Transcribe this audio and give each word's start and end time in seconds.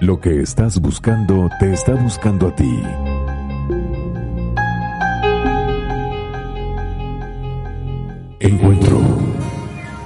Lo 0.00 0.20
que 0.20 0.42
estás 0.42 0.80
buscando 0.80 1.50
te 1.58 1.72
está 1.72 1.94
buscando 1.94 2.46
a 2.46 2.54
ti. 2.54 2.80
Encuentro 8.38 9.00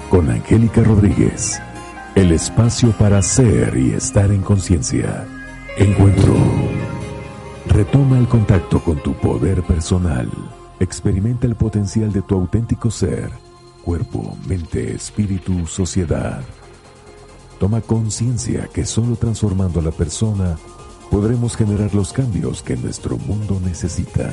con 0.09 0.31
Angélica 0.31 0.83
Rodríguez. 0.83 1.61
El 2.15 2.33
espacio 2.33 2.93
para 2.93 3.21
ser 3.21 3.77
y 3.77 3.93
estar 3.93 4.31
en 4.31 4.41
conciencia. 4.41 5.27
Encuentro. 5.77 6.37
Retoma 7.67 8.19
el 8.19 8.29
contacto 8.29 8.83
con 8.83 8.97
tu 9.03 9.13
poder 9.13 9.63
personal. 9.63 10.31
Experimenta 10.81 11.47
el 11.47 11.55
potencial 11.55 12.11
de 12.15 12.23
tu 12.23 12.35
auténtico 12.35 12.91
ser, 12.91 13.31
cuerpo, 13.85 14.39
mente, 14.49 14.95
espíritu, 14.95 15.67
sociedad. 15.67 16.43
Toma 17.63 17.81
conciencia 17.81 18.69
que 18.75 18.85
solo 18.85 19.15
transformando 19.15 19.79
a 19.79 19.85
la 19.85 19.93
persona 19.93 20.59
podremos 21.13 21.55
generar 21.57 21.95
los 21.95 22.13
cambios 22.13 22.61
que 22.61 22.77
nuestro 22.77 23.17
mundo 23.19 23.61
necesita. 23.65 24.33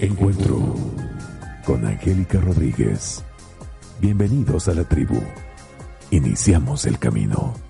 Encuentro 0.00 0.58
con 1.64 1.86
Angélica 1.86 2.40
Rodríguez. 2.40 3.22
Bienvenidos 4.00 4.66
a 4.66 4.74
la 4.74 4.82
tribu. 4.82 5.22
Iniciamos 6.10 6.84
el 6.84 6.98
camino. 6.98 7.65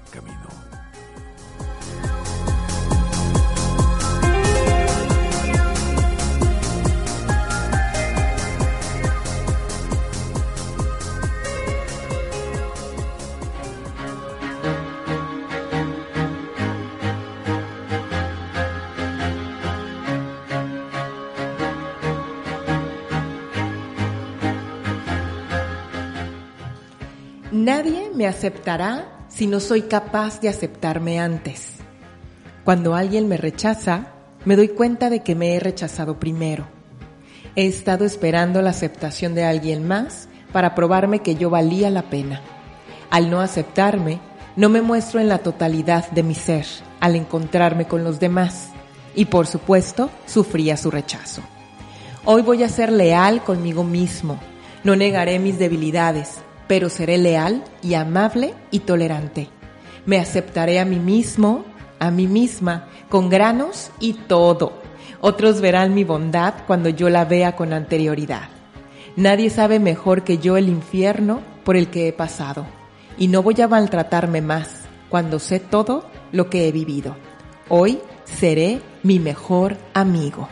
Aceptará 28.37 29.09
si 29.29 29.47
no 29.47 29.61
soy 29.61 29.83
capaz 29.83 30.41
de 30.43 30.51
aceptarme 30.51 31.19
antes. 31.19 31.77
Cuando 32.65 32.95
alguien 32.95 33.29
me 33.29 33.39
rechaza, 33.39 34.09
me 34.45 34.57
doy 34.57 34.69
cuenta 34.69 35.09
de 35.09 35.21
que 35.21 35.35
me 35.35 35.55
he 35.55 35.61
rechazado 35.61 36.21
primero. 36.21 36.67
He 37.55 37.67
estado 37.67 38.05
esperando 38.05 38.61
la 38.61 38.71
aceptación 38.71 39.35
de 39.35 39.45
alguien 39.45 39.89
más 39.89 40.29
para 40.53 40.75
probarme 40.75 41.21
que 41.21 41.37
yo 41.37 41.49
valía 41.49 41.89
la 41.89 42.03
pena. 42.11 42.43
Al 43.09 43.31
no 43.31 43.41
aceptarme, 43.41 44.21
no 44.55 44.69
me 44.69 44.83
muestro 44.83 45.19
en 45.19 45.29
la 45.29 45.39
totalidad 45.39 46.11
de 46.11 46.23
mi 46.23 46.35
ser 46.35 46.67
al 47.01 47.17
encontrarme 47.17 47.87
con 47.87 48.05
los 48.05 48.21
demás 48.21 48.69
y 49.15 49.25
por 49.25 49.47
supuesto 49.47 50.11
sufría 50.27 50.77
su 50.77 50.91
rechazo. 50.91 51.41
Hoy 52.27 52.43
voy 52.43 52.65
a 52.65 52.69
ser 52.69 52.93
leal 52.93 53.43
conmigo 53.43 53.83
mismo, 53.83 54.39
no 54.85 54.95
negaré 54.95 55.39
mis 55.39 55.59
debilidades, 55.59 56.41
pero 56.67 56.89
seré 56.89 57.19
leal 57.19 57.65
y 57.83 57.95
amable 57.95 58.55
y 58.71 58.81
tolerante. 58.81 59.49
Me 60.05 60.19
aceptaré 60.19 60.79
a 60.79 60.85
mí 60.85 60.99
mismo, 60.99 61.65
a 61.99 62.11
mí 62.11 62.27
misma, 62.27 62.89
con 63.09 63.29
granos 63.29 63.91
y 64.01 64.15
todo. 64.15 64.81
Otros 65.21 65.61
verán 65.61 65.95
mi 65.95 66.05
bondad 66.05 66.55
cuando 66.67 66.89
yo 66.89 67.09
la 67.09 67.25
vea 67.25 67.57
con 67.57 67.73
anterioridad. 67.73 68.49
Nadie 69.17 69.51
sabe 69.51 69.81
mejor 69.81 70.25
que 70.25 70.39
yo 70.39 70.57
el 70.57 70.69
infierno 70.69 71.41
por 71.65 71.77
el 71.77 71.89
que 71.89 72.09
he 72.09 72.13
pasado, 72.13 72.67
y 73.19 73.29
no 73.29 73.43
voy 73.43 73.61
a 73.61 73.69
maltratarme 73.69 74.43
más 74.43 74.83
cuando 75.09 75.39
sé 75.39 75.59
todo 75.59 76.05
lo 76.33 76.51
que 76.51 76.69
he 76.69 76.73
vivido. 76.73 77.17
Hoy 77.69 77.99
seré 78.25 78.81
mi 79.03 79.19
mejor 79.19 79.77
amigo. 79.95 80.49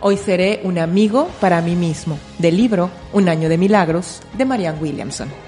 Hoy 0.00 0.16
seré 0.16 0.60
un 0.62 0.78
amigo 0.78 1.28
para 1.40 1.60
mí 1.60 1.74
mismo, 1.74 2.20
del 2.38 2.56
libro 2.56 2.88
Un 3.12 3.28
año 3.28 3.48
de 3.48 3.58
milagros 3.58 4.22
de 4.36 4.44
Marianne 4.44 4.78
Williamson. 4.80 5.47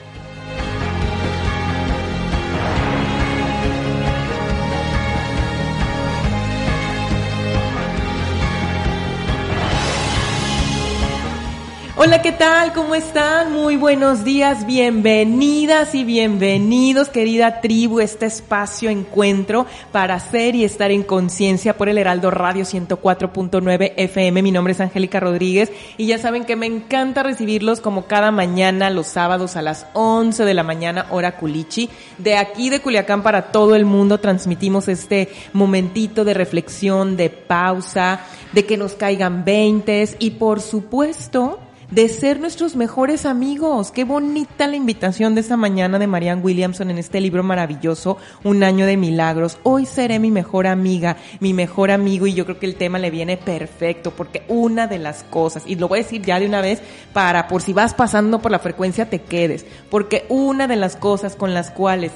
Hola, 12.03 12.23
¿qué 12.23 12.33
tal? 12.33 12.73
¿Cómo 12.73 12.95
están? 12.95 13.53
Muy 13.53 13.77
buenos 13.77 14.25
días, 14.25 14.65
bienvenidas 14.65 15.95
y 15.95 16.03
bienvenidos, 16.03 17.11
querida 17.11 17.61
tribu, 17.61 18.01
este 18.01 18.25
espacio 18.25 18.89
encuentro 18.89 19.67
para 19.93 20.19
ser 20.19 20.55
y 20.55 20.65
estar 20.65 20.91
en 20.91 21.03
conciencia 21.03 21.77
por 21.77 21.91
el 21.91 21.99
Heraldo 21.99 22.31
Radio 22.31 22.65
104.9 22.65 23.93
FM. 23.99 24.41
Mi 24.41 24.51
nombre 24.51 24.73
es 24.73 24.81
Angélica 24.81 25.21
Rodríguez 25.21 25.71
y 25.99 26.07
ya 26.07 26.17
saben 26.17 26.47
que 26.47 26.57
me 26.57 26.65
encanta 26.65 27.23
recibirlos 27.23 27.83
como 27.83 28.07
cada 28.07 28.31
mañana, 28.31 28.89
los 28.89 29.07
sábados 29.07 29.57
a 29.57 29.61
las 29.61 29.87
11 29.93 30.47
de 30.47 30.55
la 30.55 30.63
mañana, 30.63 31.05
hora 31.11 31.37
Culichi. 31.37 31.91
De 32.17 32.39
aquí 32.39 32.71
de 32.71 32.81
Culiacán 32.81 33.23
para 33.23 33.53
todo 33.53 33.75
el 33.75 33.85
mundo 33.85 34.17
transmitimos 34.17 34.89
este 34.89 35.29
momentito 35.53 36.25
de 36.25 36.33
reflexión, 36.33 37.19
de 37.19 37.29
pausa, 37.29 38.21
de 38.55 38.65
que 38.65 38.79
nos 38.79 38.95
caigan 38.95 39.45
veintes 39.45 40.17
y 40.19 40.31
por 40.31 40.63
supuesto 40.63 41.59
de 41.91 42.09
ser 42.09 42.39
nuestros 42.39 42.77
mejores 42.77 43.27
amigos. 43.27 43.91
Qué 43.91 44.05
bonita 44.05 44.69
la 44.69 44.77
invitación 44.77 45.35
de 45.35 45.41
esta 45.41 45.57
mañana 45.57 45.99
de 45.99 46.07
Marianne 46.07 46.43
Williamson 46.43 46.91
en 46.91 46.99
este 46.99 47.21
libro 47.21 47.43
maravilloso, 47.43 48.17
Un 48.45 48.63
año 48.63 48.87
de 48.87 48.97
milagros. 48.97 49.59
Hoy 49.65 49.87
seré 49.87 50.19
mi 50.19 50.31
mejor 50.31 50.67
amiga, 50.67 51.17
mi 51.41 51.53
mejor 51.53 51.91
amigo 51.91 52.27
y 52.27 52.35
yo 52.35 52.45
creo 52.45 52.61
que 52.61 52.67
el 52.67 52.77
tema 52.77 52.99
le 52.99 53.11
viene 53.11 53.37
perfecto 53.37 54.13
porque 54.13 54.45
una 54.49 54.87
de 54.87 54.99
las 54.99 55.25
cosas, 55.25 55.65
y 55.67 55.75
lo 55.75 55.89
voy 55.89 56.01
a 56.01 56.03
decir 56.03 56.23
ya 56.23 56.39
de 56.39 56.47
una 56.47 56.61
vez 56.61 56.81
para 57.13 57.49
por 57.49 57.63
si 57.63 57.73
vas 57.73 57.95
pasando 57.95 58.41
por 58.41 58.53
la 58.53 58.61
frecuencia 58.61 59.11
te 59.11 59.23
quedes, 59.23 59.67
porque 59.91 60.27
una 60.29 60.69
de 60.69 60.77
las 60.77 60.97
cosas 60.97 61.35
con 61.35 61.55
las 61.55 61.71
cuales 61.71 62.13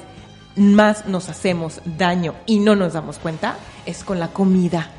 más 0.55 1.05
nos 1.07 1.27
hacemos 1.27 1.81
daño 1.97 2.33
y 2.45 2.59
no 2.59 2.77
nos 2.77 2.93
damos 2.93 3.17
cuenta 3.17 3.57
es 3.85 4.05
con 4.05 4.19
la 4.19 4.29
comida 4.29 4.89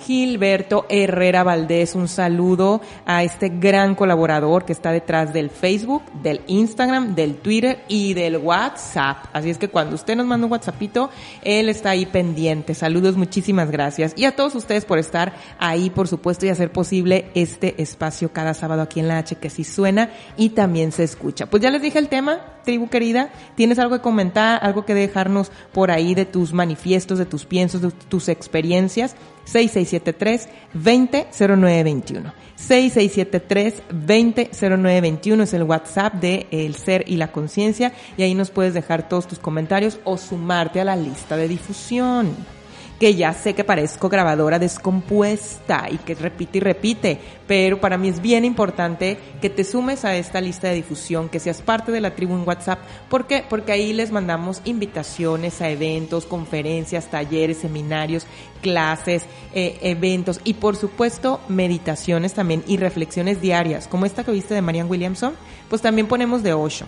Gilberto 0.00 0.86
Herrera 0.88 1.42
Valdés. 1.42 1.94
Un 1.94 2.08
saludo 2.08 2.80
a 3.04 3.22
este 3.22 3.48
gran 3.48 3.94
colaborador 3.94 4.64
que 4.64 4.72
está 4.72 4.92
detrás 4.92 5.32
del 5.32 5.50
Facebook, 5.50 6.02
del 6.22 6.42
Instagram, 6.46 7.14
del 7.14 7.36
Twitter 7.36 7.84
y 7.88 8.14
del 8.14 8.36
WhatsApp. 8.38 9.26
Así 9.32 9.50
es 9.50 9.58
que 9.58 9.68
cuando 9.68 9.94
usted 9.94 10.16
nos 10.16 10.26
manda 10.26 10.46
un 10.46 10.52
WhatsAppito, 10.52 11.10
él 11.42 11.68
está 11.68 11.90
ahí 11.90 12.06
pendiente. 12.06 12.74
Saludos, 12.74 13.16
muchísimas 13.16 13.70
gracias. 13.70 14.12
Y 14.16 14.24
a 14.24 14.36
todos 14.36 14.54
ustedes 14.54 14.84
por 14.84 14.98
estar 14.98 15.34
ahí, 15.58 15.90
por 15.90 16.08
supuesto, 16.08 16.46
y 16.46 16.50
hacer 16.50 16.70
posible 16.70 17.30
este 17.34 17.80
espacio 17.82 18.32
cada 18.32 18.54
sábado 18.54 18.82
aquí 18.82 19.00
en 19.00 19.08
la 19.08 19.18
H 19.18 19.36
que 19.36 19.50
sí 19.50 19.64
suena 19.64 20.10
y 20.36 20.50
también 20.50 20.92
se 20.92 21.04
escucha. 21.04 21.46
Pues 21.46 21.62
ya 21.62 21.70
les 21.70 21.82
dije 21.82 21.98
el 21.98 22.08
tema, 22.08 22.40
tribu 22.64 22.88
querida. 22.88 23.30
¿Tienes 23.54 23.78
algo 23.78 23.96
que 23.96 24.02
comentar, 24.02 24.58
algo 24.62 24.84
que 24.84 24.94
dejarnos 24.94 25.50
por 25.72 25.90
ahí 25.90 26.14
de 26.14 26.26
tus 26.26 26.52
manifiestos, 26.52 27.18
de 27.18 27.26
tus 27.26 27.46
piensos, 27.46 27.80
de 27.80 27.90
tus 27.90 28.28
experiencias? 28.28 29.16
6673 29.46 30.48
200921. 30.74 32.32
6673 32.56 33.82
200921 33.90 35.42
es 35.42 35.54
el 35.54 35.62
WhatsApp 35.62 36.14
de 36.14 36.46
El 36.50 36.74
Ser 36.74 37.04
y 37.06 37.16
la 37.16 37.32
Conciencia 37.32 37.92
y 38.16 38.22
ahí 38.22 38.34
nos 38.34 38.50
puedes 38.50 38.74
dejar 38.74 39.08
todos 39.08 39.26
tus 39.26 39.38
comentarios 39.38 39.98
o 40.04 40.18
sumarte 40.18 40.80
a 40.80 40.84
la 40.84 40.96
lista 40.96 41.36
de 41.36 41.48
difusión 41.48 42.55
que 42.98 43.14
ya 43.14 43.32
sé 43.34 43.54
que 43.54 43.64
parezco 43.64 44.08
grabadora 44.08 44.58
descompuesta 44.58 45.86
y 45.90 45.98
que 45.98 46.14
repite 46.14 46.58
y 46.58 46.60
repite, 46.60 47.20
pero 47.46 47.80
para 47.80 47.98
mí 47.98 48.08
es 48.08 48.22
bien 48.22 48.44
importante 48.44 49.18
que 49.40 49.50
te 49.50 49.64
sumes 49.64 50.04
a 50.04 50.16
esta 50.16 50.40
lista 50.40 50.68
de 50.68 50.76
difusión, 50.76 51.28
que 51.28 51.40
seas 51.40 51.60
parte 51.60 51.92
de 51.92 52.00
la 52.00 52.14
tribu 52.14 52.34
en 52.34 52.46
WhatsApp. 52.46 52.80
¿Por 53.10 53.26
qué? 53.26 53.44
Porque 53.48 53.72
ahí 53.72 53.92
les 53.92 54.12
mandamos 54.12 54.62
invitaciones 54.64 55.60
a 55.60 55.68
eventos, 55.68 56.24
conferencias, 56.24 57.10
talleres, 57.10 57.58
seminarios, 57.58 58.26
clases, 58.62 59.24
eh, 59.52 59.78
eventos 59.82 60.40
y 60.44 60.54
por 60.54 60.76
supuesto 60.76 61.40
meditaciones 61.48 62.32
también 62.32 62.64
y 62.66 62.78
reflexiones 62.78 63.40
diarias, 63.40 63.88
como 63.88 64.06
esta 64.06 64.24
que 64.24 64.32
viste 64.32 64.54
de 64.54 64.62
Marianne 64.62 64.90
Williamson, 64.90 65.34
pues 65.68 65.82
también 65.82 66.06
ponemos 66.06 66.42
de 66.42 66.54
Osho 66.54 66.86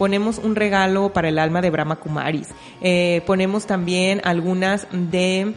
ponemos 0.00 0.38
un 0.38 0.56
regalo 0.56 1.12
para 1.12 1.28
el 1.28 1.38
alma 1.38 1.60
de 1.60 1.68
Brahma 1.68 1.96
Kumaris, 1.96 2.48
eh, 2.80 3.20
ponemos 3.26 3.66
también 3.66 4.22
algunas 4.24 4.86
de 4.92 5.52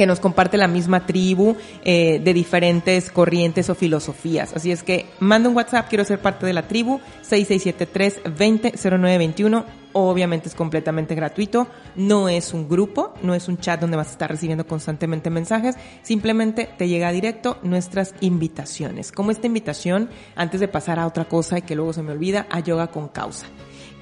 que 0.00 0.06
nos 0.06 0.18
comparte 0.18 0.56
la 0.56 0.66
misma 0.66 1.04
tribu 1.04 1.58
eh, 1.84 2.22
de 2.24 2.32
diferentes 2.32 3.10
corrientes 3.10 3.68
o 3.68 3.74
filosofías. 3.74 4.56
Así 4.56 4.72
es 4.72 4.82
que 4.82 5.04
manda 5.18 5.50
un 5.50 5.54
WhatsApp, 5.54 5.90
quiero 5.90 6.06
ser 6.06 6.22
parte 6.22 6.46
de 6.46 6.54
la 6.54 6.66
tribu, 6.66 7.00
6673-200921. 7.22 9.62
Obviamente 9.92 10.48
es 10.48 10.54
completamente 10.54 11.14
gratuito, 11.14 11.66
no 11.96 12.30
es 12.30 12.54
un 12.54 12.66
grupo, 12.66 13.12
no 13.22 13.34
es 13.34 13.46
un 13.46 13.58
chat 13.58 13.78
donde 13.78 13.98
vas 13.98 14.08
a 14.08 14.12
estar 14.12 14.30
recibiendo 14.30 14.66
constantemente 14.66 15.28
mensajes, 15.28 15.76
simplemente 16.00 16.70
te 16.78 16.88
llega 16.88 17.12
directo 17.12 17.58
nuestras 17.62 18.14
invitaciones. 18.22 19.12
Como 19.12 19.32
esta 19.32 19.48
invitación, 19.48 20.08
antes 20.34 20.60
de 20.60 20.68
pasar 20.68 20.98
a 20.98 21.06
otra 21.06 21.26
cosa 21.26 21.58
y 21.58 21.62
que 21.62 21.76
luego 21.76 21.92
se 21.92 22.02
me 22.02 22.12
olvida, 22.12 22.46
a 22.48 22.60
yoga 22.60 22.86
con 22.86 23.08
causa 23.08 23.48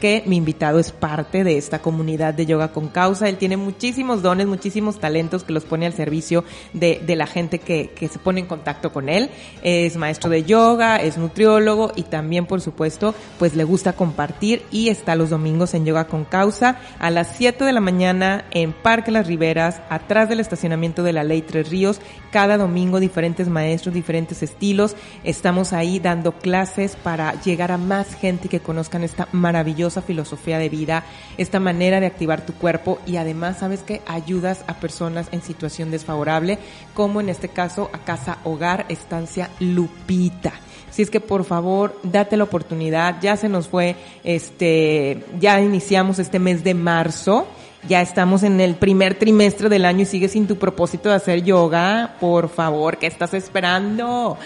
que 0.00 0.22
mi 0.26 0.36
invitado 0.36 0.78
es 0.78 0.92
parte 0.92 1.44
de 1.44 1.58
esta 1.58 1.80
comunidad 1.80 2.34
de 2.34 2.46
yoga 2.46 2.68
con 2.72 2.88
causa. 2.88 3.28
Él 3.28 3.36
tiene 3.36 3.56
muchísimos 3.56 4.22
dones, 4.22 4.46
muchísimos 4.46 4.98
talentos 4.98 5.44
que 5.44 5.52
los 5.52 5.64
pone 5.64 5.86
al 5.86 5.92
servicio 5.92 6.44
de, 6.72 7.00
de 7.04 7.16
la 7.16 7.26
gente 7.26 7.58
que, 7.58 7.90
que 7.90 8.08
se 8.08 8.18
pone 8.18 8.40
en 8.40 8.46
contacto 8.46 8.92
con 8.92 9.08
él. 9.08 9.30
Es 9.62 9.96
maestro 9.96 10.30
de 10.30 10.44
yoga, 10.44 10.96
es 10.96 11.18
nutriólogo 11.18 11.92
y 11.96 12.04
también, 12.04 12.46
por 12.46 12.60
supuesto, 12.60 13.14
pues 13.38 13.54
le 13.56 13.64
gusta 13.64 13.92
compartir 13.92 14.62
y 14.70 14.88
está 14.88 15.16
los 15.16 15.30
domingos 15.30 15.74
en 15.74 15.84
yoga 15.84 16.06
con 16.06 16.24
causa 16.24 16.80
a 16.98 17.10
las 17.10 17.36
7 17.36 17.64
de 17.64 17.72
la 17.72 17.80
mañana 17.80 18.44
en 18.50 18.72
Parque 18.72 19.10
Las 19.10 19.26
Riberas, 19.26 19.80
atrás 19.90 20.28
del 20.28 20.40
estacionamiento 20.40 21.02
de 21.02 21.12
la 21.12 21.24
Ley 21.24 21.42
Tres 21.42 21.68
Ríos. 21.70 22.00
Cada 22.30 22.56
domingo 22.56 23.00
diferentes 23.00 23.48
maestros, 23.48 23.94
diferentes 23.94 24.42
estilos. 24.42 24.94
Estamos 25.24 25.72
ahí 25.72 25.98
dando 25.98 26.32
clases 26.32 26.96
para 26.96 27.40
llegar 27.42 27.72
a 27.72 27.78
más 27.78 28.14
gente 28.14 28.48
que 28.48 28.60
conozcan 28.60 29.02
esta 29.02 29.28
maravillosa 29.32 29.87
filosofía 29.90 30.58
de 30.58 30.68
vida, 30.68 31.04
esta 31.36 31.60
manera 31.60 32.00
de 32.00 32.06
activar 32.06 32.44
tu 32.44 32.52
cuerpo 32.54 32.98
y 33.06 33.16
además 33.16 33.58
sabes 33.58 33.82
que 33.82 34.02
ayudas 34.06 34.64
a 34.66 34.74
personas 34.74 35.28
en 35.32 35.42
situación 35.42 35.90
desfavorable, 35.90 36.58
como 36.94 37.20
en 37.20 37.28
este 37.28 37.48
caso 37.48 37.90
a 37.92 37.98
Casa 37.98 38.38
Hogar 38.44 38.86
Estancia 38.88 39.50
Lupita. 39.60 40.52
Si 40.90 41.02
es 41.02 41.10
que 41.10 41.20
por 41.20 41.44
favor, 41.44 41.98
date 42.02 42.36
la 42.36 42.44
oportunidad. 42.44 43.20
Ya 43.20 43.36
se 43.36 43.48
nos 43.48 43.68
fue, 43.68 43.96
este, 44.24 45.24
ya 45.38 45.60
iniciamos 45.60 46.18
este 46.18 46.38
mes 46.38 46.64
de 46.64 46.74
marzo. 46.74 47.46
Ya 47.88 48.02
estamos 48.02 48.42
en 48.42 48.60
el 48.60 48.74
primer 48.74 49.14
trimestre 49.14 49.68
del 49.68 49.84
año 49.84 50.02
y 50.02 50.06
sigues 50.06 50.32
sin 50.32 50.48
tu 50.48 50.56
propósito 50.56 51.08
de 51.08 51.14
hacer 51.14 51.44
yoga. 51.44 52.16
Por 52.18 52.48
favor, 52.48 52.98
¿qué 52.98 53.06
estás 53.06 53.34
esperando? 53.34 54.36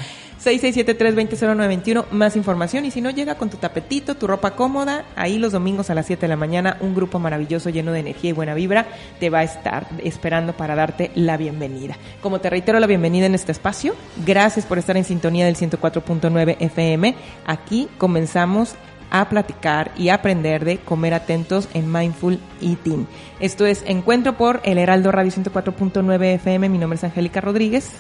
6673-200921, 0.45 2.11
más 2.11 2.37
información. 2.37 2.85
Y 2.85 2.91
si 2.91 3.01
no, 3.01 3.11
llega 3.11 3.37
con 3.37 3.51
tu 3.51 3.57
tapetito, 3.57 4.17
tu 4.17 4.27
ropa 4.27 4.53
cómoda. 4.53 5.05
Ahí 5.17 5.39
los 5.39 5.53
domingos 5.53 5.91
a 5.91 5.95
las 5.95 6.07
7 6.07 6.23
de 6.23 6.29
la 6.29 6.37
mañana, 6.37 6.77
un 6.81 6.95
grupo 6.95 7.19
maravilloso 7.19 7.71
lleno 7.71 7.93
de 7.93 8.01
energía 8.01 8.31
y 8.31 8.33
buena 8.33 8.55
vibra 8.55 8.87
te 9.21 9.31
va 9.31 9.41
a 9.41 9.45
estar 9.45 9.87
esperando 10.03 10.53
para 10.53 10.75
darte 10.75 11.11
la 11.15 11.37
bienvenida. 11.37 11.97
Como 12.21 12.41
te 12.41 12.51
reitero 12.51 12.81
la 12.81 12.87
bienvenida 12.87 13.27
en 13.27 13.35
este 13.35 13.53
espacio, 13.53 13.95
gracias 14.27 14.67
por 14.67 14.79
estar 14.79 14.97
en 14.97 15.05
sintonía 15.05 15.47
del 15.47 15.57
104.9 15.57 16.57
FM. 16.59 17.15
Aquí 17.47 17.89
comenzamos 17.99 18.75
a 19.11 19.29
platicar 19.29 19.93
y 19.97 20.09
aprender 20.09 20.65
de 20.65 20.79
comer 20.79 21.13
atentos 21.13 21.69
en 21.75 21.93
Mindful 21.93 22.41
Eating. 22.63 23.07
Esto 23.41 23.67
es 23.67 23.85
Encuentro 23.87 24.39
por 24.39 24.61
el 24.65 24.79
Heraldo 24.79 25.13
Radio 25.13 25.31
104.9 25.31 26.35
FM. 26.37 26.69
Mi 26.71 26.79
nombre 26.79 26.97
es 26.97 27.05
Angélica 27.05 27.43
Rodríguez. 27.43 27.91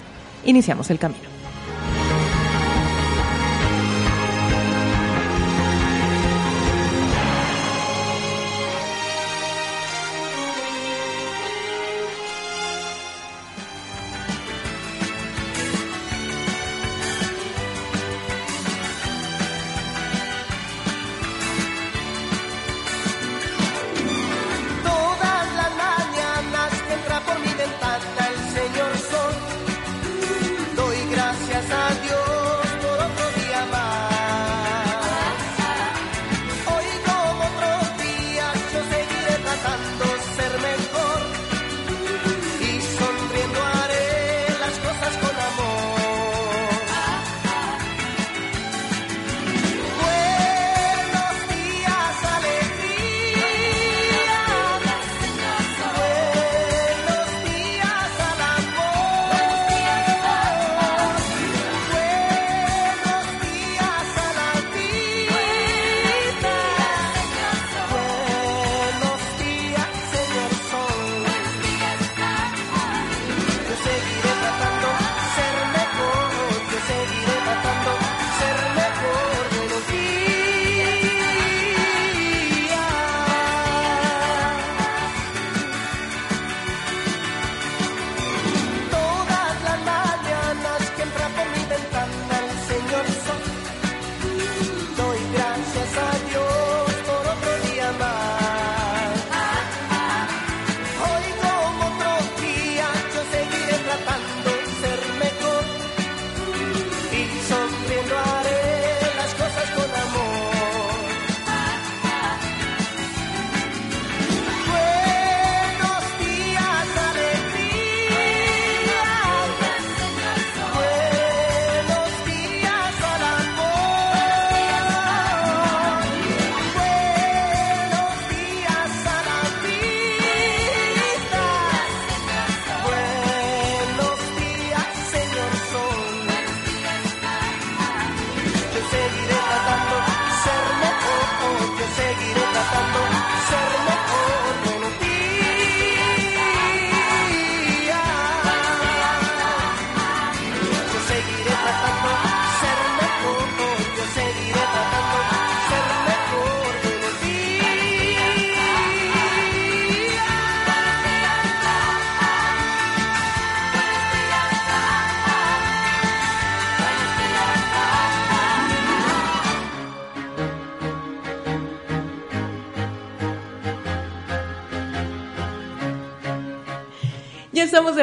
Iniciamos 0.44 0.90
el 0.90 0.98
camino. 0.98 1.41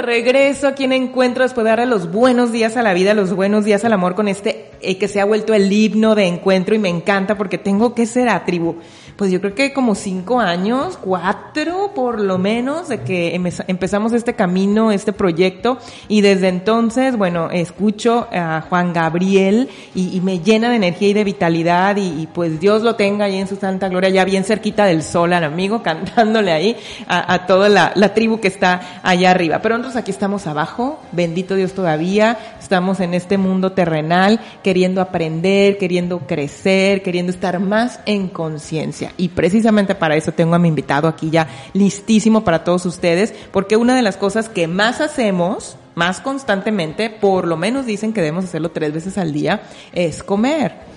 Regreso 0.10 0.68
aquí 0.68 0.86
en 0.86 0.92
Encuentro 0.92 1.44
después 1.44 1.64
de 1.64 1.70
darle 1.70 1.86
los 1.86 2.12
buenos 2.12 2.52
días 2.52 2.76
a 2.78 2.82
la 2.82 2.96
vida, 2.96 3.14
los 3.14 3.32
buenos 3.36 3.64
días 3.64 3.86
al 3.86 3.94
amor 3.94 4.16
con 4.16 4.28
este 4.28 4.72
eh, 4.82 4.98
que 4.98 5.08
se 5.08 5.22
ha 5.22 5.26
vuelto 5.26 5.54
el 5.54 5.72
himno 5.72 6.16
de 6.16 6.26
Encuentro 6.26 6.74
y 6.74 6.80
me 6.80 6.90
encanta 6.90 7.38
porque 7.38 7.60
tengo 7.60 7.94
que 7.94 8.08
ser 8.08 8.28
a 8.28 8.44
tribu 8.44 8.78
pues 9.20 9.32
yo 9.32 9.42
creo 9.42 9.54
que 9.54 9.74
como 9.74 9.96
cinco 9.96 10.40
años, 10.40 10.98
cuatro 10.98 11.92
por 11.94 12.22
lo 12.22 12.38
menos, 12.38 12.88
de 12.88 13.02
que 13.02 13.36
empezamos 13.68 14.14
este 14.14 14.34
camino, 14.34 14.94
este 14.94 15.12
proyecto, 15.12 15.78
y 16.08 16.22
desde 16.22 16.48
entonces, 16.48 17.18
bueno, 17.18 17.52
escucho 17.52 18.30
a 18.32 18.64
Juan 18.70 18.94
Gabriel 18.94 19.68
y, 19.94 20.22
me 20.22 20.40
llena 20.40 20.70
de 20.70 20.78
energía 20.78 21.10
y 21.10 21.14
de 21.14 21.26
vitalidad, 21.26 21.98
y, 21.98 22.30
pues 22.34 22.62
Dios 22.62 22.82
lo 22.82 22.96
tenga 22.96 23.26
ahí 23.26 23.36
en 23.36 23.50
su 23.50 23.58
santa 23.58 23.90
gloria, 23.90 24.08
ya 24.08 24.24
bien 24.24 24.46
cerquita 24.46 24.86
del 24.86 25.04
sol 25.04 25.34
al 25.34 25.44
amigo, 25.44 25.84
cantándole 25.84 26.54
ahí 26.54 26.78
a, 27.06 27.46
toda 27.46 27.68
la, 27.68 27.92
la 27.96 28.14
tribu 28.14 28.40
que 28.40 28.48
está 28.48 29.02
allá 29.04 29.32
arriba. 29.32 29.60
Pero 29.62 29.78
nosotros 29.78 30.02
aquí 30.02 30.12
estamos 30.12 30.48
abajo, 30.48 30.98
bendito 31.12 31.56
Dios 31.56 31.74
todavía, 31.74 32.40
estamos 32.58 33.02
en 33.02 33.14
este 33.14 33.38
mundo 33.38 33.74
terrenal, 33.74 34.40
queriendo 34.64 35.02
aprender, 35.02 35.78
queriendo 35.78 36.20
crecer, 36.20 37.02
queriendo 37.02 37.34
estar 37.34 37.60
más 37.60 38.00
en 38.06 38.30
conciencia. 38.30 39.09
Y 39.18 39.30
precisamente 39.30 39.96
para 39.96 40.16
eso 40.16 40.32
tengo 40.32 40.56
a 40.56 40.60
mi 40.60 40.68
invitado 40.68 41.08
aquí 41.08 41.30
ya 41.30 41.48
listísimo 41.74 42.44
para 42.44 42.64
todos 42.64 42.86
ustedes, 42.86 43.34
porque 43.52 43.78
una 43.78 43.96
de 43.96 44.02
las 44.02 44.18
cosas 44.18 44.50
que 44.50 44.68
más 44.68 45.02
hacemos, 45.02 45.78
más 45.96 46.22
constantemente, 46.22 47.10
por 47.10 47.48
lo 47.48 47.58
menos 47.58 47.86
dicen 47.86 48.14
que 48.14 48.22
debemos 48.22 48.46
hacerlo 48.46 48.72
tres 48.72 48.94
veces 48.94 49.18
al 49.18 49.34
día, 49.34 49.62
es 49.94 50.24
comer 50.24 50.90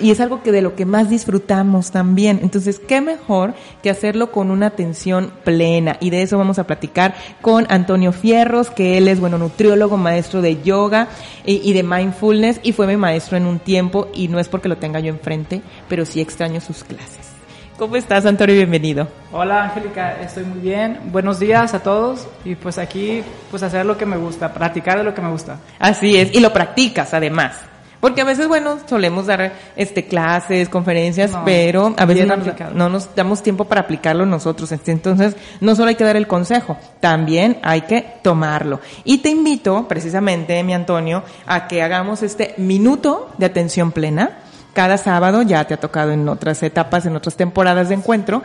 y 0.00 0.10
es 0.10 0.20
algo 0.20 0.42
que 0.42 0.52
de 0.52 0.60
lo 0.60 0.74
que 0.74 0.84
más 0.84 1.08
disfrutamos 1.08 1.90
también. 1.90 2.40
Entonces, 2.42 2.78
¿qué 2.78 3.00
mejor 3.00 3.54
que 3.82 3.88
hacerlo 3.88 4.30
con 4.30 4.50
una 4.50 4.66
atención 4.66 5.32
plena? 5.42 5.96
Y 6.00 6.10
de 6.10 6.22
eso 6.22 6.36
vamos 6.36 6.58
a 6.58 6.66
platicar 6.66 7.14
con 7.40 7.66
Antonio 7.70 8.12
Fierros, 8.12 8.70
que 8.70 8.98
él 8.98 9.08
es, 9.08 9.20
bueno, 9.20 9.38
nutriólogo, 9.38 9.96
maestro 9.96 10.42
de 10.42 10.62
yoga 10.62 11.08
y, 11.46 11.68
y 11.68 11.72
de 11.72 11.82
mindfulness 11.82 12.60
y 12.62 12.72
fue 12.72 12.86
mi 12.86 12.96
maestro 12.96 13.38
en 13.38 13.46
un 13.46 13.58
tiempo 13.58 14.08
y 14.12 14.28
no 14.28 14.38
es 14.38 14.48
porque 14.48 14.68
lo 14.68 14.76
tenga 14.76 15.00
yo 15.00 15.08
enfrente, 15.08 15.62
pero 15.88 16.04
sí 16.04 16.20
extraño 16.20 16.60
sus 16.60 16.84
clases. 16.84 17.23
¿Cómo 17.76 17.96
estás, 17.96 18.24
Antonio? 18.24 18.54
Bienvenido. 18.54 19.08
Hola, 19.32 19.64
Angélica, 19.64 20.20
estoy 20.20 20.44
muy 20.44 20.60
bien. 20.60 21.00
Buenos 21.06 21.40
días 21.40 21.74
a 21.74 21.82
todos 21.82 22.28
y 22.44 22.54
pues 22.54 22.78
aquí, 22.78 23.24
pues 23.50 23.64
hacer 23.64 23.84
lo 23.84 23.98
que 23.98 24.06
me 24.06 24.16
gusta, 24.16 24.54
practicar 24.54 24.96
de 24.96 25.02
lo 25.02 25.12
que 25.12 25.20
me 25.20 25.28
gusta. 25.28 25.58
Así 25.80 26.16
es, 26.16 26.32
y 26.32 26.38
lo 26.38 26.52
practicas 26.52 27.14
además. 27.14 27.56
Porque 27.98 28.20
a 28.20 28.24
veces, 28.24 28.46
bueno, 28.46 28.78
solemos 28.86 29.26
dar 29.26 29.54
este 29.74 30.04
clases, 30.04 30.68
conferencias, 30.68 31.32
pero 31.44 31.94
a 31.96 32.04
veces 32.04 32.28
no, 32.74 32.88
nos 32.88 33.12
damos 33.16 33.42
tiempo 33.42 33.64
para 33.64 33.80
aplicarlo 33.80 34.24
nosotros. 34.24 34.70
Entonces, 34.70 35.34
no 35.60 35.74
solo 35.74 35.88
hay 35.88 35.96
que 35.96 36.04
dar 36.04 36.14
el 36.14 36.28
consejo, 36.28 36.76
también 37.00 37.58
hay 37.62 37.80
que 37.80 38.06
tomarlo. 38.22 38.80
Y 39.02 39.18
te 39.18 39.30
invito, 39.30 39.88
precisamente, 39.88 40.62
mi 40.62 40.74
Antonio, 40.74 41.24
a 41.46 41.66
que 41.66 41.82
hagamos 41.82 42.22
este 42.22 42.54
minuto 42.58 43.30
de 43.38 43.46
atención 43.46 43.90
plena 43.90 44.43
cada 44.74 44.98
sábado, 44.98 45.42
ya 45.42 45.64
te 45.64 45.74
ha 45.74 45.80
tocado 45.80 46.12
en 46.12 46.28
otras 46.28 46.62
etapas, 46.62 47.06
en 47.06 47.16
otras 47.16 47.36
temporadas 47.36 47.88
de 47.88 47.94
encuentro, 47.94 48.42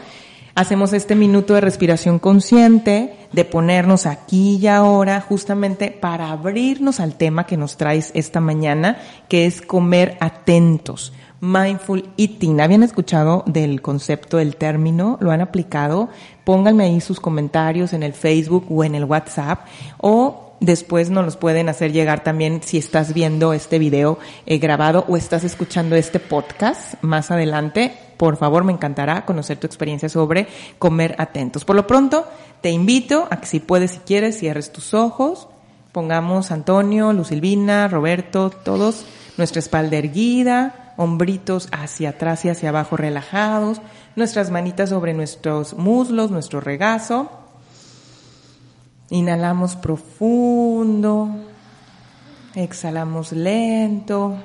hacemos 0.55 0.93
este 0.93 1.15
minuto 1.15 1.53
de 1.53 1.61
respiración 1.61 2.19
consciente, 2.19 3.15
de 3.33 3.45
ponernos 3.45 4.05
aquí 4.05 4.57
y 4.61 4.67
ahora, 4.67 5.21
justamente 5.21 5.91
para 5.91 6.31
abrirnos 6.31 6.99
al 6.99 7.15
tema 7.15 7.45
que 7.45 7.57
nos 7.57 7.77
traes 7.77 8.11
esta 8.13 8.39
mañana, 8.39 8.97
que 9.27 9.45
es 9.45 9.61
comer 9.61 10.17
atentos. 10.19 11.13
Mindful 11.41 12.09
eating. 12.17 12.59
¿Habían 12.59 12.83
escuchado 12.83 13.43
del 13.45 13.81
concepto, 13.81 14.37
del 14.37 14.57
término? 14.57 15.17
¿Lo 15.21 15.31
han 15.31 15.39
aplicado? 15.39 16.09
Pónganme 16.43 16.83
ahí 16.83 16.99
sus 16.99 17.21
comentarios 17.21 17.93
en 17.93 18.03
el 18.03 18.13
Facebook 18.13 18.65
o 18.69 18.83
en 18.83 18.95
el 18.95 19.05
WhatsApp 19.05 19.65
o 19.99 20.48
Después 20.59 21.09
nos 21.09 21.23
los 21.23 21.37
pueden 21.37 21.69
hacer 21.69 21.93
llegar 21.93 22.21
también 22.21 22.61
si 22.61 22.77
estás 22.77 23.13
viendo 23.13 23.53
este 23.53 23.79
video 23.79 24.19
eh, 24.45 24.57
grabado 24.57 25.05
o 25.07 25.15
estás 25.15 25.45
escuchando 25.45 25.95
este 25.95 26.19
podcast 26.19 27.01
más 27.01 27.31
adelante. 27.31 27.93
Por 28.17 28.35
favor, 28.35 28.65
me 28.65 28.73
encantará 28.73 29.25
conocer 29.25 29.57
tu 29.57 29.67
experiencia 29.67 30.09
sobre 30.09 30.47
comer 30.77 31.15
atentos. 31.17 31.63
Por 31.63 31.77
lo 31.77 31.87
pronto, 31.87 32.25
te 32.59 32.71
invito 32.71 33.25
a 33.31 33.39
que 33.39 33.47
si 33.47 33.61
puedes, 33.61 33.91
si 33.91 33.99
quieres, 33.99 34.37
cierres 34.37 34.73
tus 34.73 34.93
ojos. 34.93 35.47
Pongamos 35.93 36.51
Antonio, 36.51 37.13
Lucilvina, 37.13 37.87
Roberto, 37.87 38.49
todos 38.49 39.05
nuestra 39.37 39.59
espalda 39.59 39.95
erguida, 39.95 40.93
hombritos 40.97 41.69
hacia 41.71 42.09
atrás 42.09 42.43
y 42.43 42.49
hacia 42.49 42.69
abajo 42.69 42.97
relajados, 42.97 43.81
nuestras 44.17 44.51
manitas 44.51 44.89
sobre 44.89 45.13
nuestros 45.13 45.75
muslos, 45.75 46.31
nuestro 46.31 46.59
regazo 46.59 47.29
Inhalamos 49.11 49.75
profundo, 49.75 51.31
exhalamos 52.53 53.31
lento. 53.31 54.37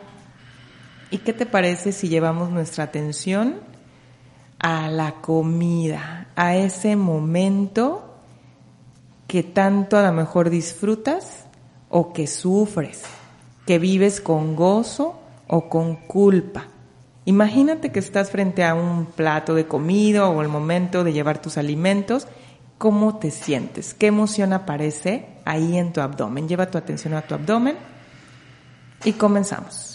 ¿Y 1.11 1.19
qué 1.19 1.35
te 1.35 1.45
parece 1.45 1.93
si 1.93 2.09
llevamos 2.09 2.49
nuestra 2.49 2.85
atención 2.85 3.57
a 4.59 4.89
la 4.89 5.17
comida, 5.21 6.29
a 6.35 6.57
ese 6.57 6.97
momento 6.97 8.17
que 9.27 9.43
tanto 9.43 9.99
a 9.99 10.03
lo 10.03 10.13
mejor 10.13 10.49
disfrutas 10.49 11.45
o 11.91 12.15
que 12.15 12.27
sufres, 12.27 13.03
que 13.67 13.79
vives 13.79 14.23
con 14.23 14.57
gozo 14.57 15.21
o 15.47 15.69
con 15.69 15.97
culpa? 15.97 16.69
Imagínate 17.27 17.93
que 17.93 17.99
estás 17.99 18.31
frente 18.31 18.65
a 18.65 18.75
un 18.75 19.07
plato 19.07 19.55
de 19.55 19.67
comida 19.67 20.27
o 20.27 20.41
el 20.41 20.49
momento 20.49 21.05
de 21.05 21.13
llevar 21.13 21.43
tus 21.43 21.59
alimentos 21.59 22.29
cómo 22.79 23.19
te 23.19 23.31
sientes, 23.31 23.95
qué 23.95 24.09
emoción 24.09 24.53
aparece 24.53 25.27
ahí 25.45 25.77
en 25.79 25.93
tu 25.93 26.01
abdomen. 26.01 26.49
Lleva 26.49 26.71
tu 26.71 26.79
atención 26.79 27.15
a 27.15 27.23
tu 27.23 27.35
abdomen 27.35 27.77
y 29.05 29.13
comenzamos. 29.13 29.94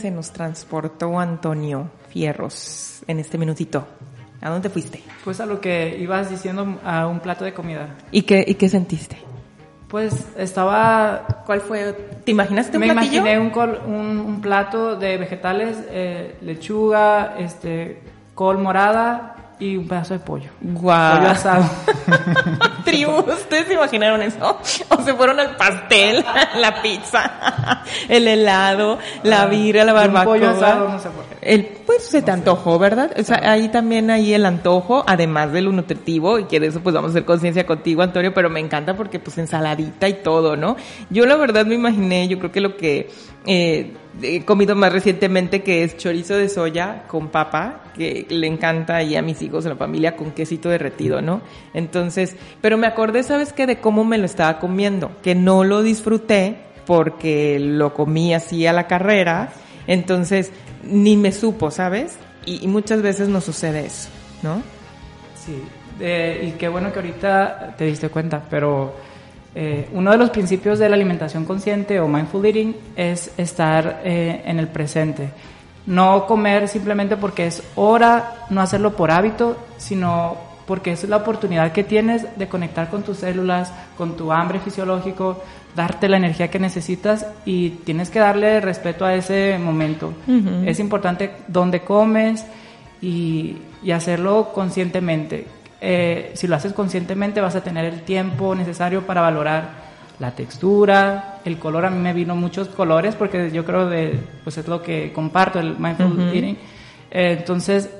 Se 0.00 0.10
nos 0.10 0.32
transportó 0.32 1.18
Antonio 1.18 1.90
Fierros 2.08 3.02
en 3.06 3.20
este 3.20 3.38
minutito? 3.38 3.86
¿A 4.40 4.48
dónde 4.48 4.70
fuiste? 4.70 5.02
Pues 5.24 5.40
a 5.40 5.46
lo 5.46 5.60
que 5.60 5.98
ibas 6.00 6.30
diciendo, 6.30 6.80
a 6.84 7.06
un 7.06 7.20
plato 7.20 7.44
de 7.44 7.52
comida. 7.52 7.96
¿Y 8.10 8.22
qué, 8.22 8.44
y 8.46 8.54
qué 8.54 8.68
sentiste? 8.68 9.18
Pues 9.88 10.14
estaba... 10.36 11.42
¿Cuál 11.44 11.60
fue? 11.60 11.92
¿Te 12.24 12.30
imaginaste 12.30 12.76
un 12.76 12.80
Me 12.80 12.92
platillo? 12.92 13.26
imaginé 13.26 13.38
un, 13.38 13.94
un, 13.94 14.40
plato 14.40 14.96
de 14.96 15.18
vegetales, 15.18 15.76
eh, 15.90 16.36
lechuga, 16.40 17.34
este, 17.38 18.00
col 18.34 18.58
morada, 18.58 19.36
y 19.60 19.76
un 19.76 19.86
pedazo 19.86 20.14
de 20.14 20.20
pollo. 20.20 20.50
Guau. 20.60 21.18
Pollo 21.18 21.30
asado. 21.30 21.64
Tribu, 22.90 23.18
¿ustedes 23.32 23.66
se 23.66 23.74
imaginaron 23.74 24.22
eso? 24.22 24.58
O 24.90 25.02
se 25.02 25.14
fueron 25.14 25.38
al 25.38 25.56
pastel, 25.56 26.24
la 26.56 26.82
pizza, 26.82 27.82
el 28.08 28.26
helado, 28.26 28.98
la 29.22 29.46
birra, 29.46 29.84
la 29.84 29.92
barbacoa. 29.92 30.34
pollo 30.34 30.50
asado, 30.50 30.88
no 30.88 30.98
sé 30.98 31.08
por 31.10 31.24
qué. 31.24 31.36
El, 31.42 31.64
pues 31.64 32.04
se 32.04 32.22
te 32.22 32.30
antojó, 32.30 32.78
¿verdad? 32.78 33.12
O 33.18 33.22
sea, 33.22 33.40
ahí 33.50 33.68
también 33.68 34.10
hay 34.10 34.34
el 34.34 34.44
antojo, 34.46 35.04
además 35.06 35.52
de 35.52 35.62
lo 35.62 35.72
nutritivo, 35.72 36.38
y 36.38 36.44
que 36.44 36.60
de 36.60 36.66
eso 36.68 36.80
pues 36.80 36.94
vamos 36.94 37.10
a 37.10 37.12
hacer 37.12 37.24
conciencia 37.24 37.64
contigo, 37.66 38.02
Antonio, 38.02 38.34
pero 38.34 38.50
me 38.50 38.60
encanta 38.60 38.94
porque 38.94 39.18
pues 39.18 39.38
ensaladita 39.38 40.08
y 40.08 40.14
todo, 40.14 40.56
¿no? 40.56 40.76
Yo 41.08 41.24
la 41.26 41.36
verdad 41.36 41.66
me 41.66 41.76
imaginé, 41.76 42.28
yo 42.28 42.38
creo 42.38 42.52
que 42.52 42.60
lo 42.60 42.76
que 42.76 43.10
eh, 43.46 43.92
he 44.22 44.44
comido 44.44 44.76
más 44.76 44.92
recientemente 44.92 45.62
que 45.62 45.82
es 45.82 45.96
chorizo 45.96 46.34
de 46.34 46.48
soya 46.48 47.04
con 47.06 47.28
papa, 47.28 47.84
que 47.94 48.26
le 48.28 48.46
encanta 48.46 48.96
ahí 48.96 49.16
a 49.16 49.22
mis 49.22 49.40
hijos, 49.42 49.64
a 49.66 49.70
la 49.70 49.76
familia, 49.76 50.16
con 50.16 50.32
quesito 50.32 50.68
derretido, 50.68 51.22
¿no? 51.22 51.40
Entonces, 51.72 52.36
pero 52.60 52.76
me 52.76 52.86
acordé, 52.86 53.22
¿sabes 53.22 53.52
qué? 53.52 53.66
De 53.66 53.80
cómo 53.80 54.04
me 54.04 54.18
lo 54.18 54.26
estaba 54.26 54.58
comiendo, 54.58 55.12
que 55.22 55.34
no 55.34 55.64
lo 55.64 55.82
disfruté 55.82 56.56
porque 56.86 57.58
lo 57.60 57.94
comí 57.94 58.34
así 58.34 58.66
a 58.66 58.72
la 58.72 58.86
carrera, 58.86 59.52
entonces 59.86 60.52
ni 60.82 61.16
me 61.16 61.32
supo, 61.32 61.70
¿sabes? 61.70 62.18
Y, 62.46 62.66
muchas 62.68 63.02
veces 63.02 63.28
nos 63.28 63.44
sucede 63.44 63.86
eso, 63.86 64.08
¿no? 64.42 64.62
Sí, 65.34 65.62
y 66.00 66.52
qué 66.52 66.68
bueno 66.68 66.92
que 66.92 66.98
ahorita 66.98 67.74
te 67.76 67.84
diste 67.84 68.08
cuenta, 68.08 68.42
pero 68.50 68.94
eh, 69.54 69.88
uno 69.92 70.12
de 70.12 70.18
los 70.18 70.30
principios 70.30 70.78
de 70.78 70.88
la 70.88 70.94
alimentación 70.94 71.44
consciente 71.44 71.98
o 71.98 72.06
mindful 72.06 72.44
eating 72.44 72.76
es 72.94 73.32
estar 73.36 74.02
eh, 74.04 74.42
en 74.44 74.58
el 74.58 74.68
presente. 74.68 75.30
No 75.86 76.26
comer 76.26 76.68
simplemente 76.68 77.16
porque 77.16 77.46
es 77.46 77.62
hora, 77.74 78.46
no 78.50 78.60
hacerlo 78.60 78.94
por 78.94 79.10
hábito, 79.10 79.56
sino 79.76 80.36
porque 80.66 80.92
es 80.92 81.02
la 81.08 81.16
oportunidad 81.16 81.72
que 81.72 81.82
tienes 81.82 82.38
de 82.38 82.46
conectar 82.46 82.90
con 82.90 83.02
tus 83.02 83.16
células, 83.18 83.72
con 83.98 84.16
tu 84.16 84.30
hambre 84.30 84.60
fisiológico, 84.60 85.42
darte 85.74 86.08
la 86.08 86.16
energía 86.16 86.48
que 86.48 86.60
necesitas 86.60 87.26
y 87.44 87.70
tienes 87.70 88.08
que 88.08 88.20
darle 88.20 88.60
respeto 88.60 89.04
a 89.04 89.14
ese 89.14 89.58
momento. 89.58 90.12
Es 90.64 90.78
importante 90.78 91.32
dónde 91.48 91.80
comes 91.80 92.44
y, 93.00 93.56
y 93.82 93.90
hacerlo 93.90 94.52
conscientemente. 94.54 95.46
Eh, 95.80 96.32
si 96.34 96.46
lo 96.46 96.56
haces 96.56 96.72
conscientemente 96.72 97.40
vas 97.40 97.56
a 97.56 97.62
tener 97.62 97.86
el 97.86 98.02
tiempo 98.02 98.54
necesario 98.54 99.06
para 99.06 99.22
valorar 99.22 99.90
la 100.18 100.32
textura, 100.32 101.40
el 101.44 101.58
color, 101.58 101.86
a 101.86 101.90
mí 101.90 101.98
me 101.98 102.12
vino 102.12 102.36
muchos 102.36 102.68
colores 102.68 103.14
porque 103.14 103.50
yo 103.50 103.64
creo 103.64 103.88
de, 103.88 104.20
pues 104.44 104.58
es 104.58 104.68
lo 104.68 104.82
que 104.82 105.12
comparto, 105.12 105.58
el 105.58 105.78
mindful 105.78 106.20
eating. 106.34 106.58
Eh, 107.10 107.36
entonces, 107.38 107.90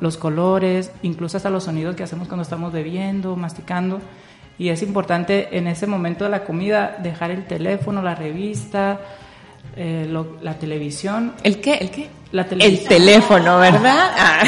los 0.00 0.16
colores, 0.16 0.90
incluso 1.02 1.36
hasta 1.36 1.50
los 1.50 1.64
sonidos 1.64 1.94
que 1.94 2.02
hacemos 2.02 2.26
cuando 2.26 2.42
estamos 2.42 2.72
bebiendo, 2.72 3.36
masticando. 3.36 4.00
Y 4.58 4.70
es 4.70 4.82
importante 4.82 5.56
en 5.56 5.68
ese 5.68 5.86
momento 5.86 6.24
de 6.24 6.30
la 6.30 6.44
comida 6.44 6.98
dejar 7.00 7.30
el 7.30 7.46
teléfono, 7.46 8.02
la 8.02 8.16
revista, 8.16 9.00
eh, 9.76 10.12
la 10.42 10.54
televisión. 10.54 11.34
¿El 11.44 11.60
qué? 11.60 11.74
¿El 11.74 11.90
qué? 11.92 12.08
La 12.32 12.44
televisión. 12.44 12.82
El 12.82 12.88
teléfono, 12.88 13.58
¿verdad? 13.58 14.10
Ah. 14.18 14.40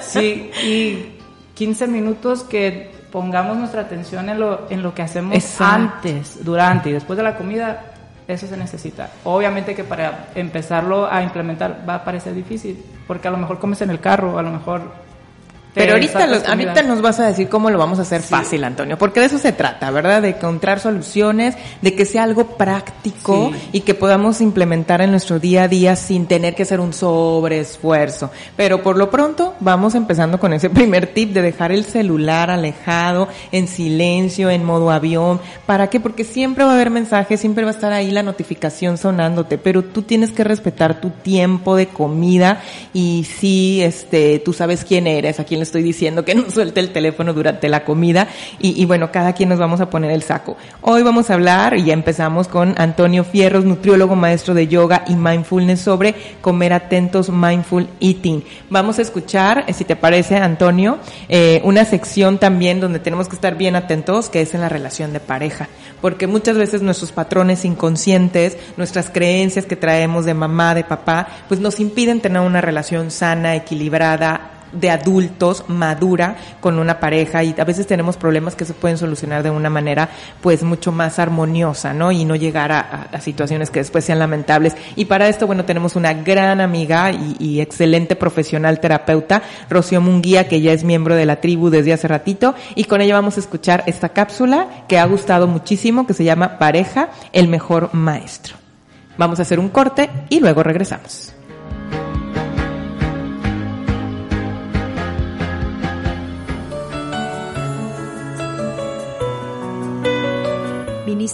Sí, 0.00 0.50
y 0.64 1.17
15 1.58 1.88
minutos 1.88 2.44
que 2.44 2.92
pongamos 3.10 3.56
nuestra 3.56 3.80
atención 3.80 4.28
en 4.28 4.38
lo, 4.38 4.70
en 4.70 4.80
lo 4.80 4.94
que 4.94 5.02
hacemos 5.02 5.60
antes, 5.60 6.44
durante 6.44 6.90
y 6.90 6.92
después 6.92 7.16
de 7.16 7.24
la 7.24 7.36
comida, 7.36 7.94
eso 8.28 8.46
se 8.46 8.56
necesita. 8.56 9.10
Obviamente 9.24 9.74
que 9.74 9.82
para 9.82 10.28
empezarlo 10.36 11.10
a 11.10 11.20
implementar 11.20 11.84
va 11.86 11.96
a 11.96 12.04
parecer 12.04 12.32
difícil, 12.32 12.80
porque 13.08 13.26
a 13.26 13.32
lo 13.32 13.38
mejor 13.38 13.58
comes 13.58 13.82
en 13.82 13.90
el 13.90 13.98
carro, 13.98 14.38
a 14.38 14.42
lo 14.42 14.52
mejor 14.52 14.82
pero 15.74 15.92
ahorita, 15.92 16.42
ahorita 16.48 16.82
nos 16.82 17.00
vas 17.00 17.20
a 17.20 17.26
decir 17.26 17.48
cómo 17.48 17.70
lo 17.70 17.78
vamos 17.78 17.98
a 17.98 18.02
hacer 18.02 18.22
fácil, 18.22 18.64
Antonio, 18.64 18.98
porque 18.98 19.20
de 19.20 19.26
eso 19.26 19.38
se 19.38 19.52
trata, 19.52 19.90
¿verdad? 19.90 20.22
De 20.22 20.30
encontrar 20.30 20.80
soluciones, 20.80 21.56
de 21.82 21.94
que 21.94 22.04
sea 22.04 22.24
algo 22.24 22.56
práctico 22.56 23.52
y 23.72 23.80
que 23.80 23.94
podamos 23.94 24.40
implementar 24.40 25.00
en 25.02 25.10
nuestro 25.10 25.38
día 25.38 25.64
a 25.64 25.68
día 25.68 25.96
sin 25.96 26.26
tener 26.26 26.54
que 26.54 26.64
hacer 26.64 26.80
un 26.80 26.92
sobreesfuerzo. 26.92 28.30
Pero 28.56 28.82
por 28.82 28.96
lo 28.96 29.10
pronto, 29.10 29.54
vamos 29.60 29.94
empezando 29.94 30.38
con 30.38 30.52
ese 30.52 30.70
primer 30.78 31.08
tip 31.08 31.32
de 31.32 31.42
dejar 31.42 31.72
el 31.72 31.84
celular 31.84 32.50
alejado, 32.50 33.28
en 33.52 33.68
silencio, 33.68 34.50
en 34.50 34.64
modo 34.64 34.90
avión. 34.90 35.40
¿Para 35.66 35.88
qué? 35.88 36.00
Porque 36.00 36.24
siempre 36.24 36.64
va 36.64 36.72
a 36.72 36.74
haber 36.74 36.90
mensajes, 36.90 37.40
siempre 37.40 37.64
va 37.64 37.70
a 37.70 37.74
estar 37.74 37.92
ahí 37.92 38.10
la 38.10 38.22
notificación 38.22 38.98
sonándote, 38.98 39.58
pero 39.58 39.82
tú 39.84 40.02
tienes 40.02 40.32
que 40.32 40.44
respetar 40.44 41.00
tu 41.00 41.10
tiempo 41.10 41.76
de 41.76 41.86
comida 41.86 42.60
y 42.92 43.24
si 43.24 43.82
este, 43.82 44.38
tú 44.38 44.52
sabes 44.52 44.84
quién 44.84 45.06
eres, 45.06 45.40
a 45.40 45.44
quién 45.44 45.57
le 45.58 45.64
estoy 45.64 45.82
diciendo 45.82 46.24
que 46.24 46.34
no 46.36 46.50
suelte 46.50 46.80
el 46.80 46.90
teléfono 46.90 47.32
durante 47.32 47.68
la 47.68 47.84
comida 47.84 48.28
y, 48.58 48.84
bueno, 48.86 49.10
cada 49.12 49.32
quien 49.32 49.48
nos 49.48 49.58
vamos 49.58 49.80
a 49.80 49.90
poner 49.90 50.10
el 50.10 50.22
saco. 50.22 50.56
Hoy 50.80 51.02
vamos 51.02 51.30
a 51.30 51.34
hablar 51.34 51.76
y 51.76 51.84
ya 51.84 51.92
empezamos 51.92 52.48
con 52.48 52.74
Antonio 52.78 53.24
Fierros, 53.24 53.64
nutriólogo, 53.64 54.16
maestro 54.16 54.54
de 54.54 54.68
yoga 54.68 55.04
y 55.06 55.14
mindfulness 55.14 55.80
sobre 55.80 56.14
comer 56.40 56.72
atentos, 56.72 57.30
mindful 57.30 57.88
eating. 58.00 58.42
Vamos 58.70 58.98
a 58.98 59.02
escuchar, 59.02 59.64
eh, 59.66 59.72
si 59.72 59.84
te 59.84 59.96
parece, 59.96 60.36
Antonio, 60.36 60.98
eh, 61.28 61.60
una 61.64 61.84
sección 61.84 62.38
también 62.38 62.80
donde 62.80 62.98
tenemos 62.98 63.28
que 63.28 63.34
estar 63.34 63.56
bien 63.56 63.76
atentos, 63.76 64.28
que 64.28 64.40
es 64.40 64.54
en 64.54 64.60
la 64.60 64.68
relación 64.68 65.12
de 65.12 65.20
pareja, 65.20 65.68
porque 66.00 66.26
muchas 66.26 66.56
veces 66.56 66.82
nuestros 66.82 67.12
patrones 67.12 67.64
inconscientes, 67.64 68.56
nuestras 68.76 69.10
creencias 69.10 69.66
que 69.66 69.76
traemos 69.76 70.24
de 70.24 70.34
mamá, 70.34 70.74
de 70.74 70.84
papá, 70.84 71.28
pues 71.48 71.60
nos 71.60 71.80
impiden 71.80 72.20
tener 72.20 72.42
una 72.42 72.60
relación 72.60 73.10
sana, 73.10 73.56
equilibrada, 73.56 74.57
de 74.72 74.90
adultos 74.90 75.64
madura 75.68 76.36
con 76.60 76.78
una 76.78 77.00
pareja 77.00 77.42
y 77.44 77.54
a 77.58 77.64
veces 77.64 77.86
tenemos 77.86 78.16
problemas 78.16 78.54
que 78.54 78.64
se 78.64 78.74
pueden 78.74 78.98
solucionar 78.98 79.42
de 79.42 79.50
una 79.50 79.70
manera 79.70 80.08
pues 80.40 80.62
mucho 80.62 80.92
más 80.92 81.18
armoniosa, 81.18 81.94
¿no? 81.94 82.12
Y 82.12 82.24
no 82.24 82.36
llegar 82.36 82.72
a, 82.72 83.08
situaciones 83.20 83.70
que 83.70 83.80
después 83.80 84.04
sean 84.04 84.18
lamentables. 84.18 84.74
Y 84.96 85.06
para 85.06 85.28
esto, 85.28 85.46
bueno, 85.46 85.64
tenemos 85.64 85.96
una 85.96 86.14
gran 86.14 86.60
amiga 86.60 87.10
y, 87.10 87.36
y, 87.38 87.60
excelente 87.60 88.16
profesional 88.16 88.80
terapeuta, 88.80 89.42
Rocío 89.68 90.00
Munguía, 90.00 90.48
que 90.48 90.60
ya 90.60 90.72
es 90.72 90.84
miembro 90.84 91.14
de 91.14 91.26
la 91.26 91.40
tribu 91.40 91.70
desde 91.70 91.92
hace 91.92 92.08
ratito 92.08 92.54
y 92.74 92.84
con 92.84 93.00
ella 93.00 93.14
vamos 93.14 93.36
a 93.36 93.40
escuchar 93.40 93.84
esta 93.86 94.10
cápsula 94.10 94.84
que 94.88 94.98
ha 94.98 95.06
gustado 95.06 95.46
muchísimo, 95.46 96.06
que 96.06 96.14
se 96.14 96.24
llama 96.24 96.58
Pareja, 96.58 97.10
el 97.32 97.48
mejor 97.48 97.90
maestro. 97.92 98.56
Vamos 99.16 99.40
a 99.40 99.42
hacer 99.42 99.58
un 99.58 99.68
corte 99.68 100.08
y 100.28 100.40
luego 100.40 100.62
regresamos. 100.62 101.37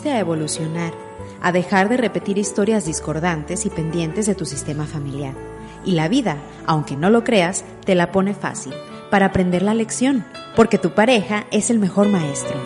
A 0.03 0.19
evolucionar, 0.19 0.93
a 1.41 1.53
dejar 1.53 1.89
de 1.89 1.97
repetir 1.97 2.37
historias 2.37 2.85
discordantes 2.85 3.65
y 3.65 3.71
pendientes 3.71 4.27
de 4.27 4.35
tu 4.35 4.45
sistema 4.45 4.87
familiar. 4.87 5.35
Y 5.85 5.93
la 5.93 6.09
vida, 6.09 6.39
aunque 6.67 6.97
no 6.97 7.11
lo 7.11 7.23
creas, 7.23 7.65
te 7.87 7.95
la 7.95 8.11
pone 8.11 8.35
fácil 8.35 8.75
para 9.11 9.27
aprender 9.27 9.63
la 9.63 9.75
lección, 9.75 10.25
porque 10.57 10.79
tu 10.79 10.91
pareja 10.91 11.47
es 11.53 11.71
el 11.71 11.79
mejor 11.79 12.09
maestro. 12.09 12.57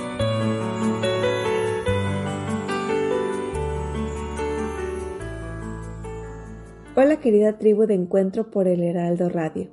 Hola 6.96 7.20
querida 7.20 7.58
tribu 7.58 7.86
de 7.86 7.94
Encuentro 7.94 8.50
por 8.50 8.66
el 8.66 8.82
Heraldo 8.82 9.28
Radio. 9.28 9.68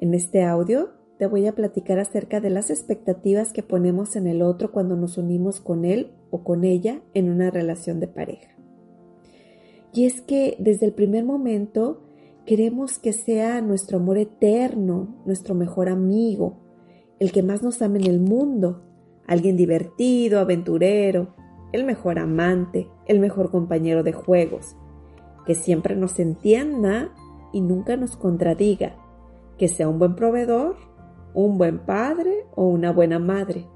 En 0.00 0.12
este 0.14 0.44
audio 0.44 0.90
te 1.18 1.26
voy 1.26 1.46
a 1.46 1.54
platicar 1.54 1.98
acerca 1.98 2.40
de 2.40 2.50
las 2.50 2.70
expectativas 2.70 3.52
que 3.52 3.62
ponemos 3.62 4.14
en 4.14 4.26
el 4.26 4.42
otro 4.42 4.70
cuando 4.70 4.94
nos 4.94 5.16
unimos 5.16 5.60
con 5.60 5.86
él 5.86 6.12
o 6.30 6.42
con 6.42 6.64
ella 6.64 7.00
en 7.14 7.30
una 7.30 7.50
relación 7.50 8.00
de 8.00 8.08
pareja. 8.08 8.56
Y 9.92 10.04
es 10.04 10.20
que 10.20 10.56
desde 10.58 10.86
el 10.86 10.92
primer 10.92 11.24
momento 11.24 12.02
queremos 12.44 12.98
que 12.98 13.12
sea 13.12 13.60
nuestro 13.60 13.98
amor 13.98 14.18
eterno, 14.18 15.22
nuestro 15.24 15.54
mejor 15.54 15.88
amigo, 15.88 16.58
el 17.18 17.32
que 17.32 17.42
más 17.42 17.62
nos 17.62 17.80
ame 17.82 18.00
en 18.00 18.06
el 18.06 18.20
mundo, 18.20 18.82
alguien 19.26 19.56
divertido, 19.56 20.38
aventurero, 20.38 21.34
el 21.72 21.84
mejor 21.84 22.18
amante, 22.18 22.88
el 23.06 23.20
mejor 23.20 23.50
compañero 23.50 24.02
de 24.02 24.12
juegos, 24.12 24.76
que 25.46 25.54
siempre 25.54 25.96
nos 25.96 26.18
entienda 26.18 27.12
y 27.52 27.60
nunca 27.60 27.96
nos 27.96 28.16
contradiga, 28.16 28.96
que 29.58 29.68
sea 29.68 29.88
un 29.88 29.98
buen 29.98 30.14
proveedor 30.14 30.76
un 31.36 31.58
buen 31.58 31.80
padre 31.80 32.46
o 32.54 32.64
una 32.64 32.90
buena 32.92 33.18
madre, 33.18 33.66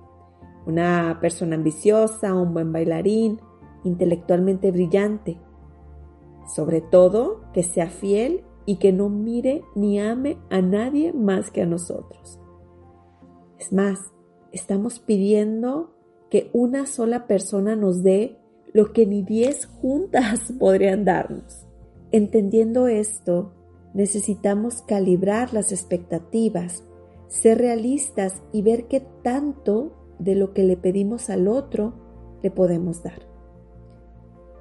una 0.67 1.19
persona 1.21 1.57
ambiciosa, 1.57 2.35
un 2.35 2.53
buen 2.53 2.73
bailarín, 2.73 3.41
intelectualmente 3.85 4.71
brillante. 4.71 5.39
Sobre 6.55 6.81
todo, 6.81 7.43
que 7.53 7.63
sea 7.63 7.89
fiel 7.89 8.45
y 8.67 8.77
que 8.77 8.93
no 8.93 9.09
mire 9.09 9.63
ni 9.75 10.01
ame 10.01 10.39
a 10.51 10.61
nadie 10.61 11.13
más 11.13 11.51
que 11.51 11.63
a 11.63 11.67
nosotros. 11.67 12.39
Es 13.59 13.73
más, 13.73 13.99
estamos 14.53 14.99
pidiendo 15.01 15.95
que 16.31 16.51
una 16.53 16.87
sola 16.87 17.27
persona 17.27 17.77
nos 17.77 18.03
dé 18.03 18.39
lo 18.73 18.93
que 18.93 19.07
ni 19.07 19.23
diez 19.23 19.67
juntas 19.67 20.53
podrían 20.59 21.05
darnos. 21.05 21.67
Entendiendo 22.13 22.87
esto, 22.87 23.53
necesitamos 23.95 24.83
calibrar 24.83 25.53
las 25.53 25.73
expectativas 25.73 26.85
ser 27.31 27.59
realistas 27.59 28.43
y 28.53 28.63
ver 28.63 28.89
qué 28.89 29.07
tanto 29.23 29.93
de 30.21 30.37
lo 30.37 30.53
que 30.53 30.63
le 30.63 30.77
pedimos 30.77 31.31
al 31.31 31.49
otro 31.49 31.95
le 32.43 32.51
podemos 32.51 33.03
dar. 33.03 33.27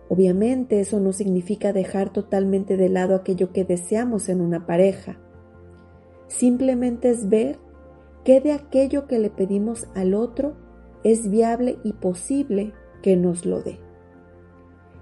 Obviamente 0.09 0.79
eso 0.79 0.99
no 0.99 1.13
significa 1.13 1.71
dejar 1.71 2.11
totalmente 2.11 2.77
de 2.77 2.89
lado 2.89 3.13
aquello 3.13 3.51
que 3.53 3.63
deseamos 3.63 4.27
en 4.27 4.41
una 4.41 4.65
pareja. 4.65 5.19
Simplemente 6.27 7.11
es 7.11 7.29
ver 7.29 7.59
qué 8.23 8.41
de 8.41 8.53
aquello 8.53 9.05
que 9.05 9.19
le 9.19 9.29
pedimos 9.29 9.87
al 9.93 10.15
otro 10.15 10.55
es 11.03 11.29
viable 11.29 11.77
y 11.83 11.93
posible 11.93 12.73
que 13.03 13.15
nos 13.15 13.45
lo 13.45 13.61
dé. 13.61 13.79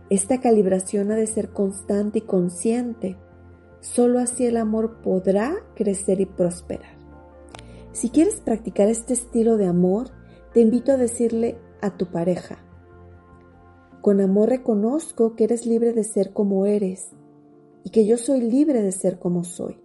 Esta 0.10 0.40
calibración 0.40 1.12
ha 1.12 1.16
de 1.16 1.28
ser 1.28 1.50
constante 1.50 2.20
y 2.20 2.22
consciente. 2.22 3.18
Solo 3.80 4.20
así 4.20 4.46
el 4.46 4.58
amor 4.58 5.02
podrá 5.02 5.56
crecer 5.76 6.22
y 6.22 6.26
prosperar. 6.26 6.98
Si 7.92 8.10
quieres 8.10 8.42
practicar 8.42 8.90
este 8.90 9.14
estilo 9.14 9.58
de 9.58 9.66
amor, 9.66 10.12
te 10.54 10.62
invito 10.62 10.92
a 10.92 10.98
decirle 10.98 11.58
a 11.82 11.98
tu 11.98 12.12
pareja, 12.12 12.60
con 14.02 14.22
amor 14.22 14.50
reconozco 14.50 15.36
que 15.36 15.44
eres 15.44 15.66
libre 15.66 15.94
de 15.94 16.04
ser 16.04 16.32
como 16.32 16.66
eres 16.66 17.10
y 17.84 17.90
que 17.90 18.06
yo 18.06 18.18
soy 18.18 18.42
libre 18.42 18.82
de 18.82 18.92
ser 18.92 19.20
como 19.20 19.44
soy. 19.44 19.80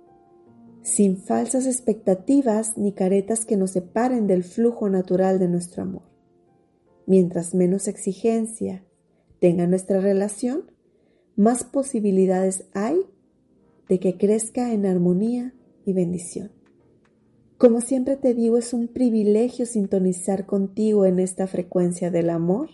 sin 0.82 1.16
falsas 1.16 1.66
expectativas 1.66 2.76
ni 2.76 2.92
caretas 2.92 3.44
que 3.44 3.56
nos 3.56 3.70
separen 3.70 4.26
del 4.26 4.42
flujo 4.42 4.88
natural 4.88 5.38
de 5.38 5.48
nuestro 5.48 5.84
amor. 5.84 6.02
Mientras 7.06 7.54
menos 7.54 7.88
exigencia 7.88 8.84
tenga 9.40 9.66
nuestra 9.66 10.00
relación, 10.00 10.72
más 11.36 11.64
posibilidades 11.64 12.64
hay 12.74 13.00
de 13.88 14.00
que 14.00 14.16
crezca 14.16 14.72
en 14.72 14.86
armonía 14.86 15.54
y 15.84 15.92
bendición. 15.92 16.50
Como 17.62 17.80
siempre 17.80 18.16
te 18.16 18.34
digo, 18.34 18.58
es 18.58 18.72
un 18.72 18.88
privilegio 18.88 19.66
sintonizar 19.66 20.46
contigo 20.46 21.06
en 21.06 21.20
esta 21.20 21.46
frecuencia 21.46 22.10
del 22.10 22.28
amor 22.28 22.70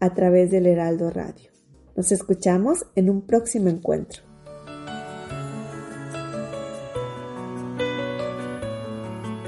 a 0.00 0.14
través 0.14 0.50
del 0.50 0.66
Heraldo 0.66 1.10
Radio. 1.10 1.52
Nos 1.94 2.10
escuchamos 2.10 2.86
en 2.96 3.08
un 3.08 3.22
próximo 3.22 3.68
encuentro. 3.68 4.24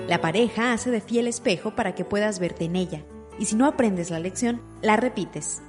La 0.07 0.21
pareja 0.21 0.73
hace 0.73 0.93
de 0.93 1.01
fiel 1.01 1.27
espejo 1.27 1.75
para 1.75 1.97
que 1.97 2.05
puedas 2.05 2.39
verte 2.39 2.67
en 2.67 2.77
ella, 2.77 3.05
y 3.41 3.47
si 3.47 3.57
no 3.57 3.67
aprendes 3.67 4.11
la 4.11 4.21
lección, 4.21 4.63
la 4.81 4.95
repites. 4.95 5.61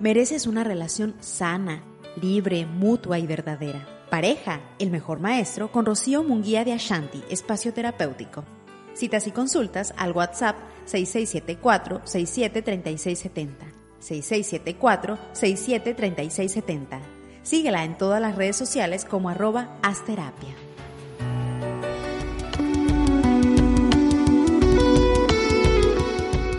Mereces 0.00 0.48
una 0.48 0.64
relación 0.64 1.14
sana, 1.20 1.84
libre, 2.20 2.66
mutua 2.66 3.20
y 3.20 3.28
verdadera. 3.28 3.93
Pareja, 4.14 4.60
el 4.78 4.92
mejor 4.92 5.18
maestro, 5.18 5.72
con 5.72 5.84
Rocío 5.84 6.22
Munguía 6.22 6.64
de 6.64 6.72
Ashanti, 6.72 7.24
espacio 7.30 7.72
terapéutico. 7.72 8.44
Citas 8.94 9.26
y 9.26 9.32
consultas 9.32 9.92
al 9.96 10.12
WhatsApp 10.12 10.54
6674-673670. 10.86 13.48
6674-673670. 14.00 17.00
Síguela 17.42 17.82
en 17.82 17.98
todas 17.98 18.20
las 18.20 18.36
redes 18.36 18.54
sociales 18.54 19.04
como 19.04 19.30
arroba 19.30 19.80
asterapia. 19.82 20.54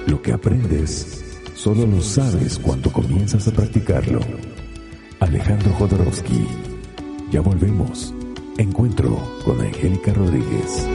Lo 0.07 0.21
que 0.21 0.33
aprendes, 0.33 1.23
solo 1.55 1.85
lo 1.85 2.01
sabes 2.01 2.59
cuando 2.59 2.91
comienzas 2.91 3.47
a 3.47 3.51
practicarlo. 3.51 4.19
Alejandro 5.21 5.71
Jodorowsky. 5.71 6.74
Ya 7.31 7.41
volvemos. 7.41 8.13
Encuentro 8.57 9.17
con 9.43 9.59
Angélica 9.59 10.13
Rodríguez. 10.13 10.87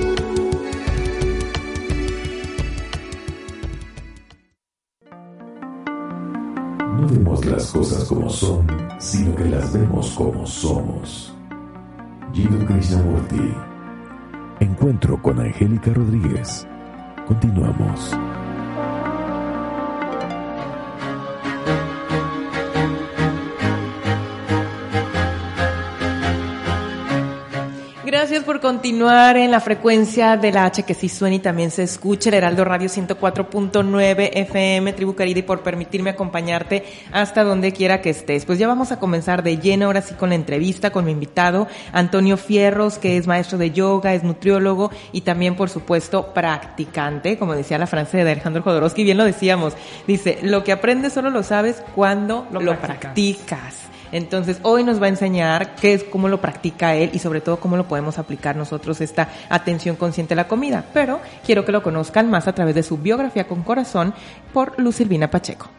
No 6.96 7.06
vemos 7.08 7.44
las 7.44 7.72
cosas 7.72 8.04
como 8.04 8.30
son, 8.30 8.66
sino 8.98 9.34
que 9.34 9.44
las 9.44 9.72
vemos 9.72 10.10
como 10.10 10.46
somos. 10.46 11.34
Gino 12.32 12.64
Krishnamurti. 12.66 13.54
Encuentro 14.60 15.20
con 15.20 15.40
Angélica 15.40 15.92
Rodríguez. 15.92 16.66
Continuamos. 17.26 18.16
Por 28.60 28.72
continuar 28.72 29.36
en 29.36 29.50
la 29.50 29.60
frecuencia 29.60 30.36
de 30.36 30.52
la 30.52 30.66
H 30.66 30.82
que 30.82 30.94
sí 30.94 31.08
suena 31.08 31.36
y 31.36 31.38
también 31.38 31.70
se 31.70 31.82
escucha, 31.82 32.28
el 32.28 32.34
Heraldo 32.34 32.64
Radio 32.64 32.88
104.9 32.88 34.30
FM, 34.34 34.92
Tribu 34.92 35.14
Querida, 35.14 35.38
y 35.38 35.42
por 35.42 35.60
permitirme 35.60 36.10
acompañarte 36.10 36.84
hasta 37.10 37.42
donde 37.42 37.72
quiera 37.72 38.00
que 38.00 38.10
estés. 38.10 38.44
Pues 38.44 38.58
ya 38.58 38.68
vamos 38.68 38.92
a 38.92 38.98
comenzar 38.98 39.42
de 39.42 39.58
lleno 39.58 39.86
ahora 39.86 40.02
sí 40.02 40.14
con 40.14 40.30
la 40.30 40.34
entrevista 40.34 40.90
con 40.90 41.04
mi 41.04 41.12
invitado, 41.12 41.68
Antonio 41.92 42.36
Fierros, 42.36 42.98
que 42.98 43.16
es 43.16 43.26
maestro 43.26 43.58
de 43.58 43.70
yoga, 43.70 44.14
es 44.14 44.24
nutriólogo 44.24 44.90
y 45.12 45.22
también, 45.22 45.56
por 45.56 45.70
supuesto, 45.70 46.34
practicante, 46.34 47.38
como 47.38 47.54
decía 47.54 47.78
la 47.78 47.86
frase 47.86 48.18
de 48.18 48.32
Alejandro 48.32 48.62
Jodorowsky, 48.62 49.04
bien 49.04 49.16
lo 49.16 49.24
decíamos, 49.24 49.74
dice, 50.06 50.38
lo 50.42 50.64
que 50.64 50.72
aprendes 50.72 51.12
solo 51.12 51.30
lo 51.30 51.42
sabes 51.42 51.82
cuando 51.94 52.46
lo, 52.52 52.60
lo 52.60 52.78
practicas. 52.78 53.89
Entonces, 54.12 54.58
hoy 54.62 54.84
nos 54.84 55.00
va 55.00 55.06
a 55.06 55.10
enseñar 55.10 55.74
qué 55.76 55.94
es, 55.94 56.04
cómo 56.04 56.28
lo 56.28 56.40
practica 56.40 56.94
él 56.94 57.10
y 57.12 57.18
sobre 57.18 57.40
todo 57.40 57.58
cómo 57.58 57.76
lo 57.76 57.88
podemos 57.88 58.18
aplicar 58.18 58.56
nosotros 58.56 59.00
esta 59.00 59.28
atención 59.48 59.96
consciente 59.96 60.34
a 60.34 60.36
la 60.36 60.48
comida. 60.48 60.84
Pero 60.92 61.20
quiero 61.44 61.64
que 61.64 61.72
lo 61.72 61.82
conozcan 61.82 62.30
más 62.30 62.48
a 62.48 62.54
través 62.54 62.74
de 62.74 62.82
su 62.82 62.98
biografía 62.98 63.46
con 63.46 63.62
corazón 63.62 64.14
por 64.52 64.78
Luz 64.78 64.96
Silvina 64.96 65.30
Pacheco. 65.30 65.70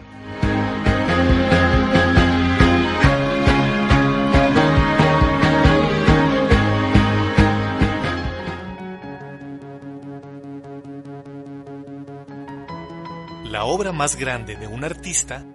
La 13.51 13.65
obra 13.65 13.91
más 13.91 14.15
grande 14.15 14.55
de 14.55 14.65
un 14.65 14.83
artista 14.83 15.45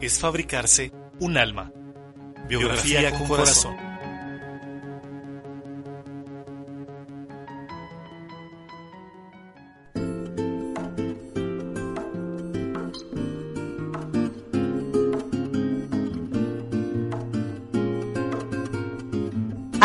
es 0.00 0.18
fabricarse 0.18 0.90
un 1.20 1.36
alma. 1.36 1.70
Biografía 2.48 3.10
con 3.10 3.26
corazón. 3.26 3.76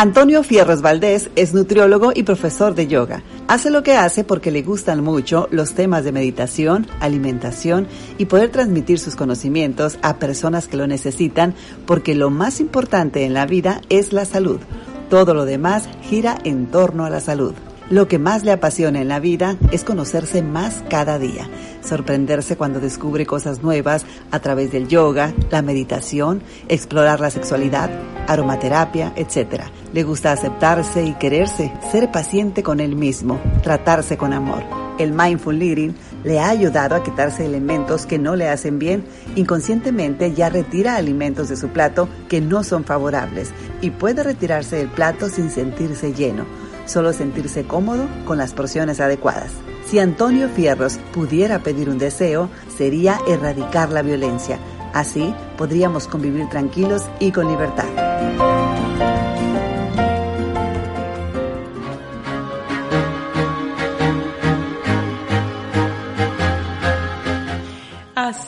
Antonio 0.00 0.42
Fierros 0.42 0.80
Valdés 0.80 1.28
es 1.36 1.52
nutriólogo 1.52 2.12
y 2.14 2.22
profesor 2.22 2.74
de 2.74 2.86
yoga. 2.86 3.22
Hace 3.50 3.70
lo 3.70 3.82
que 3.82 3.96
hace 3.96 4.22
porque 4.22 4.52
le 4.52 4.62
gustan 4.62 5.02
mucho 5.02 5.48
los 5.50 5.74
temas 5.74 6.04
de 6.04 6.12
meditación, 6.12 6.86
alimentación 7.00 7.88
y 8.16 8.26
poder 8.26 8.50
transmitir 8.50 9.00
sus 9.00 9.16
conocimientos 9.16 9.98
a 10.02 10.20
personas 10.20 10.68
que 10.68 10.76
lo 10.76 10.86
necesitan 10.86 11.56
porque 11.84 12.14
lo 12.14 12.30
más 12.30 12.60
importante 12.60 13.24
en 13.24 13.34
la 13.34 13.46
vida 13.46 13.80
es 13.88 14.12
la 14.12 14.24
salud. 14.24 14.60
Todo 15.08 15.34
lo 15.34 15.46
demás 15.46 15.88
gira 16.00 16.38
en 16.44 16.68
torno 16.68 17.04
a 17.04 17.10
la 17.10 17.18
salud. 17.18 17.54
Lo 17.90 18.06
que 18.06 18.20
más 18.20 18.44
le 18.44 18.52
apasiona 18.52 19.00
en 19.00 19.08
la 19.08 19.18
vida 19.18 19.56
es 19.72 19.82
conocerse 19.82 20.42
más 20.42 20.84
cada 20.88 21.18
día, 21.18 21.50
sorprenderse 21.82 22.56
cuando 22.56 22.78
descubre 22.78 23.26
cosas 23.26 23.64
nuevas 23.64 24.06
a 24.30 24.38
través 24.38 24.70
del 24.70 24.86
yoga, 24.86 25.34
la 25.50 25.60
meditación, 25.60 26.40
explorar 26.68 27.18
la 27.18 27.30
sexualidad, 27.30 27.90
aromaterapia, 28.28 29.12
etc. 29.16 29.64
Le 29.92 30.04
gusta 30.04 30.30
aceptarse 30.30 31.02
y 31.02 31.14
quererse, 31.14 31.72
ser 31.90 32.12
paciente 32.12 32.62
con 32.62 32.78
él 32.78 32.94
mismo, 32.94 33.40
tratarse 33.64 34.16
con 34.16 34.32
amor. 34.34 34.62
El 35.00 35.12
mindful 35.12 35.58
living 35.58 35.90
le 36.22 36.38
ha 36.38 36.50
ayudado 36.50 36.94
a 36.94 37.02
quitarse 37.02 37.44
elementos 37.44 38.06
que 38.06 38.20
no 38.20 38.36
le 38.36 38.48
hacen 38.48 38.78
bien. 38.78 39.04
Inconscientemente 39.34 40.32
ya 40.32 40.48
retira 40.48 40.94
alimentos 40.94 41.48
de 41.48 41.56
su 41.56 41.70
plato 41.70 42.08
que 42.28 42.40
no 42.40 42.62
son 42.62 42.84
favorables 42.84 43.50
y 43.80 43.90
puede 43.90 44.22
retirarse 44.22 44.76
del 44.76 44.90
plato 44.90 45.28
sin 45.28 45.50
sentirse 45.50 46.12
lleno 46.12 46.59
solo 46.90 47.12
sentirse 47.12 47.64
cómodo 47.64 48.06
con 48.26 48.38
las 48.38 48.52
porciones 48.52 49.00
adecuadas. 49.00 49.52
Si 49.86 49.98
Antonio 49.98 50.48
Fierros 50.48 50.98
pudiera 51.12 51.60
pedir 51.60 51.88
un 51.88 51.98
deseo, 51.98 52.48
sería 52.76 53.18
erradicar 53.26 53.90
la 53.90 54.02
violencia. 54.02 54.58
Así 54.92 55.34
podríamos 55.56 56.06
convivir 56.06 56.48
tranquilos 56.48 57.04
y 57.20 57.32
con 57.32 57.48
libertad. 57.48 58.49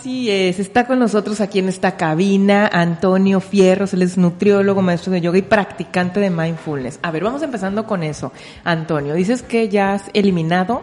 Así 0.03 0.29
es, 0.33 0.59
está 0.59 0.85
con 0.85 0.99
nosotros 0.99 1.41
aquí 1.41 1.61
en 1.61 1.69
esta 1.69 1.97
cabina 1.97 2.67
Antonio 2.73 3.39
Fierros, 3.39 3.95
él 3.95 4.03
es 4.03 4.19
nutriólogo, 4.19 4.83
maestro 4.83 5.13
de 5.13 5.21
yoga 5.21 5.39
y 5.39 5.43
practicante 5.43 6.19
de 6.19 6.29
mindfulness. 6.29 6.99
A 7.03 7.13
ver, 7.13 7.23
vamos 7.23 7.41
empezando 7.43 7.87
con 7.87 8.03
eso. 8.03 8.33
Antonio, 8.65 9.15
dices 9.15 9.43
que 9.45 9.69
ya 9.69 9.93
has 9.95 10.11
eliminado 10.13 10.83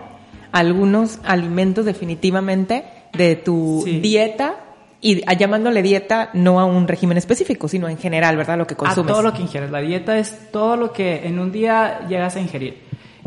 algunos 0.54 1.20
alimentos 1.26 1.84
definitivamente 1.84 2.86
de 3.12 3.36
tu 3.36 3.82
Sí. 3.84 4.00
dieta 4.00 4.56
y 5.02 5.22
a- 5.30 5.34
llamándole 5.34 5.82
dieta 5.82 6.30
no 6.34 6.62
a 6.62 6.64
un 6.64 6.88
régimen 6.88 7.18
específico, 7.18 7.68
sino 7.68 7.90
en 7.90 7.98
general, 7.98 8.38
¿verdad? 8.38 8.58
Lo 8.58 8.68
que 8.68 8.76
A 8.76 8.78
consumes. 8.78 9.12
todo 9.12 9.22
lo 9.22 9.34
que 9.34 9.42
ingieres. 9.42 9.70
La 9.70 9.82
dieta 9.82 10.18
es 10.18 10.50
todo 10.54 10.78
lo 10.78 10.94
que 10.94 11.28
en 11.28 11.40
un 11.40 11.52
día 11.52 12.08
llegas 12.08 12.38
a 12.38 12.40
ingerir. 12.40 12.84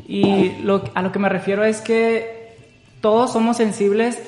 Y 0.08 0.52
lo, 0.62 0.84
a 0.94 1.02
lo 1.02 1.12
que 1.12 1.18
me 1.18 1.28
refiero 1.28 1.62
es 1.66 1.82
que 1.82 2.56
todos 3.02 3.30
somos 3.34 3.58
sensibles 3.58 4.18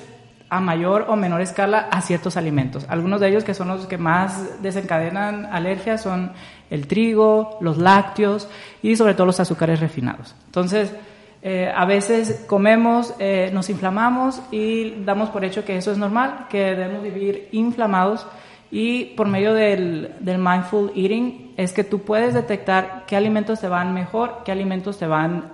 a 0.55 0.61
mayor 0.61 1.07
o 1.09 1.17
menor 1.17 1.41
escala 1.41 1.89
a 1.91 2.01
ciertos 2.01 2.37
alimentos. 2.37 2.87
Algunos 2.89 3.21
de 3.21 3.29
ellos 3.29 3.43
que 3.43 3.55
son 3.55 3.67
los 3.67 3.87
que 3.87 3.99
más 3.99 4.63
desencadenan 4.63 5.47
alergias 5.47 6.01
son 6.03 6.31
el 6.71 6.87
trigo, 6.87 7.59
los 7.61 7.77
lácteos 7.77 8.49
y 8.81 8.95
sobre 8.95 9.15
todo 9.15 9.27
los 9.27 9.41
azúcares 9.41 9.81
refinados. 9.81 10.37
Entonces, 10.47 10.95
eh, 11.43 11.73
a 11.75 11.85
veces 11.87 12.45
comemos, 12.47 13.15
eh, 13.19 13.51
nos 13.53 13.69
inflamamos 13.69 14.41
y 14.53 15.03
damos 15.05 15.31
por 15.31 15.45
hecho 15.45 15.65
que 15.65 15.77
eso 15.77 15.91
es 15.91 15.99
normal, 15.99 16.47
que 16.49 16.59
debemos 16.59 17.03
vivir 17.03 17.49
inflamados 17.51 18.27
Y 18.71 19.15
por 19.17 19.29
medio 19.29 19.55
del, 19.55 20.15
mindful 20.21 20.91
eating 20.97 21.55
es 21.57 21.73
que 21.73 21.85
tú 21.85 22.03
puedes 22.03 22.33
detectar 22.35 23.05
qué 23.07 23.17
alimentos 23.17 23.61
te 23.61 23.69
van 23.69 23.93
mejor, 23.93 24.43
qué 24.45 24.53
alimentos 24.53 24.99
te 24.99 25.07
van, 25.07 25.53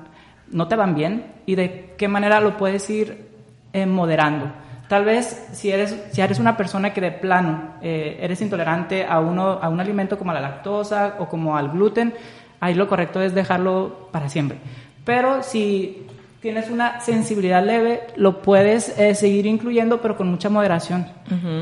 no 0.51 0.69
te 0.69 0.77
van 0.77 0.95
bien 0.95 1.27
y 1.45 1.55
de 1.55 1.95
qué 1.99 2.07
manera 2.09 2.41
lo 2.41 2.57
puedes 2.57 2.89
ir 2.89 3.29
eh, 3.73 3.87
moderando. 3.87 4.53
Tal 4.91 5.05
vez 5.05 5.49
si 5.53 5.71
eres, 5.71 5.97
si 6.11 6.21
eres 6.21 6.41
una 6.41 6.57
persona 6.57 6.93
que 6.93 7.01
de 7.01 7.13
plano 7.13 7.75
eh, 7.81 8.19
eres 8.21 8.41
intolerante 8.41 9.07
a, 9.07 9.21
uno, 9.21 9.61
a 9.63 9.69
un 9.69 9.79
alimento 9.79 10.19
como 10.19 10.33
la 10.33 10.41
lactosa 10.41 11.15
o 11.21 11.29
como 11.29 11.57
al 11.57 11.71
gluten, 11.71 12.13
ahí 12.59 12.75
lo 12.75 12.89
correcto 12.89 13.23
es 13.23 13.33
dejarlo 13.33 14.09
para 14.11 14.29
siempre. 14.29 14.59
Pero 15.05 15.45
si 15.45 16.09
tienes 16.41 16.71
una 16.71 16.99
sensibilidad 16.99 17.65
leve, 17.65 18.01
lo 18.17 18.43
puedes 18.43 18.99
eh, 18.99 19.15
seguir 19.15 19.47
incluyendo, 19.47 20.01
pero 20.01 20.17
con 20.17 20.29
mucha 20.29 20.49
moderación. 20.49 21.07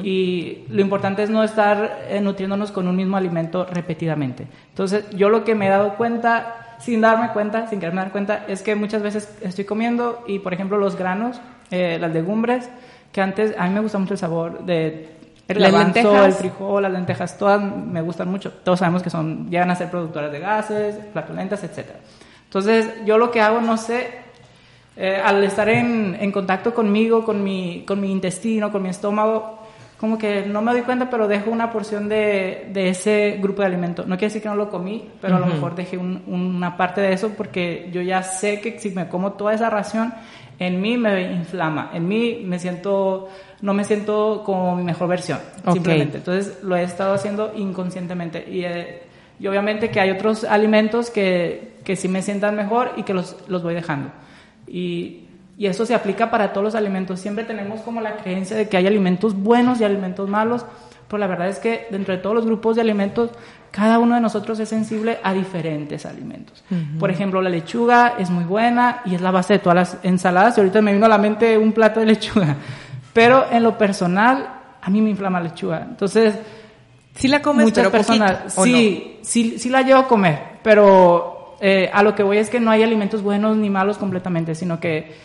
Y 0.02 0.64
lo 0.70 0.80
importante 0.80 1.22
es 1.22 1.28
no 1.28 1.44
estar 1.44 2.06
eh, 2.08 2.22
nutriéndonos 2.22 2.72
con 2.72 2.88
un 2.88 2.96
mismo 2.96 3.18
alimento 3.18 3.66
repetidamente. 3.66 4.46
Entonces, 4.70 5.04
yo 5.10 5.28
lo 5.28 5.44
que 5.44 5.54
me 5.54 5.66
he 5.66 5.68
dado 5.68 5.96
cuenta, 5.96 6.76
sin 6.78 7.02
darme 7.02 7.28
cuenta, 7.34 7.66
sin 7.66 7.78
quererme 7.78 8.00
dar 8.00 8.10
cuenta, 8.10 8.46
es 8.48 8.62
que 8.62 8.74
muchas 8.74 9.02
veces 9.02 9.36
estoy 9.42 9.66
comiendo 9.66 10.24
y, 10.26 10.38
por 10.38 10.54
ejemplo, 10.54 10.78
los 10.78 10.96
granos, 10.96 11.42
eh, 11.70 11.98
las 12.00 12.14
legumbres, 12.14 12.70
que 13.12 13.20
antes 13.20 13.54
a 13.58 13.66
mí 13.66 13.74
me 13.74 13.80
gusta 13.80 13.98
mucho 13.98 14.14
el 14.14 14.18
sabor 14.18 14.64
de 14.64 15.18
el 15.48 15.58
garbanzo, 15.58 16.24
el 16.24 16.32
frijol, 16.32 16.82
las 16.82 16.92
lentejas, 16.92 17.38
todas 17.38 17.60
me 17.60 18.02
gustan 18.02 18.28
mucho. 18.28 18.52
Todos 18.62 18.80
sabemos 18.80 19.02
que 19.02 19.08
son 19.08 19.48
llegan 19.50 19.70
a 19.70 19.74
ser 19.74 19.90
productoras 19.90 20.30
de 20.30 20.40
gases, 20.40 20.96
flatulentas, 21.12 21.64
etcétera. 21.64 22.00
Entonces, 22.44 22.90
yo 23.06 23.16
lo 23.16 23.30
que 23.30 23.40
hago, 23.40 23.60
no 23.60 23.78
sé, 23.78 24.08
eh, 24.96 25.20
al 25.22 25.42
estar 25.44 25.68
en, 25.70 26.16
en, 26.20 26.32
contacto 26.32 26.74
conmigo, 26.74 27.24
con 27.24 27.42
mi, 27.42 27.84
con 27.86 28.00
mi 28.00 28.12
intestino, 28.12 28.70
con 28.70 28.82
mi 28.82 28.90
estómago, 28.90 29.58
como 29.98 30.18
que 30.18 30.44
no 30.46 30.60
me 30.60 30.72
doy 30.72 30.82
cuenta, 30.82 31.08
pero 31.08 31.26
dejo 31.26 31.50
una 31.50 31.72
porción 31.72 32.08
de, 32.08 32.68
de 32.72 32.90
ese 32.90 33.38
grupo 33.40 33.62
de 33.62 33.68
alimento. 33.68 34.02
No 34.02 34.16
quiere 34.16 34.26
decir 34.26 34.42
que 34.42 34.48
no 34.48 34.54
lo 34.54 34.68
comí, 34.68 35.08
pero 35.20 35.36
a 35.36 35.40
lo 35.40 35.46
mejor 35.46 35.74
dejé 35.74 35.98
una 35.98 36.76
parte 36.76 37.00
de 37.00 37.12
eso 37.12 37.30
porque 37.36 37.88
yo 37.92 38.00
ya 38.02 38.22
sé 38.22 38.60
que 38.60 38.78
si 38.78 38.90
me 38.90 39.08
como 39.08 39.32
toda 39.32 39.54
esa 39.54 39.70
ración, 39.70 40.12
en 40.58 40.80
mí 40.80 40.96
me 40.96 41.32
inflama, 41.32 41.90
en 41.94 42.08
mí 42.08 42.42
me 42.44 42.58
siento, 42.58 43.28
no 43.60 43.74
me 43.74 43.84
siento 43.84 44.42
como 44.44 44.76
mi 44.76 44.82
mejor 44.82 45.08
versión, 45.08 45.38
simplemente. 45.72 46.18
Entonces 46.18 46.62
lo 46.62 46.76
he 46.76 46.82
estado 46.82 47.14
haciendo 47.14 47.52
inconscientemente 47.56 48.44
y, 48.50 48.64
eh, 48.64 49.02
y 49.38 49.46
obviamente 49.46 49.90
que 49.90 50.00
hay 50.00 50.10
otros 50.10 50.44
alimentos 50.44 51.10
que, 51.10 51.76
que 51.84 51.96
sí 51.96 52.08
me 52.08 52.22
sientan 52.22 52.56
mejor 52.56 52.92
y 52.96 53.04
que 53.04 53.14
los, 53.14 53.36
los 53.46 53.62
voy 53.62 53.74
dejando. 53.74 54.10
Y, 54.66 55.24
y 55.56 55.66
eso 55.66 55.86
se 55.86 55.94
aplica 55.94 56.30
para 56.30 56.52
todos 56.52 56.64
los 56.64 56.74
alimentos. 56.74 57.20
Siempre 57.20 57.44
tenemos 57.44 57.80
como 57.80 58.00
la 58.00 58.16
creencia 58.16 58.56
de 58.56 58.68
que 58.68 58.76
hay 58.76 58.86
alimentos 58.86 59.34
buenos 59.34 59.80
y 59.80 59.84
alimentos 59.84 60.28
malos, 60.28 60.64
pero 61.08 61.18
la 61.18 61.26
verdad 61.26 61.48
es 61.48 61.58
que 61.58 61.86
dentro 61.90 62.14
de 62.14 62.20
todos 62.20 62.36
los 62.36 62.46
grupos 62.46 62.76
de 62.76 62.82
alimentos, 62.82 63.30
cada 63.70 63.98
uno 63.98 64.14
de 64.14 64.20
nosotros 64.20 64.58
es 64.60 64.68
sensible 64.68 65.18
a 65.22 65.32
diferentes 65.32 66.06
alimentos. 66.06 66.64
Por 66.98 67.10
ejemplo, 67.10 67.42
la 67.42 67.50
lechuga 67.50 68.14
es 68.18 68.30
muy 68.30 68.44
buena 68.44 69.02
y 69.04 69.14
es 69.14 69.20
la 69.20 69.30
base 69.30 69.54
de 69.54 69.58
todas 69.58 69.76
las 69.76 69.98
ensaladas. 70.02 70.56
Y 70.56 70.60
ahorita 70.60 70.80
me 70.82 70.92
vino 70.92 71.06
a 71.06 71.08
la 71.08 71.18
mente 71.18 71.56
un 71.58 71.72
plato 71.72 72.00
de 72.00 72.06
lechuga. 72.06 72.56
Pero 73.12 73.46
en 73.50 73.62
lo 73.62 73.76
personal, 73.76 74.48
a 74.80 74.90
mí 74.90 75.00
me 75.00 75.10
inflama 75.10 75.40
la 75.40 75.48
lechuga. 75.48 75.86
Entonces, 75.88 76.34
si 77.14 77.28
la 77.28 77.42
comes, 77.42 77.66
muchas 77.66 77.88
personas, 77.88 78.54
sí, 78.54 79.18
sí, 79.22 79.58
sí 79.58 79.68
la 79.68 79.82
llevo 79.82 80.00
a 80.00 80.06
comer, 80.06 80.38
pero 80.62 81.56
eh, 81.60 81.90
a 81.92 82.04
lo 82.04 82.14
que 82.14 82.22
voy 82.22 82.38
es 82.38 82.48
que 82.48 82.60
no 82.60 82.70
hay 82.70 82.84
alimentos 82.84 83.22
buenos 83.22 83.56
ni 83.56 83.70
malos 83.70 83.98
completamente, 83.98 84.54
sino 84.54 84.78
que 84.78 85.16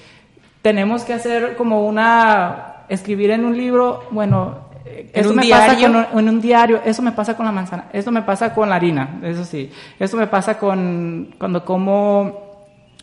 tenemos 0.63 1.03
que 1.03 1.13
hacer 1.13 1.55
como 1.55 1.85
una, 1.85 2.85
escribir 2.89 3.29
en 3.29 3.45
un 3.45 3.55
libro, 3.55 4.05
bueno, 4.09 4.62
¿En 4.62 4.62
eso 4.85 5.29
un 5.29 5.35
me 5.37 5.43
diario? 5.43 5.89
pasa 5.89 6.09
con, 6.11 6.19
en 6.19 6.29
un 6.29 6.41
diario, 6.41 6.81
eso 6.83 7.01
me 7.01 7.11
pasa 7.11 7.37
con 7.37 7.45
la 7.45 7.51
manzana, 7.51 7.85
esto 7.93 8.11
me 8.11 8.21
pasa 8.21 8.53
con 8.53 8.69
la 8.69 8.75
harina, 8.75 9.19
eso 9.23 9.45
sí, 9.45 9.71
esto 9.99 10.17
me 10.17 10.27
pasa 10.27 10.57
con 10.57 11.35
cuando 11.37 11.63
como 11.63 12.43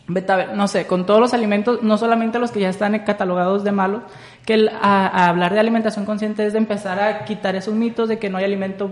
no 0.07 0.67
sé, 0.67 0.87
con 0.87 1.05
todos 1.05 1.19
los 1.19 1.33
alimentos, 1.33 1.81
no 1.83 1.97
solamente 1.97 2.39
los 2.39 2.51
que 2.51 2.59
ya 2.59 2.69
están 2.69 2.97
catalogados 2.99 3.63
de 3.63 3.71
malos, 3.71 4.01
que 4.45 4.55
el, 4.55 4.69
a 4.69 5.29
hablar 5.29 5.53
de 5.53 5.59
alimentación 5.59 6.05
consciente 6.05 6.45
es 6.45 6.53
de 6.53 6.59
empezar 6.59 6.99
a 6.99 7.23
quitar 7.23 7.55
esos 7.55 7.73
mitos 7.73 8.09
de 8.09 8.19
que 8.19 8.29
no 8.29 8.37
hay 8.37 8.43
alimento 8.43 8.91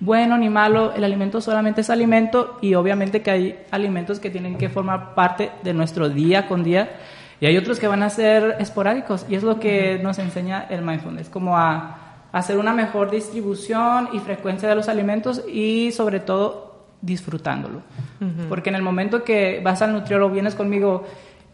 bueno 0.00 0.38
ni 0.38 0.48
malo, 0.48 0.92
el 0.94 1.04
alimento 1.04 1.40
solamente 1.40 1.80
es 1.80 1.90
alimento 1.90 2.58
y 2.60 2.74
obviamente 2.74 3.22
que 3.22 3.30
hay 3.30 3.58
alimentos 3.70 4.20
que 4.20 4.30
tienen 4.30 4.56
que 4.56 4.68
formar 4.68 5.14
parte 5.14 5.50
de 5.62 5.74
nuestro 5.74 6.08
día 6.08 6.46
con 6.48 6.62
día 6.62 6.90
y 7.40 7.46
hay 7.46 7.56
otros 7.56 7.78
que 7.78 7.88
van 7.88 8.02
a 8.02 8.10
ser 8.10 8.56
esporádicos 8.58 9.26
y 9.28 9.34
es 9.34 9.42
lo 9.42 9.60
que 9.60 9.98
nos 10.02 10.18
enseña 10.18 10.66
el 10.70 10.82
mindfulness, 10.82 11.28
como 11.28 11.56
a, 11.56 12.05
hacer 12.32 12.58
una 12.58 12.72
mejor 12.72 13.10
distribución 13.10 14.08
y 14.12 14.18
frecuencia 14.20 14.68
de 14.68 14.74
los 14.74 14.88
alimentos 14.88 15.42
y 15.48 15.92
sobre 15.92 16.20
todo 16.20 16.84
disfrutándolo. 17.00 17.82
Porque 18.48 18.70
en 18.70 18.76
el 18.76 18.82
momento 18.82 19.24
que 19.24 19.60
vas 19.62 19.82
al 19.82 19.92
nutriólogo, 19.92 20.32
vienes 20.32 20.54
conmigo 20.54 21.04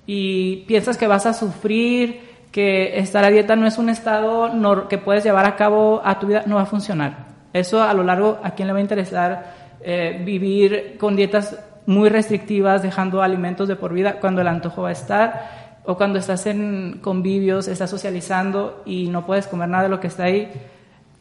y 0.07 0.59
piensas 0.67 0.97
que 0.97 1.07
vas 1.07 1.27
a 1.27 1.33
sufrir, 1.33 2.21
que 2.51 2.99
estar 2.99 3.25
a 3.25 3.31
dieta 3.31 3.57
no 3.57 3.67
es 3.67 3.79
un 3.79 3.89
estado 3.89 4.51
que 4.89 4.99
puedes 4.99 5.25
llevar 5.25 5.47
a 5.47 5.57
cabo 5.57 6.03
a 6.05 6.19
tu 6.19 6.27
vida, 6.27 6.45
no 6.47 6.57
va 6.57 6.63
a 6.63 6.67
funcionar 6.67 7.33
eso 7.53 7.83
a 7.83 7.93
lo 7.93 8.03
largo, 8.03 8.41
¿a 8.43 8.53
quién 8.53 8.69
le 8.69 8.73
va 8.73 8.79
a 8.79 8.83
interesar 8.83 9.55
eh, 9.83 10.23
vivir 10.25 10.97
con 10.99 11.17
dietas 11.17 11.59
muy 11.87 12.09
restrictivas, 12.09 12.83
dejando 12.83 13.23
alimentos 13.23 13.69
de 13.69 13.77
por 13.77 13.93
vida 13.93 14.21
cuando 14.21 14.41
el 14.41 14.49
antojo 14.49 14.83
va 14.83 14.89
a 14.91 14.93
estar? 14.93 15.62
O 15.85 15.97
cuando 15.97 16.19
estás 16.19 16.47
en 16.47 17.01
convivios, 17.03 17.67
estás 17.69 17.91
socializando 17.91 18.83
y 18.87 19.09
no 19.09 19.27
puedes 19.27 19.47
comer 19.49 19.69
nada 19.69 19.85
de 19.85 19.89
lo 19.89 20.01
que 20.01 20.07
está 20.07 20.25
ahí. 20.25 20.51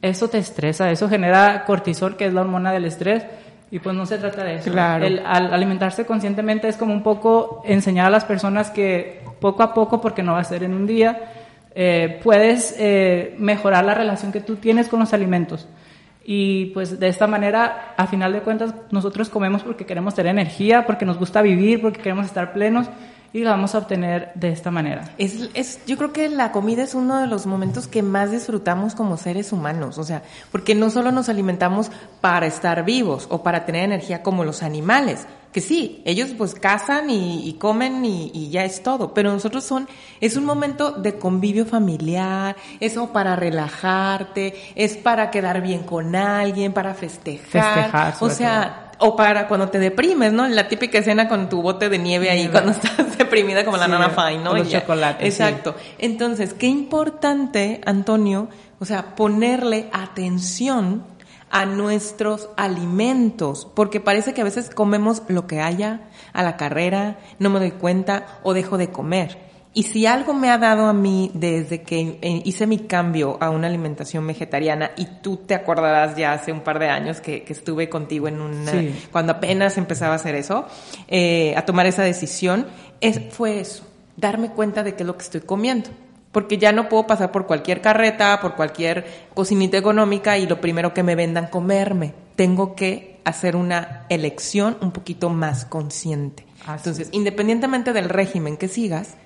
Eso 0.02 0.28
te 0.28 0.38
estresa, 0.38 0.92
eso 0.92 1.10
genera 1.10 1.66
cortisol, 1.66 2.16
que 2.16 2.26
es 2.26 2.34
la 2.34 2.42
hormona 2.42 2.72
del 2.72 2.86
estrés. 2.86 3.24
Y 3.72 3.80
pues 3.80 3.96
no 3.96 4.06
se 4.06 4.18
trata 4.18 4.44
de 4.44 4.56
eso. 4.56 4.72
Claro. 4.72 5.06
El, 5.06 5.20
al 5.26 5.54
alimentarse 5.54 6.06
conscientemente 6.06 6.68
es 6.68 6.78
como 6.78 6.94
un 6.94 7.04
poco 7.04 7.62
enseñar 7.66 8.08
a 8.08 8.10
las 8.10 8.26
personas 8.26 8.70
que 8.70 9.24
poco 9.40 9.64
a 9.64 9.74
poco, 9.74 10.02
porque 10.02 10.24
no 10.24 10.34
va 10.34 10.40
a 10.40 10.44
ser 10.44 10.64
en 10.64 10.74
un 10.74 10.86
día, 10.86 11.32
eh, 11.74 12.20
puedes 12.24 12.76
eh, 12.78 13.36
mejorar 13.40 13.86
la 13.86 13.94
relación 13.94 14.32
que 14.32 14.42
tú 14.42 14.58
tienes 14.58 14.90
con 14.90 15.00
los 15.00 15.14
alimentos. 15.14 15.68
Y 16.24 16.68
pues 16.68 17.00
de 17.00 17.08
esta 17.08 17.26
manera, 17.28 17.94
a 17.98 18.08
final 18.08 18.34
de 18.34 18.42
cuentas, 18.42 18.76
nosotros 18.92 19.30
comemos 19.30 19.64
porque 19.64 19.86
queremos 19.86 20.14
tener 20.14 20.32
energía, 20.32 20.86
porque 20.86 21.06
nos 21.06 21.18
gusta 21.18 21.42
vivir, 21.42 21.82
porque 21.82 22.02
queremos 22.02 22.26
estar 22.26 22.54
plenos 22.54 22.88
y 23.34 23.40
la 23.44 23.52
vamos 23.52 23.76
a 23.76 23.80
obtener 23.80 24.32
de 24.36 24.52
esta 24.52 24.72
manera. 24.72 25.14
Es, 25.18 25.50
es, 25.54 25.80
yo 25.86 25.98
creo 25.98 26.12
que 26.12 26.30
la 26.30 26.52
comida 26.52 26.84
es 26.84 26.96
uno 26.96 27.20
de 27.20 27.28
los 27.28 27.46
momentos 27.46 27.88
que 27.88 28.04
más 28.04 28.32
disfrutamos 28.32 28.96
como 28.96 29.18
seres 29.18 29.52
humanos, 29.52 29.98
o 29.98 30.04
sea, 30.04 30.24
porque 30.52 30.76
no 30.76 30.90
solo 30.90 31.12
nos 31.12 31.30
alimentamos 31.30 31.92
para 32.20 32.46
estar 32.48 32.84
vivos 32.84 33.28
o 33.30 33.44
para 33.44 33.66
tener 33.66 33.84
energía 33.84 34.22
como 34.22 34.44
los 34.44 34.64
animales, 34.64 35.28
que 35.52 35.60
sí, 35.60 36.02
ellos 36.06 36.30
pues 36.38 36.56
cazan 36.56 37.10
y, 37.10 37.54
comen 37.60 38.06
y, 38.06 38.50
ya 38.50 38.64
es 38.64 38.84
todo, 38.84 39.14
pero 39.14 39.32
nosotros 39.32 39.64
son, 39.64 39.88
es 40.22 40.38
un 40.38 40.46
momento 40.46 40.92
de 40.92 41.16
convivio 41.16 41.66
familiar, 41.66 42.56
es 42.80 42.98
para 43.12 43.36
relajarte, 43.36 44.56
es 44.76 44.96
para 44.96 45.30
quedar 45.30 45.62
bien 45.62 45.84
con 45.84 46.16
alguien, 46.16 46.72
para 46.72 46.94
festejar, 46.94 47.92
festejar 47.92 48.16
o 48.22 48.30
sea, 48.30 48.91
o 49.04 49.16
para 49.16 49.48
cuando 49.48 49.70
te 49.70 49.80
deprimes, 49.80 50.32
¿no? 50.32 50.48
La 50.48 50.68
típica 50.68 51.00
escena 51.00 51.28
con 51.28 51.50
tu 51.50 51.62
bote 51.64 51.90
de 51.90 51.98
nieve 51.98 52.30
ahí 52.30 52.48
cuando 52.48 52.72
estás 52.72 53.18
deprimida 53.18 53.66
como 53.66 53.78
la 53.78 53.88
nana 53.88 54.12
Fine, 54.12 54.44
¿no? 54.44 54.56
Los 54.56 54.70
chocolates. 54.70 55.28
Exacto. 55.28 55.76
Entonces, 55.98 56.54
qué 56.54 56.68
importante, 56.68 57.82
Antonio, 57.86 58.48
o 58.80 58.86
sea, 58.86 59.16
ponerle 59.16 59.90
atención 59.92 61.04
a 61.50 61.66
nuestros 61.66 62.50
alimentos, 62.58 63.68
porque 63.76 64.00
parece 64.00 64.34
que 64.34 64.42
a 64.42 64.46
veces 64.46 64.70
comemos 64.70 65.24
lo 65.28 65.48
que 65.48 65.62
haya 65.62 66.02
a 66.32 66.44
la 66.44 66.56
carrera, 66.56 67.18
no 67.40 67.50
me 67.50 67.60
doy 67.60 67.72
cuenta 67.72 68.40
o 68.44 68.54
dejo 68.54 68.78
de 68.78 68.92
comer. 68.92 69.51
Y 69.74 69.84
si 69.84 70.06
algo 70.06 70.34
me 70.34 70.50
ha 70.50 70.58
dado 70.58 70.86
a 70.86 70.94
mí 70.94 71.32
desde 71.34 71.82
que 71.82 72.20
eh, 72.22 72.42
hice 72.44 72.68
mi 72.68 72.80
cambio 72.80 73.38
a 73.40 73.50
una 73.50 73.68
alimentación 73.68 74.28
vegetariana, 74.28 74.92
y 74.98 75.06
tú 75.22 75.38
te 75.38 75.56
acordarás 75.56 76.18
ya 76.18 76.34
hace 76.34 76.52
un 76.52 76.60
par 76.60 76.78
de 76.80 76.90
años 76.90 77.22
que, 77.22 77.46
estuve 77.48 77.88
contigo 77.88 78.28
en 78.28 78.42
una, 78.42 78.72
cuando 79.12 79.34
apenas 79.34 79.78
empezaba 79.78 80.14
a 80.14 80.16
hacer 80.16 80.36
eso, 80.36 80.66
eh, 81.08 81.54
a 81.56 81.64
tomar 81.64 81.86
esa 81.86 82.04
decisión, 82.04 82.68
es, 83.00 83.22
fue 83.30 83.62
eso, 83.62 83.84
darme 84.18 84.50
cuenta 84.52 84.84
de 84.84 84.96
qué 84.96 85.04
es 85.04 85.08
lo 85.08 85.16
que 85.18 85.24
estoy 85.24 85.42
comiendo 85.42 85.90
porque 86.32 86.58
ya 86.58 86.72
no 86.72 86.88
puedo 86.88 87.08
pasar 87.08 87.32
por 87.32 87.46
cualquier 87.46 87.82
carreta, 87.82 88.40
por 88.40 88.56
cualquier 88.56 89.06
cocinita 89.34 89.78
económica 89.78 90.38
y 90.38 90.48
lo 90.48 90.62
primero 90.62 90.94
que 90.94 91.04
me 91.04 91.16
vendan 91.16 91.48
comerme. 91.48 92.14
Tengo 92.36 92.76
que 92.76 93.20
hacer 93.26 93.56
una 93.56 94.06
elección 94.10 94.78
un 94.82 94.92
poquito 94.92 95.30
más 95.30 95.66
consciente. 95.66 96.46
Entonces, 96.68 97.10
independientemente 97.12 97.92
del 97.92 98.08
régimen 98.08 98.56
que 98.56 98.68
sigas, 98.68 99.18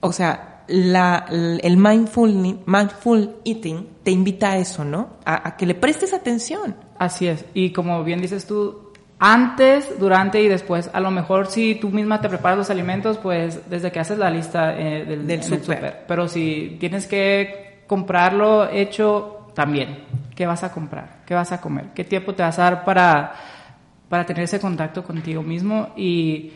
o 0.00 0.12
sea, 0.12 0.64
la, 0.68 1.26
el 1.28 1.76
mindful, 1.76 2.32
mindful 2.66 3.36
eating 3.44 3.88
te 4.02 4.10
invita 4.10 4.52
a 4.52 4.58
eso, 4.58 4.84
¿no? 4.84 5.18
A, 5.24 5.48
a 5.48 5.56
que 5.56 5.66
le 5.66 5.74
prestes 5.74 6.12
atención. 6.12 6.76
Así 6.98 7.26
es. 7.26 7.44
Y 7.54 7.70
como 7.70 8.04
bien 8.04 8.20
dices 8.20 8.46
tú, 8.46 8.92
antes, 9.18 9.98
durante 9.98 10.42
y 10.42 10.48
después. 10.48 10.90
A 10.92 11.00
lo 11.00 11.10
mejor 11.10 11.46
si 11.46 11.74
tú 11.74 11.90
misma 11.90 12.20
te 12.20 12.28
preparas 12.28 12.58
los 12.58 12.70
alimentos, 12.70 13.18
pues 13.18 13.68
desde 13.68 13.90
que 13.90 14.00
haces 14.00 14.18
la 14.18 14.30
lista 14.30 14.78
eh, 14.78 15.04
del, 15.04 15.26
del 15.26 15.42
súper. 15.42 16.04
Pero 16.06 16.28
si 16.28 16.76
tienes 16.78 17.06
que 17.06 17.84
comprarlo 17.86 18.70
hecho, 18.70 19.38
también. 19.58 20.04
¿Qué 20.36 20.46
vas 20.46 20.62
a 20.62 20.70
comprar? 20.70 21.22
¿Qué 21.26 21.34
vas 21.34 21.50
a 21.50 21.60
comer? 21.60 21.86
¿Qué 21.92 22.04
tiempo 22.04 22.32
te 22.32 22.44
vas 22.44 22.60
a 22.60 22.62
dar 22.62 22.84
para, 22.84 23.32
para 24.08 24.24
tener 24.24 24.44
ese 24.44 24.60
contacto 24.60 25.02
contigo 25.02 25.42
mismo 25.42 25.88
y 25.96 26.52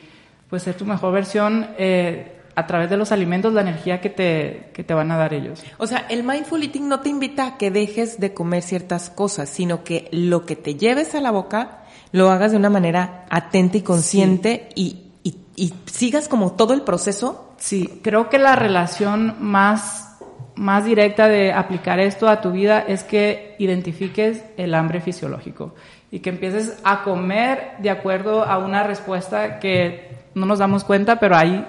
pues 0.48 0.62
ser 0.62 0.76
tu 0.76 0.86
mejor 0.86 1.12
versión 1.12 1.66
eh, 1.78 2.41
a 2.54 2.66
través 2.66 2.90
de 2.90 2.96
los 2.96 3.12
alimentos, 3.12 3.52
la 3.52 3.62
energía 3.62 4.00
que 4.00 4.10
te, 4.10 4.70
que 4.72 4.84
te 4.84 4.94
van 4.94 5.10
a 5.10 5.16
dar 5.16 5.34
ellos? 5.34 5.62
O 5.78 5.86
sea, 5.86 6.06
el 6.08 6.22
mindful 6.22 6.62
eating 6.62 6.88
no 6.88 7.00
te 7.00 7.08
invita 7.08 7.46
a 7.46 7.58
que 7.58 7.70
dejes 7.70 8.20
de 8.20 8.34
comer 8.34 8.62
ciertas 8.62 9.10
cosas, 9.10 9.48
sino 9.48 9.84
que 9.84 10.08
lo 10.12 10.44
que 10.46 10.56
te 10.56 10.74
lleves 10.74 11.14
a 11.14 11.20
la 11.20 11.30
boca 11.30 11.84
lo 12.12 12.30
hagas 12.30 12.52
de 12.52 12.58
una 12.58 12.70
manera 12.70 13.24
atenta 13.30 13.78
y 13.78 13.82
consciente 13.82 14.68
y, 14.74 15.12
y, 15.22 15.36
y 15.56 15.72
sigas 15.86 16.28
como 16.28 16.52
todo 16.52 16.74
el 16.74 16.82
proceso. 16.82 17.54
Sí, 17.56 18.00
creo 18.02 18.28
que 18.28 18.38
la 18.38 18.56
relación 18.56 19.36
más, 19.40 20.18
más 20.54 20.84
directa 20.84 21.28
de 21.28 21.52
aplicar 21.52 22.00
esto 22.00 22.28
a 22.28 22.40
tu 22.40 22.50
vida 22.50 22.80
es 22.80 23.02
que 23.02 23.56
identifiques 23.58 24.42
el 24.56 24.74
hambre 24.74 25.00
fisiológico 25.00 25.74
y 26.10 26.20
que 26.20 26.28
empieces 26.28 26.78
a 26.84 27.02
comer 27.02 27.76
de 27.78 27.88
acuerdo 27.88 28.44
a 28.44 28.58
una 28.58 28.82
respuesta 28.82 29.58
que 29.58 30.10
no 30.34 30.44
nos 30.44 30.58
damos 30.58 30.84
cuenta, 30.84 31.18
pero 31.18 31.36
hay 31.36 31.66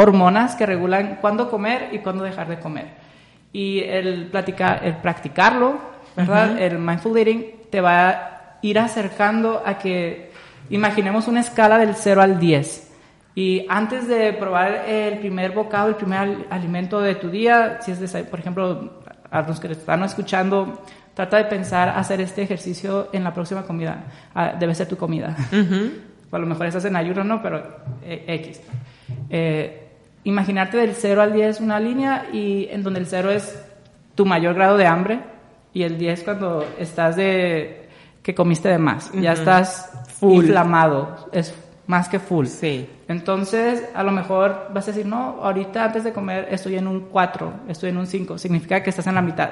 hormonas 0.00 0.54
que 0.54 0.64
regulan 0.64 1.18
cuándo 1.20 1.50
comer 1.50 1.88
y 1.90 1.98
cuándo 1.98 2.22
dejar 2.22 2.46
de 2.46 2.60
comer. 2.60 2.86
Y 3.52 3.80
el, 3.80 4.26
platicar, 4.26 4.80
el 4.84 4.94
practicarlo, 4.98 5.76
¿verdad? 6.14 6.56
El 6.56 6.78
mindful 6.78 7.18
eating 7.18 7.44
te 7.68 7.80
va 7.80 8.08
a 8.08 8.58
ir 8.62 8.78
acercando 8.78 9.60
a 9.66 9.76
que 9.76 10.30
imaginemos 10.70 11.26
una 11.26 11.40
escala 11.40 11.78
del 11.78 11.96
0 11.96 12.22
al 12.22 12.38
10. 12.38 12.92
Y 13.34 13.66
antes 13.68 14.06
de 14.06 14.32
probar 14.34 14.84
el 14.86 15.18
primer 15.18 15.50
bocado, 15.50 15.88
el 15.88 15.96
primer 15.96 16.46
alimento 16.48 17.00
de 17.00 17.16
tu 17.16 17.28
día, 17.28 17.78
si 17.80 17.90
es 17.90 17.98
de, 17.98 18.22
por 18.22 18.38
ejemplo, 18.38 19.02
a 19.28 19.42
los 19.42 19.58
que 19.58 19.66
están 19.72 20.04
escuchando, 20.04 20.80
trata 21.14 21.38
de 21.38 21.46
pensar 21.46 21.88
hacer 21.88 22.20
este 22.20 22.42
ejercicio 22.42 23.08
en 23.12 23.24
la 23.24 23.34
próxima 23.34 23.64
comida. 23.64 24.04
Ah, 24.32 24.54
debe 24.56 24.76
ser 24.76 24.86
tu 24.86 24.96
comida. 24.96 25.34
A 26.30 26.38
lo 26.38 26.46
mejor 26.46 26.66
estás 26.66 26.84
en 26.84 26.94
ayuno, 26.94 27.24
no, 27.24 27.42
pero 27.42 27.64
eh, 28.04 28.24
X. 28.28 28.60
Eh, 29.30 29.87
imaginarte 30.24 30.76
del 30.76 30.94
0 30.94 31.22
al 31.22 31.32
10 31.32 31.60
una 31.60 31.80
línea 31.80 32.26
y 32.32 32.68
en 32.70 32.82
donde 32.82 33.00
el 33.00 33.06
0 33.06 33.30
es 33.30 33.62
tu 34.14 34.26
mayor 34.26 34.54
grado 34.54 34.76
de 34.76 34.86
hambre 34.86 35.20
y 35.72 35.82
el 35.82 35.98
10 35.98 36.22
cuando 36.24 36.66
estás 36.78 37.16
de 37.16 37.88
que 38.22 38.34
comiste 38.34 38.68
de 38.68 38.78
más. 38.78 39.10
Ya 39.12 39.32
estás 39.32 39.90
full. 40.18 40.44
inflamado. 40.44 41.28
Es 41.32 41.54
más 41.86 42.08
que 42.08 42.18
full. 42.18 42.46
Sí. 42.46 42.88
Entonces, 43.08 43.88
a 43.94 44.02
lo 44.02 44.12
mejor 44.12 44.68
vas 44.74 44.86
a 44.86 44.90
decir, 44.90 45.06
no, 45.06 45.38
ahorita 45.42 45.84
antes 45.84 46.04
de 46.04 46.12
comer 46.12 46.48
estoy 46.50 46.76
en 46.76 46.86
un 46.86 47.08
4, 47.08 47.52
estoy 47.68 47.90
en 47.90 47.96
un 47.96 48.06
5. 48.06 48.36
Significa 48.36 48.82
que 48.82 48.90
estás 48.90 49.06
en 49.06 49.14
la 49.14 49.22
mitad. 49.22 49.50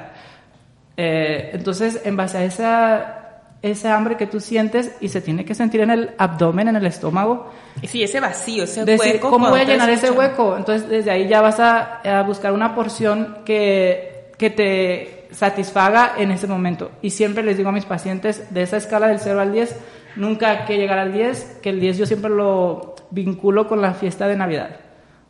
Eh, 0.96 1.50
entonces, 1.54 2.02
en 2.04 2.16
base 2.16 2.38
a 2.38 2.44
esa 2.44 3.25
ese 3.70 3.88
hambre 3.88 4.16
que 4.16 4.26
tú 4.26 4.40
sientes 4.40 4.92
y 5.00 5.08
se 5.08 5.20
tiene 5.20 5.44
que 5.44 5.54
sentir 5.54 5.80
en 5.80 5.90
el 5.90 6.10
abdomen, 6.18 6.68
en 6.68 6.76
el 6.76 6.86
estómago. 6.86 7.50
Sí, 7.84 8.02
ese 8.02 8.20
vacío, 8.20 8.64
ese 8.64 8.84
hueco. 8.84 9.30
¿Cómo 9.30 9.50
voy 9.50 9.60
a 9.60 9.64
llenar 9.64 9.90
ese 9.90 10.10
hueco? 10.10 10.56
Entonces, 10.56 10.88
desde 10.88 11.10
ahí 11.10 11.28
ya 11.28 11.40
vas 11.40 11.60
a, 11.60 12.00
a 12.00 12.22
buscar 12.22 12.52
una 12.52 12.74
porción 12.74 13.38
que, 13.44 14.32
que 14.38 14.50
te 14.50 15.28
satisfaga 15.30 16.14
en 16.16 16.30
ese 16.30 16.46
momento. 16.46 16.90
Y 17.02 17.10
siempre 17.10 17.42
les 17.42 17.56
digo 17.56 17.68
a 17.68 17.72
mis 17.72 17.84
pacientes, 17.84 18.52
de 18.52 18.62
esa 18.62 18.76
escala 18.76 19.08
del 19.08 19.18
0 19.18 19.40
al 19.40 19.52
10, 19.52 19.76
nunca 20.16 20.50
hay 20.50 20.58
que 20.66 20.76
llegar 20.76 20.98
al 20.98 21.12
10, 21.12 21.58
que 21.62 21.70
el 21.70 21.80
10 21.80 21.98
yo 21.98 22.06
siempre 22.06 22.30
lo 22.30 22.94
vinculo 23.10 23.68
con 23.68 23.80
la 23.80 23.94
fiesta 23.94 24.26
de 24.26 24.36
Navidad 24.36 24.80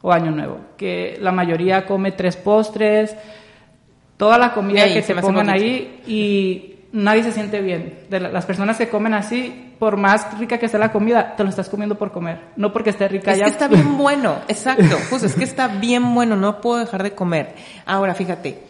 o 0.03 0.12
Año 0.12 0.31
Nuevo, 0.31 0.61
que 0.77 1.18
la 1.20 1.33
mayoría 1.33 1.87
come 1.87 2.12
tres 2.12 2.37
postres, 2.37 3.16
toda 4.16 4.38
la 4.38 4.53
comida 4.53 4.85
que 4.85 5.03
se, 5.03 5.14
pongan 5.16 5.51
ahí 5.51 6.03
y 6.07 6.75
nadie 6.96 7.22
se 7.22 7.32
siente 7.32 7.61
bien. 7.61 8.00
De 8.09 8.18
las 8.18 8.46
personas 8.46 8.78
que 8.78 8.88
comen 8.88 9.14
así, 9.14 9.74
por 9.78 9.96
más 9.96 10.38
rica 10.38 10.59
que 10.59 10.68
sea 10.68 10.80
la 10.80 10.90
comida, 10.90 11.37
te 11.37 11.44
lo 11.44 11.50
estás 11.50 11.68
comiendo 11.68 11.96
por 11.96 12.11
comer, 12.11 12.40
no 12.56 12.72
porque 12.72 12.90
esté 12.90 13.06
rica 13.09 13.32
es 13.32 13.38
ya. 13.38 13.44
que 13.44 13.50
está 13.50 13.68
bien 13.68 13.98
bueno, 13.98 14.37
exacto, 14.48 14.96
pues 15.11 15.22
es 15.22 15.35
que 15.35 15.44
está 15.44 15.68
bien 15.68 16.14
bueno, 16.14 16.37
no 16.37 16.61
puedo 16.61 16.78
dejar 16.80 17.02
de 17.02 17.12
comer. 17.12 17.54
Ahora, 17.85 18.14
fíjate, 18.14 18.62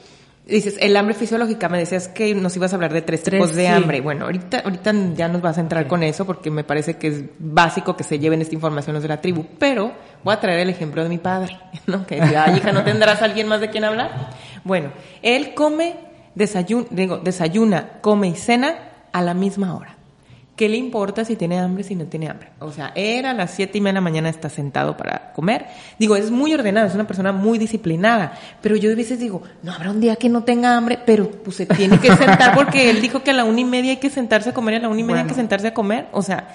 Dices, 0.46 0.76
el 0.78 0.96
hambre 0.96 1.12
fisiológica, 1.16 1.68
me 1.68 1.76
decías 1.76 2.06
que 2.06 2.32
nos 2.32 2.54
ibas 2.54 2.72
a 2.72 2.76
hablar 2.76 2.92
de 2.92 3.02
tres, 3.02 3.24
tipos 3.24 3.52
de 3.52 3.66
hambre. 3.66 4.00
Bueno, 4.00 4.26
ahorita, 4.26 4.60
ahorita 4.60 4.92
ya 5.16 5.26
nos 5.26 5.42
vas 5.42 5.58
a 5.58 5.60
entrar 5.60 5.88
con 5.88 6.04
eso 6.04 6.24
porque 6.24 6.52
me 6.52 6.62
parece 6.62 6.94
que 6.94 7.08
es 7.08 7.24
básico 7.40 7.96
que 7.96 8.04
se 8.04 8.20
lleven 8.20 8.40
esta 8.40 8.54
información 8.54 8.94
los 8.94 9.02
de 9.02 9.08
la 9.08 9.20
tribu. 9.20 9.44
Pero 9.58 9.90
voy 10.22 10.32
a 10.32 10.38
traer 10.38 10.60
el 10.60 10.70
ejemplo 10.70 11.02
de 11.02 11.08
mi 11.08 11.18
padre, 11.18 11.58
¿no? 11.88 12.06
Que 12.06 12.20
decía, 12.20 12.46
hija, 12.56 12.70
¿no 12.70 12.84
tendrás 12.84 13.22
alguien 13.22 13.48
más 13.48 13.60
de 13.60 13.70
quien 13.70 13.82
hablar? 13.82 14.30
Bueno, 14.62 14.90
él 15.20 15.52
come, 15.52 15.96
desayuna, 16.37 16.87
digo, 16.90 17.16
desayuna, 17.16 17.99
come 18.01 18.29
y 18.29 18.37
cena 18.37 18.75
a 19.12 19.22
la 19.22 19.35
misma 19.35 19.75
hora. 19.75 19.96
¿Qué 20.55 20.70
le 20.70 20.79
importa 20.79 21.22
si 21.27 21.37
tiene 21.37 21.59
hambre, 21.59 21.85
si 21.85 21.94
no 21.94 22.07
tiene 22.07 22.31
hambre? 22.31 22.49
O 22.61 22.72
sea, 22.72 22.92
era 22.94 23.33
a 23.33 23.35
las 23.35 23.51
siete 23.51 23.77
y 23.77 23.81
media 23.83 23.92
de 23.92 23.96
la 23.96 24.01
mañana 24.01 24.31
está 24.31 24.49
sentado 24.49 24.96
para 24.96 25.33
comer. 25.35 25.66
Digo, 25.99 26.16
es 26.16 26.31
muy 26.31 26.55
ordenado, 26.55 26.87
es 26.87 26.94
una 26.94 27.07
persona 27.07 27.31
muy 27.31 27.59
disciplinada. 27.59 28.33
Pero 28.62 28.75
yo 28.75 28.90
a 28.90 28.94
veces 28.94 29.20
digo, 29.20 29.42
no 29.62 29.72
habrá 29.72 29.90
un 29.90 30.01
día 30.01 30.16
que 30.16 30.31
no 30.31 30.44
tenga 30.44 30.75
hambre, 30.75 30.99
pero 31.05 31.31
pues 31.31 31.57
se 31.57 31.66
tiene 31.66 31.99
que 32.01 32.09
sentar 32.16 32.55
porque 32.55 32.88
él 32.88 33.03
dijo 33.03 33.22
que 33.22 33.33
a 33.33 33.35
la 33.35 33.44
una 33.44 33.61
y 33.61 33.64
media 33.66 33.90
hay 33.90 33.96
que 33.99 34.09
sentarse 34.09 34.49
a 34.49 34.55
comer 34.55 34.75
y 34.75 34.77
a 34.79 34.81
la 34.81 34.88
una 34.88 35.01
y 35.01 35.05
media 35.05 35.22
hay 35.22 35.29
que 35.29 35.35
sentarse 35.35 35.66
a 35.66 35.75
comer. 35.75 36.07
O 36.12 36.22
sea, 36.22 36.49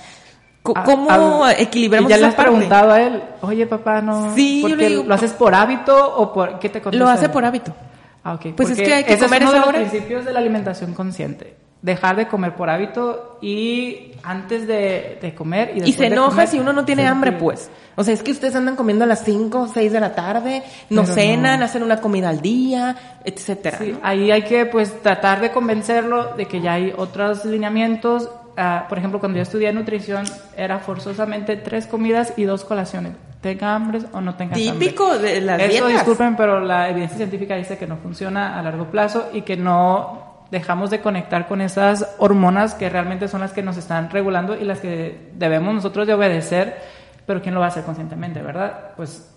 ¿cómo 0.63 1.47
equilibramos 1.49 2.09
ya 2.09 2.17
le 2.17 2.25
has 2.25 2.35
preguntado 2.35 2.91
a 2.91 3.01
él, 3.01 3.21
oye 3.41 3.67
papá, 3.67 4.01
no. 4.01 4.33
Sí, 4.33 4.63
¿Lo 5.05 5.13
haces 5.13 5.33
por 5.33 5.53
hábito 5.53 6.15
o 6.17 6.33
por 6.33 6.57
qué 6.57 6.69
te 6.69 6.81
contesta? 6.81 7.05
Lo 7.05 7.09
hace 7.09 7.29
por 7.29 7.45
hábito. 7.45 7.75
Ah, 8.23 8.33
ok. 8.33 8.55
Pues 8.55 8.71
es 8.71 8.77
que 8.77 8.93
hay 8.93 9.03
que 9.03 9.17
comer 9.17 9.43
es 9.43 9.49
uno 9.49 9.59
de 9.59 9.65
los 9.65 9.89
principios 9.89 10.25
de 10.25 10.33
la 10.33 10.39
alimentación 10.39 10.93
consciente 10.93 11.61
dejar 11.81 12.15
de 12.15 12.27
comer 12.27 12.55
por 12.55 12.69
hábito 12.69 13.39
y 13.41 14.11
antes 14.23 14.67
de, 14.67 15.33
comer 15.35 15.73
y 15.75 15.89
Y 15.89 15.93
se 15.93 16.07
enoja 16.07 16.45
si 16.45 16.59
uno 16.59 16.73
no 16.73 16.85
tiene 16.85 17.07
hambre, 17.07 17.31
pues. 17.31 17.69
O 17.95 18.03
sea, 18.03 18.13
es 18.13 18.21
que 18.23 18.31
ustedes 18.31 18.55
andan 18.55 18.75
comiendo 18.75 19.03
a 19.03 19.07
las 19.07 19.23
5 19.23 19.59
o 19.59 19.67
6 19.67 19.91
de 19.91 19.99
la 19.99 20.13
tarde, 20.13 20.63
no 20.89 21.05
cenan, 21.05 21.63
hacen 21.63 21.83
una 21.83 21.99
comida 21.99 22.29
al 22.29 22.41
día, 22.41 22.95
etcétera. 23.23 23.79
Sí, 23.79 23.97
ahí 24.03 24.31
hay 24.31 24.43
que 24.43 24.65
pues 24.65 25.01
tratar 25.01 25.41
de 25.41 25.51
convencerlo 25.51 26.35
de 26.35 26.45
que 26.45 26.61
ya 26.61 26.73
hay 26.73 26.93
otros 26.95 27.45
lineamientos. 27.45 28.29
Ah, 28.63 28.85
por 28.87 28.99
ejemplo, 28.99 29.19
cuando 29.19 29.37
yo 29.37 29.41
estudié 29.41 29.73
nutrición 29.73 30.23
era 30.55 30.77
forzosamente 30.77 31.55
tres 31.55 31.87
comidas 31.87 32.33
y 32.37 32.43
dos 32.43 32.63
colaciones. 32.63 33.13
Tenga 33.41 33.73
hambre 33.73 34.01
o 34.11 34.21
no 34.21 34.35
tenga 34.35 34.55
hambre. 34.55 34.71
Típico 34.71 35.17
de 35.17 35.41
las 35.41 35.59
Eso, 35.59 35.87
disculpen, 35.87 36.35
pero 36.35 36.59
la 36.59 36.89
evidencia 36.89 37.17
científica 37.17 37.55
dice 37.55 37.79
que 37.79 37.87
no 37.87 37.97
funciona 37.97 38.59
a 38.59 38.61
largo 38.61 38.85
plazo 38.85 39.29
y 39.33 39.41
que 39.41 39.57
no 39.57 40.45
dejamos 40.51 40.91
de 40.91 41.01
conectar 41.01 41.47
con 41.47 41.59
esas 41.59 42.15
hormonas 42.19 42.75
que 42.75 42.87
realmente 42.87 43.27
son 43.27 43.41
las 43.41 43.51
que 43.51 43.63
nos 43.63 43.77
están 43.77 44.11
regulando 44.11 44.55
y 44.55 44.63
las 44.63 44.79
que 44.79 45.31
debemos 45.33 45.73
nosotros 45.73 46.05
de 46.05 46.13
obedecer, 46.13 46.77
pero 47.25 47.41
¿quién 47.41 47.55
lo 47.55 47.61
va 47.61 47.67
a 47.67 47.69
hacer 47.69 47.83
conscientemente, 47.83 48.43
verdad? 48.43 48.91
Pues 48.95 49.27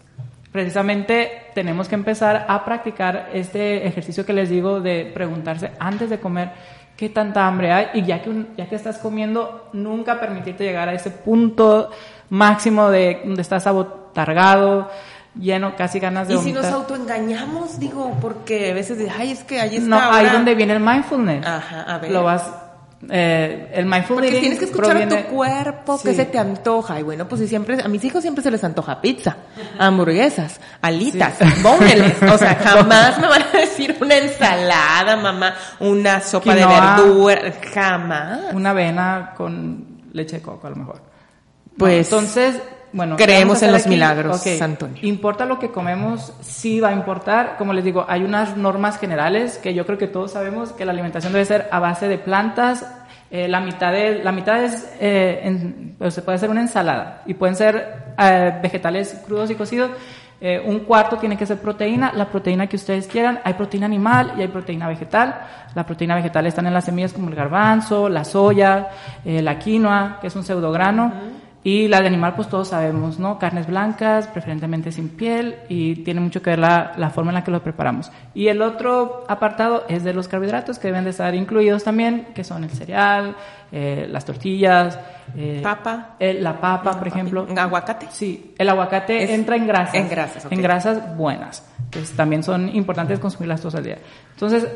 precisamente 0.52 1.44
tenemos 1.54 1.88
que 1.88 1.94
empezar 1.94 2.44
a 2.46 2.62
practicar 2.62 3.30
este 3.32 3.86
ejercicio 3.86 4.26
que 4.26 4.34
les 4.34 4.50
digo 4.50 4.80
de 4.80 5.10
preguntarse 5.14 5.70
antes 5.78 6.10
de 6.10 6.18
comer 6.18 6.50
qué 6.96 7.08
tanta 7.08 7.46
hambre 7.46 7.72
hay 7.72 7.86
y 7.94 8.04
ya 8.04 8.22
que, 8.22 8.46
ya 8.56 8.68
que 8.68 8.76
estás 8.76 8.98
comiendo, 8.98 9.68
nunca 9.72 10.20
permitirte 10.20 10.64
llegar 10.64 10.88
a 10.88 10.94
ese 10.94 11.10
punto 11.10 11.90
máximo 12.30 12.90
de 12.90 13.22
donde 13.24 13.42
estás 13.42 13.66
abotargado, 13.66 14.90
lleno, 15.38 15.74
casi 15.76 15.98
ganas 15.98 16.28
de 16.28 16.34
¿Y 16.34 16.38
si 16.38 16.52
nos 16.52 16.66
autoengañamos? 16.66 17.78
Digo, 17.78 18.16
porque 18.20 18.70
a 18.70 18.74
veces, 18.74 18.98
ay, 19.16 19.32
es 19.32 19.42
que 19.44 19.60
ahí 19.60 19.76
está. 19.76 19.88
No, 19.88 20.12
ahí 20.12 20.28
donde 20.30 20.54
viene 20.54 20.74
el 20.74 20.80
mindfulness. 20.80 21.46
Ajá, 21.46 21.82
a 21.82 21.98
ver. 21.98 22.10
Lo 22.10 22.22
vas, 22.22 22.48
eh, 23.10 23.70
el 23.74 23.84
mindfulness. 23.86 24.30
Porque 24.30 24.40
tienes 24.40 24.58
que 24.58 24.64
escuchar 24.66 24.96
a 24.96 25.08
tu 25.08 25.16
cuerpo, 25.28 26.00
que 26.02 26.14
se 26.14 26.24
te 26.26 26.38
antoja. 26.38 27.00
Y 27.00 27.02
bueno, 27.02 27.28
pues 27.28 27.40
si 27.40 27.48
siempre, 27.48 27.80
a 27.82 27.88
mis 27.88 28.04
hijos 28.04 28.22
siempre 28.22 28.42
se 28.42 28.50
les 28.50 28.62
antoja 28.64 29.00
pizza, 29.00 29.36
hamburguesas, 29.78 30.60
alitas, 30.80 31.38
sí. 31.38 31.44
O 32.26 32.38
sea, 32.38 32.54
jamás 32.64 33.18
me 33.18 33.28
van 33.28 33.42
a 33.42 33.58
decir 33.58 33.96
una 34.00 34.16
ensalada, 34.16 35.16
mamá, 35.16 35.54
una 35.80 36.20
sopa 36.20 36.54
de 36.54 36.66
verdura, 36.66 37.52
jamás. 37.72 38.52
Una 38.52 38.70
avena 38.70 39.32
con 39.36 40.02
leche 40.12 40.36
de 40.36 40.42
coco, 40.42 40.66
a 40.66 40.70
lo 40.70 40.76
mejor. 40.76 41.02
Pues. 41.76 42.06
entonces, 42.06 42.60
bueno, 42.94 43.16
creemos 43.16 43.60
en 43.64 43.72
los 43.72 43.80
aquí? 43.80 43.90
milagros, 43.90 44.40
okay. 44.40 44.60
Antonio. 44.60 44.98
¿Importa 45.02 45.44
lo 45.46 45.58
que 45.58 45.70
comemos? 45.72 46.32
Sí 46.42 46.78
va 46.78 46.90
a 46.90 46.92
importar. 46.92 47.56
Como 47.58 47.72
les 47.72 47.82
digo, 47.82 48.06
hay 48.08 48.22
unas 48.22 48.56
normas 48.56 49.00
generales 49.00 49.58
que 49.58 49.74
yo 49.74 49.84
creo 49.84 49.98
que 49.98 50.06
todos 50.06 50.30
sabemos 50.30 50.70
que 50.70 50.84
la 50.84 50.92
alimentación 50.92 51.32
debe 51.32 51.44
ser 51.44 51.68
a 51.72 51.80
base 51.80 52.06
de 52.06 52.18
plantas. 52.18 52.86
Eh, 53.32 53.48
la 53.48 53.58
mitad 53.58 53.90
de, 53.90 54.22
la 54.22 54.30
mitad 54.30 54.62
es, 54.62 54.94
eh, 55.00 55.40
en, 55.42 55.96
pues 55.98 56.14
se 56.14 56.22
puede 56.22 56.36
hacer 56.36 56.50
una 56.50 56.60
ensalada 56.60 57.22
y 57.26 57.34
pueden 57.34 57.56
ser 57.56 58.14
eh, 58.16 58.60
vegetales 58.62 59.20
crudos 59.26 59.50
y 59.50 59.56
cocidos. 59.56 59.90
Eh, 60.40 60.62
un 60.64 60.80
cuarto 60.80 61.16
tiene 61.16 61.36
que 61.36 61.46
ser 61.46 61.58
proteína, 61.58 62.12
la 62.14 62.26
proteína 62.26 62.68
que 62.68 62.76
ustedes 62.76 63.08
quieran. 63.08 63.40
Hay 63.42 63.54
proteína 63.54 63.86
animal 63.86 64.34
y 64.38 64.42
hay 64.42 64.48
proteína 64.48 64.86
vegetal. 64.86 65.34
La 65.74 65.84
proteína 65.84 66.14
vegetal 66.14 66.46
están 66.46 66.68
en 66.68 66.74
las 66.74 66.84
semillas 66.84 67.12
como 67.12 67.28
el 67.28 67.34
garbanzo, 67.34 68.08
la 68.08 68.22
soya, 68.24 68.88
la 69.24 69.58
quinoa, 69.58 70.18
que 70.20 70.28
es 70.28 70.36
un 70.36 70.44
pseudograno. 70.44 71.33
Y 71.64 71.88
la 71.88 72.02
de 72.02 72.08
animal, 72.08 72.34
pues 72.36 72.48
todos 72.48 72.68
sabemos, 72.68 73.18
¿no? 73.18 73.38
Carnes 73.38 73.66
blancas, 73.66 74.28
preferentemente 74.28 74.92
sin 74.92 75.08
piel, 75.08 75.56
y 75.70 75.96
tiene 75.96 76.20
mucho 76.20 76.42
que 76.42 76.50
ver 76.50 76.58
la, 76.58 76.92
la, 76.98 77.08
forma 77.08 77.30
en 77.30 77.36
la 77.36 77.42
que 77.42 77.50
lo 77.50 77.62
preparamos. 77.62 78.12
Y 78.34 78.48
el 78.48 78.60
otro 78.60 79.24
apartado 79.28 79.86
es 79.88 80.04
de 80.04 80.12
los 80.12 80.28
carbohidratos 80.28 80.78
que 80.78 80.88
deben 80.88 81.04
de 81.04 81.10
estar 81.10 81.34
incluidos 81.34 81.82
también, 81.82 82.26
que 82.34 82.44
son 82.44 82.64
el 82.64 82.70
cereal, 82.70 83.34
eh, 83.72 84.06
las 84.08 84.26
tortillas, 84.26 84.98
eh, 85.34 85.60
papa, 85.62 86.16
eh, 86.20 86.34
la 86.34 86.60
papa, 86.60 86.98
por 86.98 87.08
ejemplo. 87.08 87.46
¿Aguacate? 87.56 88.08
Sí, 88.10 88.54
el 88.58 88.68
aguacate 88.68 89.34
entra 89.34 89.56
en 89.56 89.66
grasas. 89.66 89.94
En 89.94 90.08
grasas, 90.08 90.46
En 90.50 90.62
grasas 90.62 91.16
buenas, 91.16 91.66
que 91.90 92.00
también 92.14 92.42
son 92.42 92.68
importantes 92.76 93.18
consumirlas 93.18 93.60
todos 93.60 93.74
al 93.74 93.84
día. 93.84 93.98
Entonces, 94.32 94.68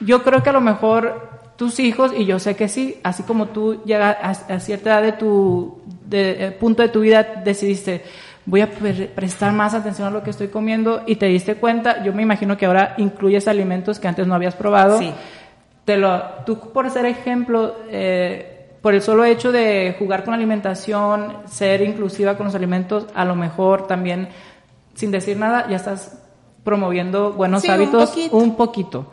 yo 0.00 0.22
creo 0.22 0.42
que 0.42 0.50
a 0.50 0.52
lo 0.52 0.60
mejor 0.60 1.37
tus 1.58 1.80
hijos, 1.80 2.12
y 2.16 2.24
yo 2.24 2.38
sé 2.38 2.54
que 2.54 2.68
sí, 2.68 3.00
así 3.02 3.24
como 3.24 3.46
tú 3.46 3.82
llegas 3.84 4.16
a, 4.48 4.60
cierta 4.60 4.90
edad 4.90 5.02
de 5.02 5.12
tu 5.12 5.80
de, 6.06 6.46
eh, 6.46 6.50
punto 6.52 6.82
de 6.82 6.88
tu 6.88 7.00
vida, 7.00 7.42
decidiste, 7.44 8.04
voy 8.46 8.60
a 8.60 8.70
prestar 8.70 9.52
más 9.52 9.74
atención 9.74 10.06
a 10.06 10.10
lo 10.12 10.22
que 10.22 10.30
estoy 10.30 10.48
comiendo 10.48 11.02
y 11.04 11.16
te 11.16 11.26
diste 11.26 11.56
cuenta, 11.56 12.04
yo 12.04 12.12
me 12.12 12.22
imagino 12.22 12.56
que 12.56 12.64
ahora 12.64 12.94
incluyes 12.96 13.48
alimentos 13.48 13.98
que 13.98 14.06
antes 14.06 14.24
no 14.24 14.36
habías 14.36 14.54
probado. 14.54 15.00
Sí. 15.00 15.12
Te 15.84 15.96
lo, 15.96 16.22
tú, 16.46 16.60
por 16.72 16.88
ser 16.90 17.06
ejemplo, 17.06 17.74
eh, 17.90 18.76
por 18.80 18.94
el 18.94 19.02
solo 19.02 19.24
hecho 19.24 19.50
de 19.50 19.96
jugar 19.98 20.22
con 20.22 20.34
alimentación, 20.34 21.38
ser 21.46 21.82
inclusiva 21.82 22.36
con 22.36 22.46
los 22.46 22.54
alimentos, 22.54 23.08
a 23.16 23.24
lo 23.24 23.34
mejor 23.34 23.88
también, 23.88 24.28
sin 24.94 25.10
decir 25.10 25.36
nada, 25.36 25.66
ya 25.68 25.74
estás 25.74 26.22
promoviendo 26.62 27.32
buenos 27.32 27.68
hábitos 27.68 28.14
Un 28.30 28.54
poquito. 28.54 29.10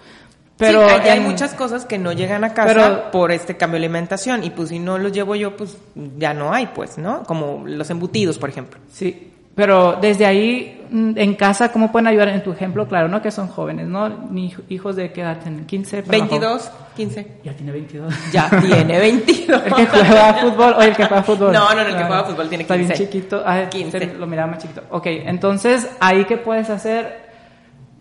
Pero 0.58 0.88
hay, 0.88 1.20
muchas 1.20 1.54
cosas 1.54 1.86
que 1.86 1.98
no 1.98 2.14
llegan 2.14 2.44
a 2.44 2.54
casa 2.54 3.12
por 3.12 3.32
este 3.32 3.58
cambio 3.58 3.80
de 3.80 3.86
alimentación 3.86 4.44
y 4.44 4.52
pues 4.52 4.70
si 4.70 4.80
no 4.80 4.98
los 4.98 5.12
llevo 5.12 5.36
yo, 5.36 5.58
pues 5.58 5.78
ya 6.18 6.34
no 6.34 6.54
hay, 6.54 6.68
pues, 6.68 6.98
¿no? 6.98 7.24
Como 7.24 7.64
los 7.66 7.90
embutidos, 7.90 8.38
por 8.38 8.50
ejemplo. 8.50 8.80
Sí, 8.92 9.34
pero 9.56 9.98
desde 10.02 10.26
ahí, 10.26 10.86
mm, 10.90 11.12
en 11.16 11.36
casa, 11.36 11.72
¿cómo 11.72 11.90
pueden 11.90 12.08
ayudar? 12.08 12.28
En 12.28 12.44
tu 12.44 12.52
ejemplo, 12.52 12.88
claro, 12.88 13.08
¿no? 13.08 13.22
Que 13.22 13.32
son 13.32 13.48
jóvenes, 13.48 13.88
¿no? 13.88 14.10
Ni 14.30 14.54
hijos 14.68 14.98
de 14.98 15.14
qué 15.14 15.22
edad 15.22 15.40
tienen, 15.42 15.66
15, 15.66 16.02
22, 16.02 16.72
15. 16.96 17.28
Ya 17.42 17.54
tiene 17.54 17.72
22. 17.72 18.14
Ya 18.34 18.50
tiene 18.62 19.00
22. 19.00 19.64
el 19.66 19.74
que 19.74 19.86
juega 19.86 20.34
fútbol, 20.34 20.74
o 20.78 20.82
el 20.82 20.96
que 20.96 21.06
juega 21.06 21.24
fútbol. 21.24 21.54
No, 21.54 21.74
no, 21.74 21.82
el 21.82 21.96
que 21.96 22.04
juega 22.04 22.24
fútbol 22.26 22.50
tiene 22.50 22.66
15. 22.66 22.82
Está 22.82 22.94
bien 22.94 22.94
chiquito. 22.94 23.44
Ah, 23.46 23.70
15. 23.70 24.14
Lo 24.16 24.28
miraba 24.28 24.52
más 24.52 24.62
chiquito. 24.62 24.84
Ok, 24.90 25.08
entonces, 25.08 25.88
¿ahí 26.02 26.26
qué 26.26 26.36
puedes 26.36 26.70
hacer? 26.70 27.25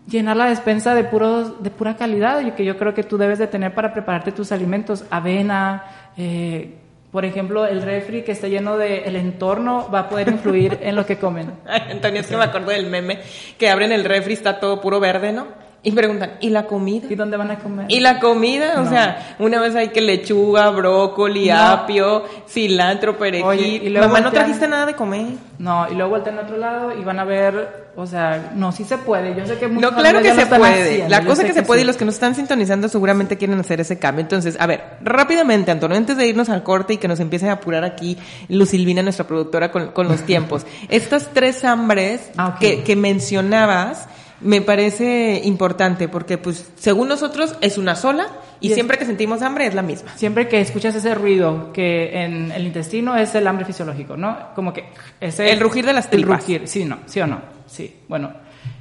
Llenar 0.07 0.37
la 0.37 0.49
despensa 0.49 0.93
de 0.95 1.03
puros 1.03 1.63
de 1.63 1.69
pura 1.69 1.95
calidad 1.95 2.41
y 2.41 2.51
que 2.51 2.65
yo 2.65 2.77
creo 2.77 2.93
que 2.93 3.03
tú 3.03 3.17
debes 3.17 3.39
de 3.39 3.47
tener 3.47 3.73
para 3.73 3.93
prepararte 3.93 4.31
tus 4.31 4.51
alimentos. 4.51 5.05
Avena 5.09 5.83
eh, 6.17 6.75
por 7.11 7.25
ejemplo 7.25 7.65
el 7.65 7.81
refri 7.81 8.23
que 8.23 8.31
está 8.31 8.47
lleno 8.47 8.77
de 8.77 9.03
el 9.03 9.15
entorno 9.15 9.89
va 9.93 10.01
a 10.01 10.09
poder 10.09 10.27
influir 10.29 10.79
en 10.81 10.95
lo 10.95 11.05
que 11.05 11.17
comen. 11.17 11.53
Antonio 11.65 12.21
es 12.21 12.27
que 12.27 12.37
me 12.37 12.43
acuerdo 12.43 12.71
del 12.71 12.87
meme 12.87 13.19
que 13.57 13.69
abren 13.69 13.91
el 13.91 14.03
refri 14.03 14.33
está 14.33 14.59
todo 14.59 14.81
puro 14.81 14.99
verde 14.99 15.31
no 15.31 15.64
y 15.85 15.91
preguntan, 15.91 16.31
¿y 16.41 16.49
la 16.49 16.65
comida? 16.65 17.05
¿Y 17.07 17.13
dónde 17.13 17.37
van 17.37 17.51
a 17.51 17.59
comer? 17.59 17.85
¿Y 17.89 17.99
la 17.99 18.19
comida? 18.19 18.81
O 18.81 18.89
sea, 18.89 19.35
una 19.37 19.61
vez 19.61 19.75
hay 19.75 19.89
que 19.89 20.01
lechuga, 20.01 20.71
brócoli, 20.71 21.51
apio, 21.51 22.23
cilantro, 22.49 23.15
perejil. 23.19 23.83
y 23.83 23.89
luego 23.89 24.07
Mamá, 24.07 24.21
¿no 24.21 24.31
trajiste 24.31 24.67
nada 24.67 24.87
de 24.87 24.95
comer? 24.95 25.27
No, 25.59 25.87
y 25.87 25.93
luego 25.93 26.09
vuelten 26.09 26.39
a 26.39 26.41
otro 26.41 26.57
lado 26.57 26.91
y 26.97 27.03
van 27.03 27.19
a 27.19 27.23
ver, 27.23 27.91
o 27.95 28.07
sea, 28.07 28.51
no, 28.55 28.71
sí 28.71 28.83
se 28.83 28.97
puede. 28.97 29.35
Yo 29.35 29.45
sé 29.45 29.59
que 29.59 29.67
No, 29.67 29.93
claro 29.93 30.23
que 30.23 30.33
se 30.33 30.47
puede. 30.47 31.07
la 31.07 31.23
cosa 31.23 31.43
que, 31.43 31.49
que, 31.49 31.53
se 31.53 31.61
puede 31.61 31.83
y 31.83 31.85
los 31.85 31.97
que 31.97 32.05
nos 32.05 32.15
están 32.15 32.33
sintonizando 32.33 32.89
seguramente 32.89 33.37
quieren 33.37 33.59
hacer 33.59 33.79
ese 33.79 33.99
cambio. 33.99 34.23
Entonces, 34.23 34.57
a 34.59 34.65
ver, 34.65 34.97
rápidamente, 35.01 35.69
Antonio, 35.69 35.95
antes 35.97 36.17
de 36.17 36.25
irnos 36.25 36.49
al 36.49 36.63
corte 36.63 36.93
y 36.93 36.97
que 36.97 37.07
nos 37.07 37.19
empiece 37.19 37.47
a 37.47 37.53
apurar 37.53 37.83
aquí 37.83 38.17
Lucilvina, 38.49 39.03
nuestra 39.03 39.27
productora, 39.27 39.71
con, 39.71 39.91
con 39.91 40.07
los 40.07 40.23
tiempos. 40.23 40.65
Estas 40.89 41.29
tres 41.31 41.63
hambres 41.63 42.31
ah, 42.37 42.57
que, 42.59 42.83
que 42.83 42.95
mencionabas, 42.95 44.07
me 44.41 44.61
parece 44.61 45.41
importante 45.43 46.07
porque 46.07 46.37
pues 46.37 46.71
según 46.75 47.07
nosotros 47.07 47.55
es 47.61 47.77
una 47.77 47.95
sola 47.95 48.27
y, 48.59 48.73
siempre 48.73 48.97
que 48.97 49.05
sentimos 49.05 49.41
hambre 49.41 49.67
es 49.67 49.73
la 49.73 49.81
misma. 49.81 50.11
Siempre 50.15 50.47
que 50.47 50.59
escuchas 50.59 50.95
ese 50.95 51.13
ruido 51.15 51.71
que 51.73 52.23
en 52.23 52.51
el 52.51 52.65
intestino 52.65 53.15
es 53.15 53.35
el 53.35 53.47
hambre 53.47 53.65
fisiológico, 53.65 54.17
¿no? 54.17 54.53
Como 54.55 54.73
que 54.73 54.89
ese 55.19 55.51
el 55.51 55.59
rugir 55.59 55.85
de 55.85 55.93
las 55.93 56.09
tripas. 56.09 56.39
El 56.39 56.41
rugir, 56.41 56.67
sí, 56.67 56.85
no, 56.85 56.99
sí 57.05 57.19
o 57.21 57.27
no. 57.27 57.41
Sí. 57.67 58.01
Bueno, 58.07 58.33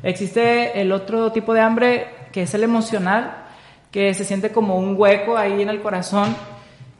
existe 0.02 0.80
el 0.80 0.92
otro 0.92 1.32
tipo 1.32 1.54
de 1.54 1.60
hambre 1.60 2.06
que 2.32 2.42
es 2.42 2.54
el 2.54 2.64
emocional, 2.64 3.44
que 3.90 4.12
se 4.14 4.24
siente 4.24 4.50
como 4.50 4.78
un 4.78 4.94
hueco 4.96 5.36
ahí 5.36 5.62
en 5.62 5.68
el 5.68 5.80
corazón 5.80 6.34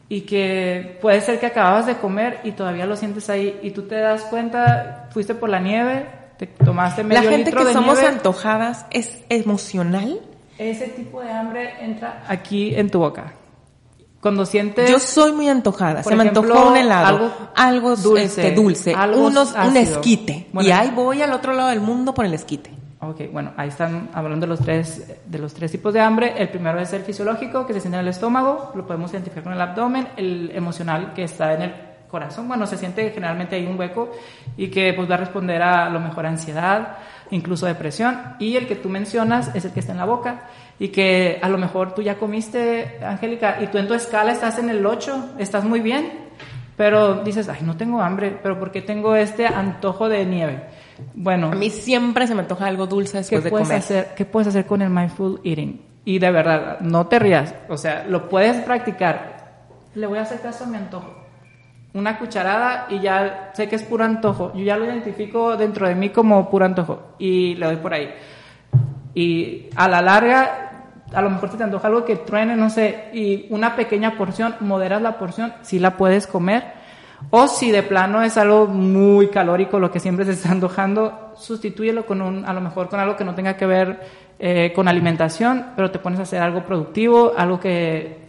y 0.07 0.21
que 0.21 0.97
puede 1.01 1.21
ser 1.21 1.39
que 1.39 1.47
acababas 1.47 1.87
de 1.87 1.95
comer 1.95 2.39
y 2.43 2.51
todavía 2.51 2.85
lo 2.85 2.95
sientes 2.95 3.29
ahí 3.29 3.59
y 3.63 3.71
tú 3.71 3.83
te 3.83 3.95
das 3.95 4.23
cuenta, 4.23 5.09
fuiste 5.11 5.35
por 5.35 5.49
la 5.49 5.59
nieve, 5.59 6.05
te 6.37 6.47
tomaste 6.47 7.03
medio 7.03 7.23
La 7.23 7.29
gente 7.29 7.51
que 7.51 7.73
somos 7.73 7.99
antojadas 7.99 8.85
es 8.91 9.23
emocional. 9.29 10.19
Ese 10.57 10.87
tipo 10.87 11.21
de 11.21 11.31
hambre 11.31 11.73
entra 11.81 12.23
aquí 12.27 12.75
en 12.75 12.89
tu 12.89 12.99
boca. 12.99 13.33
Cuando 14.21 14.45
sientes... 14.45 14.89
Yo 14.89 14.97
soy 14.97 15.33
muy 15.33 15.49
antojada. 15.49 16.01
Se 16.01 16.15
me 16.15 16.23
antojó 16.23 16.69
un 16.69 16.77
helado. 16.77 17.31
Algo, 17.55 17.95
dulce. 17.95 18.23
Este, 18.23 18.51
dulce. 18.51 18.95
unos, 18.95 19.53
un 19.53 19.77
esquite. 19.77 20.47
y 20.53 20.71
ahí 20.71 20.91
voy 20.95 21.21
al 21.21 21.31
otro 21.31 21.53
lado 21.53 21.69
del 21.69 21.81
mundo 21.81 22.13
por 22.13 22.25
el 22.25 22.33
esquite. 22.33 22.71
Ok, 23.01 23.31
bueno, 23.31 23.53
ahí 23.55 23.67
están 23.69 24.09
hablando 24.13 24.45
de 24.45 24.49
los 24.49 24.59
tres, 24.61 25.13
de 25.25 25.37
los 25.37 25.53
tres 25.53 25.71
tipos 25.71 25.93
de 25.93 25.99
hambre. 25.99 26.33
El 26.37 26.49
primero 26.49 26.79
es 26.79 26.91
el 26.93 27.03
fisiológico, 27.03 27.67
que 27.67 27.73
se 27.73 27.81
siente 27.81 27.97
en 27.97 28.01
el 28.01 28.07
estómago, 28.07 28.71
lo 28.73 28.87
podemos 28.87 29.11
identificar 29.11 29.43
con 29.43 29.53
el 29.53 29.61
abdomen. 29.61 30.07
El 30.17 30.51
emocional, 30.55 31.13
que 31.13 31.25
está 31.25 31.53
en 31.53 31.61
el 31.61 31.73
corazón, 32.15 32.47
bueno, 32.47 32.65
se 32.65 32.77
siente 32.77 33.11
generalmente 33.11 33.57
hay 33.57 33.65
un 33.65 33.77
hueco 33.77 34.09
y 34.55 34.69
que 34.69 34.93
pues 34.93 35.09
va 35.11 35.15
a 35.15 35.17
responder 35.17 35.61
a 35.61 35.89
lo 35.89 35.99
mejor 35.99 36.25
ansiedad, 36.25 36.95
incluso 37.29 37.65
depresión. 37.65 38.17
Y 38.39 38.55
el 38.55 38.67
que 38.67 38.77
tú 38.77 38.87
mencionas 38.87 39.53
es 39.53 39.65
el 39.65 39.73
que 39.73 39.81
está 39.81 39.91
en 39.91 39.97
la 39.97 40.05
boca 40.05 40.43
y 40.79 40.87
que 40.89 41.39
a 41.41 41.49
lo 41.49 41.57
mejor 41.57 41.93
tú 41.93 42.01
ya 42.01 42.15
comiste, 42.15 42.99
Angélica, 43.03 43.57
y 43.61 43.67
tú 43.67 43.79
en 43.79 43.89
tu 43.89 43.93
escala 43.93 44.31
estás 44.31 44.57
en 44.59 44.69
el 44.69 44.85
8, 44.85 45.33
estás 45.39 45.65
muy 45.65 45.81
bien, 45.81 46.09
pero 46.77 47.15
dices, 47.15 47.49
ay, 47.49 47.59
no 47.63 47.75
tengo 47.75 47.99
hambre, 47.99 48.39
pero 48.41 48.57
¿por 48.57 48.71
qué 48.71 48.81
tengo 48.81 49.13
este 49.17 49.45
antojo 49.45 50.07
de 50.07 50.25
nieve? 50.25 50.63
Bueno. 51.15 51.47
A 51.47 51.55
mí 51.55 51.69
siempre 51.69 52.27
se 52.27 52.33
me 52.33 52.43
antoja 52.43 52.67
algo 52.67 52.87
dulce 52.87 53.17
después 53.17 53.43
de 53.43 53.49
puedes 53.49 53.67
comer. 53.67 53.79
Hacer, 53.79 54.13
¿Qué 54.15 54.23
puedes 54.23 54.47
hacer 54.47 54.65
con 54.65 54.81
el 54.81 54.89
mindful 54.89 55.41
eating? 55.43 55.81
Y 56.05 56.19
de 56.19 56.31
verdad, 56.31 56.79
no 56.79 57.07
te 57.07 57.19
rías, 57.19 57.53
o 57.67 57.75
sea, 57.75 58.05
lo 58.07 58.29
puedes 58.29 58.63
practicar. 58.63 59.35
Le 59.95 60.07
voy 60.07 60.19
a 60.19 60.21
hacer 60.21 60.39
caso 60.39 60.63
a 60.63 60.67
mi 60.67 60.77
antojo 60.77 61.24
una 61.95 62.19
cucharada 62.19 62.87
y 62.89 62.99
ya 62.99 63.51
sé 63.53 63.67
que 63.67 63.77
es 63.77 63.83
puro 63.83 64.03
antojo. 64.03 64.51
Yo 64.53 64.63
ya 64.63 64.77
lo 64.77 64.85
identifico 64.85 65.55
dentro 65.55 65.87
de 65.87 65.95
mí 65.95 66.09
como 66.09 66.49
puro 66.49 66.65
antojo 66.65 67.15
y 67.17 67.55
le 67.55 67.65
doy 67.65 67.77
por 67.77 67.93
ahí. 67.93 68.13
Y 69.13 69.67
a 69.75 69.87
la 69.87 70.01
larga, 70.01 70.93
a 71.13 71.21
lo 71.21 71.29
mejor 71.29 71.49
te 71.49 71.63
antoja 71.63 71.87
algo 71.87 72.03
que 72.03 72.17
truene, 72.17 72.57
no 72.57 72.69
sé, 72.69 73.09
y 73.13 73.47
una 73.49 73.77
pequeña 73.77 74.17
porción, 74.17 74.55
moderas 74.59 75.01
la 75.01 75.17
porción, 75.17 75.53
si 75.61 75.79
la 75.79 75.95
puedes 75.95 76.27
comer. 76.27 76.85
O 77.29 77.47
si 77.47 77.71
de 77.71 77.81
plano 77.81 78.21
es 78.21 78.37
algo 78.37 78.67
muy 78.67 79.29
calórico, 79.29 79.79
lo 79.79 79.89
que 79.89 80.01
siempre 80.01 80.25
se 80.25 80.31
está 80.31 80.51
antojando, 80.51 81.31
sustitúyelo 81.37 82.05
con 82.05 82.21
un, 82.21 82.45
a 82.45 82.53
lo 82.53 82.59
mejor 82.59 82.89
con 82.89 82.99
algo 82.99 83.15
que 83.15 83.23
no 83.23 83.33
tenga 83.33 83.55
que 83.55 83.65
ver 83.65 84.01
eh, 84.37 84.73
con 84.75 84.89
alimentación, 84.89 85.67
pero 85.77 85.91
te 85.91 85.99
pones 85.99 86.19
a 86.19 86.23
hacer 86.23 86.41
algo 86.41 86.63
productivo, 86.65 87.31
algo 87.37 87.57
que 87.57 88.24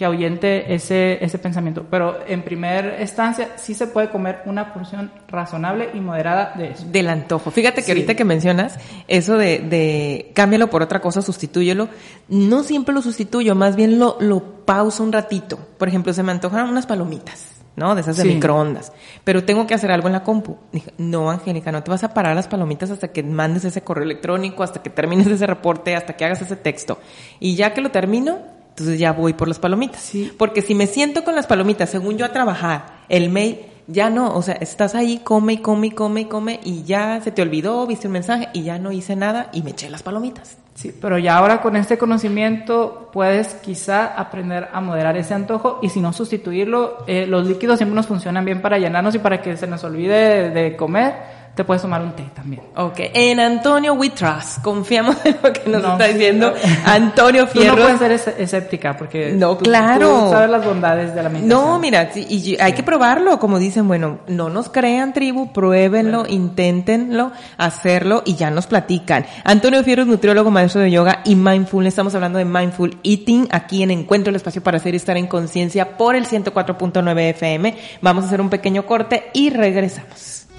que 0.00 0.06
ahuyente 0.06 0.72
ese, 0.72 1.22
ese 1.22 1.38
pensamiento. 1.38 1.84
Pero 1.90 2.20
en 2.26 2.40
primera 2.40 3.02
instancia 3.02 3.50
sí 3.56 3.74
se 3.74 3.86
puede 3.86 4.08
comer 4.08 4.40
una 4.46 4.72
porción 4.72 5.12
razonable 5.28 5.90
y 5.92 6.00
moderada 6.00 6.54
de 6.56 6.70
eso. 6.70 6.86
Del 6.86 7.10
antojo. 7.10 7.50
Fíjate 7.50 7.82
que 7.82 7.90
ahorita 7.90 8.14
que 8.14 8.24
mencionas 8.24 8.78
eso 9.08 9.36
de, 9.36 9.58
de 9.58 10.32
cámbialo 10.34 10.70
por 10.70 10.80
otra 10.80 11.02
cosa, 11.02 11.20
sustitúyelo. 11.20 11.90
No 12.30 12.62
siempre 12.62 12.94
lo 12.94 13.02
sustituyo, 13.02 13.54
más 13.54 13.76
bien 13.76 13.98
lo, 13.98 14.16
lo 14.20 14.64
pauso 14.64 15.02
un 15.02 15.12
ratito. 15.12 15.58
Por 15.76 15.88
ejemplo, 15.88 16.14
se 16.14 16.22
me 16.22 16.32
antojan 16.32 16.66
unas 16.70 16.86
palomitas. 16.86 17.48
¿no? 17.76 17.94
De 17.94 18.00
esas 18.00 18.16
de 18.16 18.24
microondas. 18.24 18.94
Pero 19.22 19.44
tengo 19.44 19.66
que 19.66 19.74
hacer 19.74 19.92
algo 19.92 20.08
en 20.08 20.14
la 20.14 20.22
compu. 20.22 20.56
Dije, 20.72 20.94
no, 20.96 21.30
Angélica, 21.30 21.72
no 21.72 21.82
te 21.82 21.90
vas 21.90 22.04
a 22.04 22.14
parar 22.14 22.34
las 22.34 22.48
palomitas 22.48 22.90
hasta 22.90 23.08
que 23.08 23.22
mandes 23.22 23.66
ese 23.66 23.82
correo 23.82 24.04
electrónico, 24.04 24.62
hasta 24.62 24.82
que 24.82 24.88
termines 24.88 25.26
ese 25.26 25.46
reporte, 25.46 25.94
hasta 25.94 26.16
que 26.16 26.24
hagas 26.24 26.40
ese 26.40 26.56
texto. 26.56 26.98
Y 27.38 27.54
ya 27.54 27.74
que 27.74 27.82
lo 27.82 27.90
termino, 27.90 28.59
entonces 28.80 28.98
ya 28.98 29.12
voy 29.12 29.34
por 29.34 29.46
las 29.46 29.58
palomitas. 29.58 30.00
Sí. 30.00 30.32
Porque 30.36 30.62
si 30.62 30.74
me 30.74 30.86
siento 30.86 31.22
con 31.22 31.34
las 31.34 31.46
palomitas, 31.46 31.90
según 31.90 32.16
yo 32.16 32.24
a 32.24 32.32
trabajar, 32.32 33.00
el 33.08 33.28
mail, 33.28 33.58
ya 33.86 34.08
no, 34.08 34.34
o 34.34 34.42
sea, 34.42 34.54
estás 34.54 34.94
ahí, 34.94 35.20
come 35.22 35.54
y 35.54 35.58
come 35.58 35.88
y 35.88 35.90
come 35.90 36.20
y 36.22 36.24
come 36.26 36.60
y 36.64 36.84
ya 36.84 37.20
se 37.22 37.32
te 37.32 37.42
olvidó, 37.42 37.86
viste 37.86 38.06
un 38.06 38.12
mensaje 38.12 38.48
y 38.52 38.62
ya 38.62 38.78
no 38.78 38.92
hice 38.92 39.16
nada 39.16 39.50
y 39.52 39.62
me 39.62 39.70
eché 39.70 39.90
las 39.90 40.02
palomitas. 40.02 40.56
Sí, 40.74 40.96
pero 40.98 41.18
ya 41.18 41.36
ahora 41.36 41.60
con 41.60 41.76
este 41.76 41.98
conocimiento 41.98 43.10
puedes 43.12 43.48
quizá 43.54 44.06
aprender 44.06 44.68
a 44.72 44.80
moderar 44.80 45.16
ese 45.16 45.34
antojo 45.34 45.78
y 45.82 45.90
si 45.90 46.00
no 46.00 46.12
sustituirlo, 46.12 47.04
eh, 47.06 47.26
los 47.26 47.46
líquidos 47.46 47.78
siempre 47.78 47.96
nos 47.96 48.06
funcionan 48.06 48.44
bien 48.44 48.62
para 48.62 48.78
llenarnos 48.78 49.14
y 49.14 49.18
para 49.18 49.42
que 49.42 49.56
se 49.56 49.66
nos 49.66 49.84
olvide 49.84 50.50
de, 50.50 50.76
comer, 50.76 51.14
te 51.54 51.64
puedes 51.64 51.82
tomar 51.82 52.00
un 52.00 52.12
té 52.12 52.24
también. 52.34 52.62
Ok, 52.76 53.00
en 53.12 53.40
Antonio 53.40 53.94
We 53.94 54.10
Trust, 54.10 54.62
confiamos 54.62 55.16
en 55.24 55.36
lo 55.42 55.52
que 55.52 55.68
nos 55.68 55.82
está 55.84 56.06
diciendo 56.06 56.54
Antonio 56.86 57.46
Fierro. 57.46 57.74
Tú 57.74 57.80
no 57.80 57.98
puedes 57.98 58.22
ser 58.22 58.34
escéptica 58.40 58.96
porque 58.96 59.32
no, 59.32 59.56
tú, 59.56 59.64
claro. 59.64 60.26
Tú 60.26 60.30
sabes 60.30 60.50
las 60.50 60.64
bondades 60.64 61.14
de 61.14 61.22
la 61.22 61.28
meditación. 61.28 61.48
No, 61.48 61.78
mira, 61.78 62.10
y 62.14 62.56
hay 62.60 62.72
que 62.72 62.82
probarlo, 62.82 63.38
como 63.38 63.58
dicen, 63.58 63.88
bueno, 63.88 64.20
no 64.28 64.48
nos 64.48 64.68
crean 64.68 65.12
tribu, 65.12 65.52
pruébenlo, 65.52 66.24
inténtenlo, 66.26 67.32
hacerlo 67.58 68.22
y 68.24 68.36
ya 68.36 68.50
nos 68.50 68.66
platican. 68.66 69.26
Antonio 69.44 69.82
Fierro 69.82 70.02
es 70.02 70.08
nutriólogo, 70.08 70.50
maestro 70.50 70.80
de 70.80 70.90
yoga 70.90 71.20
y 71.24 71.34
mindfulness. 71.34 71.92
Estamos 71.92 72.14
hablando 72.14 72.38
de 72.38 72.44
mindful 72.44 72.98
eating 73.02 73.48
aquí 73.50 73.82
en 73.82 73.90
Encuentro 73.90 74.30
el 74.30 74.36
espacio 74.36 74.62
para 74.62 74.78
hacer 74.78 74.94
y 74.94 74.98
estar 74.98 75.16
en 75.16 75.26
conciencia 75.26 75.96
por 75.96 76.14
el 76.14 76.26
104.9 76.26 77.20
FM. 77.30 77.76
Vamos 78.00 78.24
a 78.24 78.26
hacer 78.28 78.40
un 78.40 78.50
pequeño 78.50 78.86
corte 78.86 79.30
y 79.34 79.50
regresamos. 79.50 80.49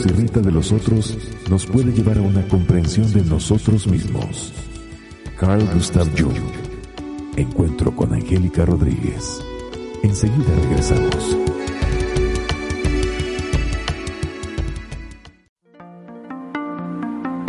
Nos 0.00 0.06
irrita 0.06 0.40
de 0.40 0.50
los 0.50 0.72
otros 0.72 1.18
nos 1.50 1.66
puede 1.66 1.92
llevar 1.92 2.16
a 2.16 2.22
una 2.22 2.46
comprensión 2.48 3.12
de 3.12 3.22
nosotros 3.22 3.86
mismos. 3.86 4.52
Carl 5.38 5.62
Gustav 5.74 6.08
Jung. 6.18 6.36
Encuentro 7.36 7.94
con 7.94 8.14
Angélica 8.14 8.64
Rodríguez. 8.64 9.42
Enseguida 10.02 10.54
regresamos. 10.62 11.36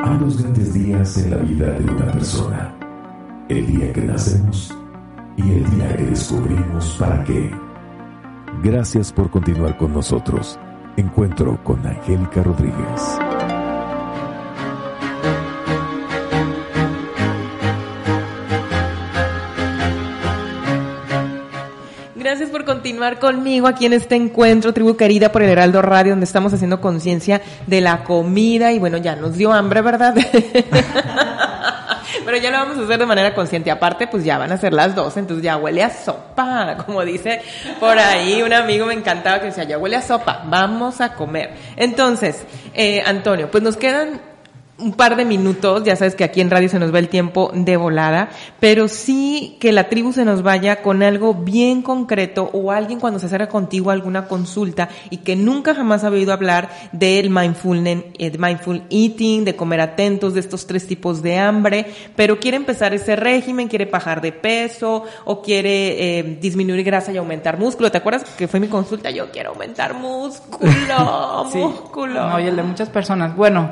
Hay 0.04 0.18
dos 0.20 0.42
grandes 0.42 0.74
días 0.74 1.18
en 1.20 1.32
la 1.32 1.38
vida 1.38 1.72
de 1.72 1.84
una 1.86 2.12
persona. 2.12 2.76
El 3.48 3.68
día 3.68 3.94
que 3.94 4.02
nacemos 4.02 4.76
y 5.38 5.52
el 5.52 5.72
día 5.72 5.96
que 5.96 6.04
descubrimos 6.04 6.98
para 7.00 7.24
qué. 7.24 7.52
Gracias 8.62 9.14
por 9.14 9.30
continuar 9.30 9.78
con 9.78 9.94
nosotros. 9.94 10.60
Encuentro 10.98 11.58
con 11.64 11.86
Angélica 11.86 12.44
Rodríguez. 12.44 13.20
Gracias 22.16 22.50
por 22.50 22.66
continuar 22.66 23.20
conmigo 23.20 23.68
aquí 23.68 23.86
en 23.86 23.94
este 23.94 24.16
encuentro, 24.16 24.74
tribu 24.74 24.96
querida 24.96 25.32
por 25.32 25.42
el 25.42 25.50
Heraldo 25.50 25.82
Radio, 25.82 26.12
donde 26.12 26.26
estamos 26.26 26.54
haciendo 26.54 26.80
conciencia 26.80 27.42
de 27.68 27.82
la 27.82 28.04
comida 28.04 28.72
y 28.72 28.80
bueno, 28.80 28.98
ya 28.98 29.16
nos 29.16 29.38
dio 29.38 29.52
hambre, 29.52 29.82
¿verdad? 29.82 30.16
Pero 32.26 32.38
ya 32.38 32.52
lo 32.52 32.58
vamos 32.58 32.78
a 32.78 32.84
hacer 32.84 33.00
de 33.00 33.06
manera 33.06 33.34
consciente. 33.34 33.72
Aparte, 33.72 34.08
pues 34.08 34.24
ya 34.24 34.38
van 34.38 34.52
a 34.52 34.58
ser 34.58 34.74
las 34.74 34.96
dos, 34.96 35.18
entonces 35.18 35.44
ya 35.44 35.58
huele 35.58 35.84
a 35.84 35.90
sopa, 35.90 36.78
como 36.86 37.04
dice 37.04 37.42
por 37.80 37.98
ahí 37.98 38.42
un 38.42 38.54
amigo 38.54 38.86
me 38.86 38.94
encantaba 38.94 39.40
que 39.40 39.48
decía, 39.48 39.64
ya 39.64 39.78
huele 39.78 39.96
a 39.96 40.02
sopa, 40.02 40.44
vamos 40.46 41.02
a 41.02 41.14
comer. 41.14 41.52
Entonces, 41.76 42.44
eh, 42.74 43.02
Antonio, 43.06 43.50
pues 43.50 43.64
nos 43.64 43.78
quedan 43.78 44.22
un 44.82 44.94
par 44.94 45.16
de 45.16 45.26
minutos, 45.26 45.84
ya 45.84 45.96
sabes 45.96 46.16
que 46.16 46.24
aquí 46.24 46.42
en 46.42 46.50
radio 46.50 46.70
se 46.70 46.80
nos 46.80 46.94
va 46.94 47.00
el 47.00 47.10
tiempo 47.10 47.52
de 47.54 47.78
volada, 47.78 48.30
pero 48.60 48.88
sí 48.88 49.58
que 49.60 49.72
la 49.72 49.90
tribu 49.90 50.12
se 50.14 50.26
nos 50.26 50.44
vaya 50.44 50.82
con 50.82 51.04
algo 51.04 51.34
bien 51.34 51.82
concreto 51.82 52.50
o 52.54 52.72
alguien 52.72 53.00
cuando 53.00 53.20
se 53.20 53.28
acerca 53.28 53.48
contigo 53.48 53.90
a 53.90 53.94
alguna 53.94 54.28
consulta 54.28 54.90
y 55.10 55.18
que 55.18 55.36
nunca 55.36 55.76
jamás 55.76 56.04
ha 56.04 56.10
oído 56.10 56.34
hablar 56.34 56.70
del 56.92 57.30
mindfulness, 57.30 58.06
el 58.18 58.40
mindful 58.40 58.84
eating, 58.90 59.46
de 59.46 59.56
comer 59.56 59.82
atentos, 59.82 60.34
de 60.34 60.40
estos 60.40 60.66
tres 60.68 60.88
tipos 60.88 61.22
de 61.22 61.38
hambre, 61.38 61.86
pero 62.16 62.40
quiere 62.40 62.58
empezar 62.58 62.94
ese 62.94 63.16
régimen, 63.16 63.68
quiere 63.68 63.86
bajar 63.86 64.22
de 64.22 64.32
peso 64.32 65.04
o 65.26 65.42
quiere 65.42 66.20
eh, 66.20 66.38
disminuir 66.42 66.84
grasa 66.84 67.12
y 67.12 67.18
aumentar 67.18 67.58
músculo. 67.58 67.92
¿Te 67.92 67.98
acuerdas 67.98 68.24
que 68.38 68.48
fue 68.48 68.60
mi 68.60 68.68
consulta? 68.68 69.10
Yo 69.12 69.32
quiero 69.32 69.52
aumentar 69.52 69.94
músculo, 69.94 71.48
sí. 71.52 71.58
músculo. 71.58 72.30
No, 72.30 72.40
y 72.40 72.48
el 72.48 72.56
de 72.56 72.64
muchas 72.64 72.90
personas. 72.90 73.36
Bueno, 73.36 73.72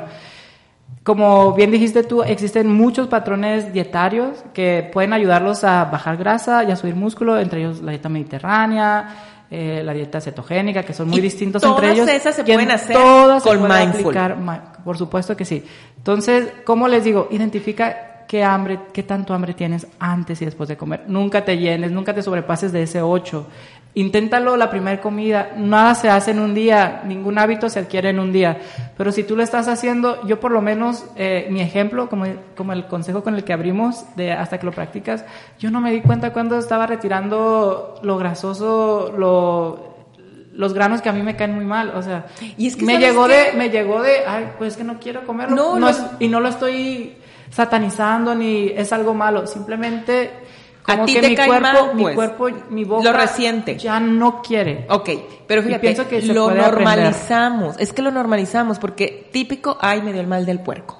como 1.02 1.54
bien 1.54 1.70
dijiste 1.70 2.02
tú, 2.02 2.22
existen 2.22 2.70
muchos 2.70 3.08
patrones 3.08 3.72
dietarios 3.72 4.44
que 4.52 4.88
pueden 4.92 5.12
ayudarlos 5.12 5.64
a 5.64 5.86
bajar 5.86 6.18
grasa 6.18 6.64
y 6.64 6.70
a 6.70 6.76
subir 6.76 6.94
músculo, 6.94 7.40
entre 7.40 7.60
ellos 7.60 7.80
la 7.80 7.92
dieta 7.92 8.10
mediterránea, 8.10 9.08
eh, 9.50 9.82
la 9.82 9.94
dieta 9.94 10.20
cetogénica, 10.20 10.82
que 10.82 10.92
son 10.92 11.08
muy 11.08 11.18
Y 11.18 11.22
distintos 11.22 11.62
todas 11.62 11.76
entre 11.76 11.92
ellos. 11.92 12.08
esas 12.08 12.36
se 12.36 12.44
pueden 12.44 12.70
hacer 12.70 12.94
todas 12.94 13.42
se 13.42 13.48
con 13.48 13.62
mindful. 13.62 14.16
aplicar 14.16 14.36
por 14.84 14.98
supuesto 14.98 15.36
que 15.36 15.44
sí. 15.44 15.64
Entonces, 15.96 16.52
¿cómo 16.64 16.86
les 16.86 17.02
digo? 17.02 17.28
Identifica 17.30 18.26
qué 18.28 18.44
hambre, 18.44 18.78
qué 18.92 19.02
tanto 19.02 19.34
hambre 19.34 19.54
tienes 19.54 19.86
antes 19.98 20.40
y 20.40 20.44
después 20.44 20.68
de 20.68 20.76
comer. 20.76 21.04
Nunca 21.08 21.44
te 21.44 21.58
llenes, 21.58 21.90
nunca 21.90 22.14
te 22.14 22.22
sobrepases 22.22 22.70
de 22.70 22.84
ese 22.84 23.02
8. 23.02 23.46
Inténtalo 23.94 24.56
la 24.56 24.70
primera 24.70 25.00
comida. 25.00 25.50
Nada 25.56 25.94
se 25.96 26.08
hace 26.08 26.30
en 26.30 26.38
un 26.38 26.54
día, 26.54 27.02
ningún 27.04 27.38
hábito 27.38 27.68
se 27.68 27.80
adquiere 27.80 28.10
en 28.10 28.20
un 28.20 28.32
día. 28.32 28.56
Pero 28.96 29.10
si 29.10 29.24
tú 29.24 29.34
lo 29.36 29.42
estás 29.42 29.66
haciendo, 29.66 30.24
yo 30.26 30.38
por 30.38 30.52
lo 30.52 30.62
menos, 30.62 31.04
eh, 31.16 31.48
mi 31.50 31.60
ejemplo, 31.60 32.08
como, 32.08 32.24
como 32.56 32.72
el 32.72 32.86
consejo 32.86 33.24
con 33.24 33.34
el 33.34 33.42
que 33.42 33.52
abrimos, 33.52 34.04
de 34.14 34.30
hasta 34.32 34.58
que 34.58 34.66
lo 34.66 34.72
practicas, 34.72 35.24
yo 35.58 35.70
no 35.72 35.80
me 35.80 35.90
di 35.90 36.02
cuenta 36.02 36.32
cuando 36.32 36.56
estaba 36.56 36.86
retirando 36.86 37.98
lo 38.02 38.16
grasoso, 38.16 39.12
lo, 39.18 39.96
los 40.52 40.72
granos 40.72 41.02
que 41.02 41.08
a 41.08 41.12
mí 41.12 41.22
me 41.22 41.34
caen 41.34 41.54
muy 41.56 41.64
mal, 41.64 41.90
o 41.96 42.02
sea, 42.02 42.26
Y 42.56 42.68
es 42.68 42.76
que 42.76 42.84
me 42.84 42.92
¿sabes 42.94 43.08
llegó 43.08 43.26
de, 43.26 43.52
me 43.56 43.70
llegó 43.70 44.02
de, 44.02 44.18
ay, 44.26 44.50
pues 44.56 44.76
que 44.76 44.84
no 44.84 45.00
quiero 45.00 45.26
comerlo, 45.26 45.56
No, 45.56 45.72
no, 45.74 45.80
no. 45.80 45.88
es- 45.88 46.02
y 46.20 46.28
no 46.28 46.38
lo 46.38 46.48
estoy 46.48 47.16
satanizando 47.50 48.36
ni 48.36 48.68
es 48.68 48.92
algo 48.92 49.14
malo, 49.14 49.48
simplemente 49.48 50.30
A 50.92 51.04
ti 51.04 51.14
que 51.14 51.20
te 51.20 51.28
mi 51.30 51.34
cae 51.36 51.46
cuerpo, 51.48 51.62
mal, 51.86 51.94
mi 51.94 52.02
pues. 52.02 52.14
cuerpo, 52.14 52.48
mi 52.70 52.84
boca 52.84 53.04
Lo 53.04 53.12
resiente. 53.12 53.76
ya 53.76 54.00
no 54.00 54.42
quiere. 54.42 54.86
Ok, 54.90 55.10
pero 55.46 55.62
fíjate, 55.62 55.80
pienso 55.80 56.08
que 56.08 56.22
lo 56.22 56.44
aprender. 56.46 56.72
normalizamos, 56.72 57.76
es 57.78 57.92
que 57.92 58.02
lo 58.02 58.10
normalizamos 58.10 58.78
porque 58.78 59.28
típico, 59.32 59.76
ay, 59.80 60.02
me 60.02 60.12
dio 60.12 60.20
el 60.20 60.26
mal 60.26 60.46
del 60.46 60.60
puerco. 60.60 60.96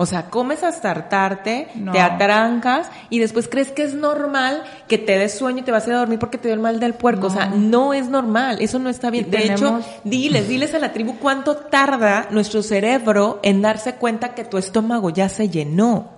O 0.00 0.06
sea, 0.06 0.30
comes 0.30 0.62
hasta 0.62 0.92
hartarte, 0.92 1.66
No. 1.74 1.90
te 1.90 1.98
atrancas 2.00 2.88
y 3.10 3.18
después 3.18 3.48
crees 3.48 3.72
que 3.72 3.82
es 3.82 3.94
normal 3.94 4.62
que 4.86 4.96
te 4.96 5.18
des 5.18 5.36
sueño 5.36 5.58
y 5.58 5.62
te 5.62 5.72
vas 5.72 5.86
a 5.86 5.88
ir 5.90 5.94
a 5.96 5.98
dormir 5.98 6.20
porque 6.20 6.38
te 6.38 6.46
dio 6.46 6.54
el 6.54 6.60
mal 6.60 6.78
del 6.78 6.94
puerco. 6.94 7.26
O 7.26 7.30
sea, 7.30 7.46
no 7.46 7.92
es 7.92 8.08
normal, 8.08 8.58
eso 8.60 8.78
no 8.78 8.90
está 8.90 9.10
bien. 9.10 9.28
De 9.28 9.46
hecho, 9.52 9.80
diles, 10.04 10.46
diles 10.48 10.72
a 10.74 10.78
la 10.78 10.92
tribu 10.92 11.16
cuánto 11.18 11.56
tarda 11.56 12.28
nuestro 12.30 12.62
cerebro 12.62 13.40
en 13.42 13.60
darse 13.60 13.96
cuenta 13.96 14.36
que 14.36 14.44
tu 14.44 14.56
estómago 14.56 15.10
ya 15.10 15.28
se 15.28 15.48
llenó 15.48 16.10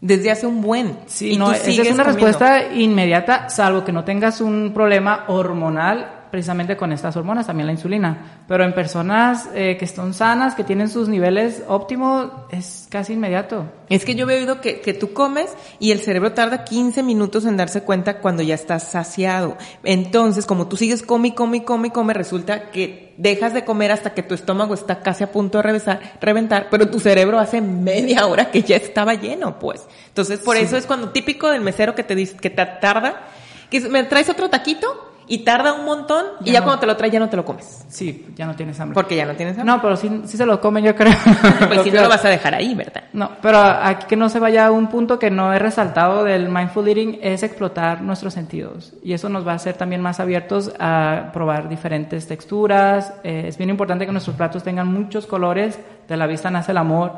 desde 0.00 0.30
hace 0.30 0.46
un 0.46 0.60
buen. 0.62 0.98
Sí, 1.06 1.32
y 1.32 1.36
no, 1.36 1.46
tú 1.46 1.52
esa 1.52 1.70
es 1.70 1.78
una 1.78 2.04
comiendo. 2.04 2.04
respuesta 2.04 2.72
inmediata, 2.74 3.48
salvo 3.48 3.84
que 3.84 3.92
no 3.92 4.04
tengas 4.04 4.40
un 4.40 4.72
problema 4.72 5.24
hormonal 5.28 6.19
precisamente 6.30 6.76
con 6.76 6.92
estas 6.92 7.16
hormonas, 7.16 7.46
también 7.46 7.66
la 7.66 7.72
insulina. 7.72 8.42
Pero 8.46 8.64
en 8.64 8.74
personas 8.74 9.48
eh, 9.54 9.76
que 9.78 9.84
están 9.84 10.14
sanas, 10.14 10.54
que 10.54 10.64
tienen 10.64 10.88
sus 10.88 11.08
niveles 11.08 11.62
óptimos, 11.68 12.30
es 12.50 12.86
casi 12.90 13.14
inmediato. 13.14 13.64
Es 13.88 14.04
que 14.04 14.14
yo 14.14 14.28
he 14.30 14.36
oído 14.38 14.60
que, 14.60 14.80
que 14.80 14.94
tú 14.94 15.12
comes 15.12 15.52
y 15.78 15.90
el 15.90 16.00
cerebro 16.00 16.32
tarda 16.32 16.64
15 16.64 17.02
minutos 17.02 17.44
en 17.44 17.56
darse 17.56 17.82
cuenta 17.82 18.18
cuando 18.18 18.42
ya 18.42 18.54
estás 18.54 18.84
saciado. 18.90 19.56
Entonces, 19.84 20.46
como 20.46 20.68
tú 20.68 20.76
sigues 20.76 21.02
come, 21.02 21.28
y 21.28 21.32
come, 21.32 21.58
y 21.58 21.60
come, 21.62 21.88
y 21.88 21.90
come, 21.90 22.14
resulta 22.14 22.70
que 22.70 23.14
dejas 23.16 23.52
de 23.52 23.64
comer 23.64 23.92
hasta 23.92 24.14
que 24.14 24.22
tu 24.22 24.34
estómago 24.34 24.74
está 24.74 25.00
casi 25.00 25.24
a 25.24 25.32
punto 25.32 25.58
de 25.58 25.64
revesar- 25.64 26.00
reventar, 26.20 26.68
pero 26.70 26.88
tu 26.88 27.00
cerebro 27.00 27.38
hace 27.38 27.60
media 27.60 28.26
hora 28.26 28.50
que 28.50 28.62
ya 28.62 28.76
estaba 28.76 29.14
lleno, 29.14 29.58
pues. 29.58 29.86
Entonces, 30.08 30.38
por 30.40 30.56
eso 30.56 30.76
es 30.76 30.86
cuando 30.86 31.10
típico 31.10 31.50
del 31.50 31.60
mesero 31.60 31.94
que 31.94 32.04
te 32.04 32.14
dice, 32.14 32.36
que 32.36 32.50
te 32.50 32.64
tarda, 32.64 33.22
que 33.68 33.80
me 33.88 34.04
traes 34.04 34.28
otro 34.28 34.48
taquito 34.48 35.09
y 35.30 35.38
tarda 35.38 35.74
un 35.74 35.84
montón 35.84 36.26
y 36.44 36.50
Ya 36.50 36.58
no. 36.58 36.64
cuando 36.66 36.80
te 36.80 36.86
lo 36.86 36.96
trae 36.96 37.08
ya 37.08 37.20
no 37.20 37.28
te 37.30 37.36
lo 37.36 37.44
comes. 37.44 37.84
Sí, 37.88 38.26
ya 38.34 38.46
no 38.46 38.56
tienes 38.56 38.80
hambre. 38.80 38.94
Porque 38.94 39.14
ya 39.14 39.24
no 39.24 39.36
tienes 39.36 39.56
hambre. 39.56 39.72
No, 39.72 39.80
pero 39.80 39.96
sí, 39.96 40.22
sí 40.24 40.36
se 40.36 40.44
lo 40.44 40.60
comen, 40.60 40.82
yo 40.84 40.96
creo. 40.96 41.14
pues 41.68 41.82
si 41.82 41.92
no 41.92 42.02
lo 42.02 42.08
vas 42.08 42.24
a 42.24 42.28
dejar 42.28 42.52
ahí, 42.56 42.74
¿verdad? 42.74 43.04
No, 43.12 43.30
pero 43.40 43.58
aquí 43.60 44.06
que 44.08 44.16
no 44.16 44.28
se 44.28 44.40
vaya 44.40 44.66
a 44.66 44.70
un 44.72 44.88
punto 44.88 45.20
que 45.20 45.30
no 45.30 45.54
he 45.54 45.60
resaltado 45.60 46.24
del 46.24 46.48
mindful 46.48 46.88
eating 46.88 47.20
es 47.22 47.44
explotar 47.44 48.02
nuestros 48.02 48.34
sentidos 48.34 48.92
y 49.04 49.12
eso 49.12 49.28
nos 49.28 49.46
va 49.46 49.52
a 49.52 49.54
hacer 49.54 49.74
también 49.74 50.00
más 50.00 50.18
abiertos 50.18 50.72
a 50.80 51.30
probar 51.32 51.68
diferentes 51.68 52.26
texturas. 52.26 53.14
Eh, 53.22 53.44
es 53.46 53.56
bien 53.56 53.70
importante 53.70 54.06
que 54.06 54.12
nuestros 54.12 54.34
platos 54.34 54.64
tengan 54.64 54.88
muchos 54.88 55.26
colores, 55.26 55.78
de 56.08 56.16
la 56.16 56.26
vista 56.26 56.50
nace 56.50 56.72
el 56.72 56.78
amor 56.78 57.12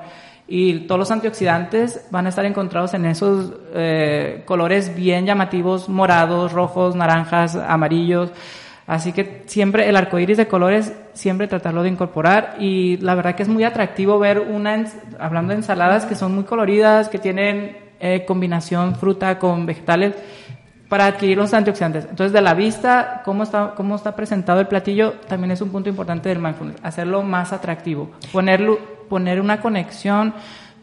y 0.49 0.81
todos 0.81 0.99
los 0.99 1.11
antioxidantes 1.11 2.07
van 2.11 2.27
a 2.27 2.29
estar 2.29 2.45
encontrados 2.45 2.95
en 2.95 3.07
esos 3.07 3.53
eh, 3.75 4.43
colores 4.45 4.95
bien 4.95 5.25
llamativos, 5.25 5.89
morados, 5.89 6.53
rojos, 6.53 6.95
naranjas, 6.95 7.57
amarillos. 7.57 8.31
Así 8.87 9.13
que 9.13 9.45
siempre 9.47 9.89
el 9.89 9.97
arco 9.97 10.19
iris 10.19 10.37
de 10.37 10.49
colores, 10.49 10.93
siempre 11.15 11.47
tratarlo 11.47 11.83
de 11.83 11.89
incorporar. 11.89 12.57
Y 12.59 12.97
la 12.99 13.15
verdad 13.15 13.35
que 13.35 13.45
es 13.45 13.49
muy 13.49 13.65
atractivo 13.65 14.19
ver 14.19 14.41
una, 14.41 14.85
hablando 15.19 15.53
de 15.53 15.59
ensaladas 15.59 16.05
que 16.05 16.17
son 16.17 16.35
muy 16.35 16.45
coloridas, 16.45 17.09
que 17.09 17.19
tienen 17.19 17.77
eh, 18.01 18.25
combinación 18.27 18.97
fruta 18.97 19.39
con 19.39 19.65
vegetales 19.65 20.15
para 20.93 21.07
adquirir 21.07 21.39
los 21.39 21.55
antioxidantes. 21.55 22.05
Entonces, 22.05 22.35
de 22.35 22.43
la 22.43 22.53
vista, 22.53 23.23
cómo 23.25 23.45
está, 23.45 23.73
cómo 23.75 23.97
está 23.97 24.15
presentado 24.15 24.61
el 24.61 24.67
platillo, 24.67 25.15
también 25.27 25.53
es 25.53 25.63
un 25.63 25.71
punto 25.71 25.89
importante 25.89 26.29
del 26.29 26.39
mindfulness. 26.39 26.77
Hacerlo 26.83 27.23
más 27.23 27.55
atractivo. 27.55 28.11
Ponerlo, 28.31 28.79
poner 29.13 29.43
una 29.43 29.61
conexión 29.61 30.33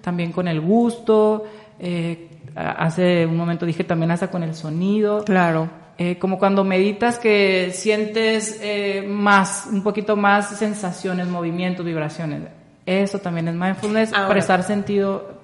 también 0.01 0.31
con 0.31 0.47
el 0.47 0.61
gusto. 0.61 1.45
eh, 1.79 2.27
hace 2.55 3.25
un 3.25 3.35
momento 3.37 3.65
dije 3.65 3.83
también 3.83 4.11
hasta 4.11 4.29
con 4.29 4.43
el 4.43 4.53
sonido. 4.53 5.23
Claro. 5.25 5.67
Eh, 5.97 6.17
como 6.19 6.37
cuando 6.37 6.63
meditas 6.63 7.17
que 7.17 7.71
sientes 7.73 8.59
eh, 8.61 9.03
más, 9.09 9.67
un 9.71 9.81
poquito 9.81 10.15
más 10.15 10.49
sensaciones, 10.59 11.27
movimientos, 11.27 11.83
vibraciones. 11.83 12.41
Eso 12.85 13.17
también 13.17 13.47
es 13.47 13.55
mindfulness, 13.55 14.13
Ahora- 14.13 14.29
prestar 14.29 14.61
sentido, 14.61 15.39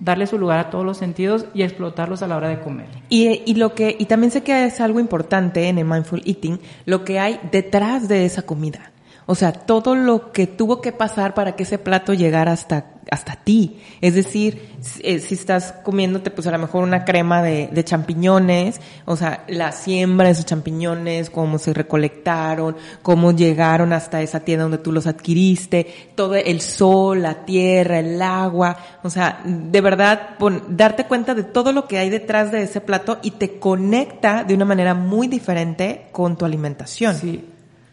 darle 0.00 0.26
su 0.26 0.36
lugar 0.36 0.58
a 0.58 0.68
todos 0.70 0.84
los 0.84 0.96
sentidos 0.98 1.46
y 1.54 1.62
explotarlos 1.62 2.22
a 2.22 2.26
la 2.26 2.36
hora 2.36 2.48
de 2.48 2.58
comer. 2.58 2.86
Y, 3.08 3.42
y 3.46 3.54
lo 3.54 3.72
que, 3.74 3.94
y 3.98 4.06
también 4.06 4.32
sé 4.32 4.42
que 4.42 4.64
es 4.64 4.80
algo 4.80 4.98
importante 4.98 5.68
en 5.68 5.78
el 5.78 5.84
mindful 5.84 6.22
eating, 6.26 6.58
lo 6.86 7.04
que 7.04 7.20
hay 7.20 7.38
detrás 7.52 8.08
de 8.08 8.24
esa 8.24 8.42
comida. 8.42 8.90
O 9.28 9.34
sea, 9.34 9.52
todo 9.52 9.94
lo 9.96 10.30
que 10.32 10.46
tuvo 10.46 10.80
que 10.80 10.92
pasar 10.92 11.34
para 11.34 11.56
que 11.56 11.64
ese 11.64 11.78
plato 11.78 12.14
llegara 12.14 12.52
hasta, 12.52 12.92
hasta 13.10 13.34
ti. 13.34 13.80
Es 14.00 14.14
decir, 14.14 14.76
si, 14.80 15.00
eh, 15.02 15.18
si 15.18 15.34
estás 15.34 15.72
comiéndote, 15.82 16.30
pues 16.30 16.46
a 16.46 16.52
lo 16.52 16.58
mejor 16.60 16.84
una 16.84 17.04
crema 17.04 17.42
de, 17.42 17.66
de 17.72 17.84
champiñones, 17.84 18.80
o 19.04 19.16
sea, 19.16 19.44
la 19.48 19.72
siembra 19.72 20.26
de 20.26 20.32
esos 20.32 20.46
champiñones, 20.46 21.30
cómo 21.30 21.58
se 21.58 21.72
recolectaron, 21.74 22.76
cómo 23.02 23.32
llegaron 23.32 23.92
hasta 23.92 24.22
esa 24.22 24.40
tienda 24.40 24.62
donde 24.62 24.78
tú 24.78 24.92
los 24.92 25.08
adquiriste, 25.08 25.86
todo 26.14 26.36
el 26.36 26.60
sol, 26.60 27.22
la 27.22 27.44
tierra, 27.44 27.98
el 27.98 28.22
agua, 28.22 28.76
o 29.02 29.10
sea, 29.10 29.42
de 29.44 29.80
verdad, 29.80 30.36
pon- 30.38 30.62
darte 30.68 31.04
cuenta 31.06 31.34
de 31.34 31.42
todo 31.42 31.72
lo 31.72 31.88
que 31.88 31.98
hay 31.98 32.10
detrás 32.10 32.52
de 32.52 32.62
ese 32.62 32.80
plato 32.80 33.18
y 33.22 33.32
te 33.32 33.58
conecta 33.58 34.44
de 34.44 34.54
una 34.54 34.64
manera 34.64 34.94
muy 34.94 35.26
diferente 35.26 36.06
con 36.12 36.36
tu 36.36 36.44
alimentación. 36.44 37.16
Sí. 37.16 37.44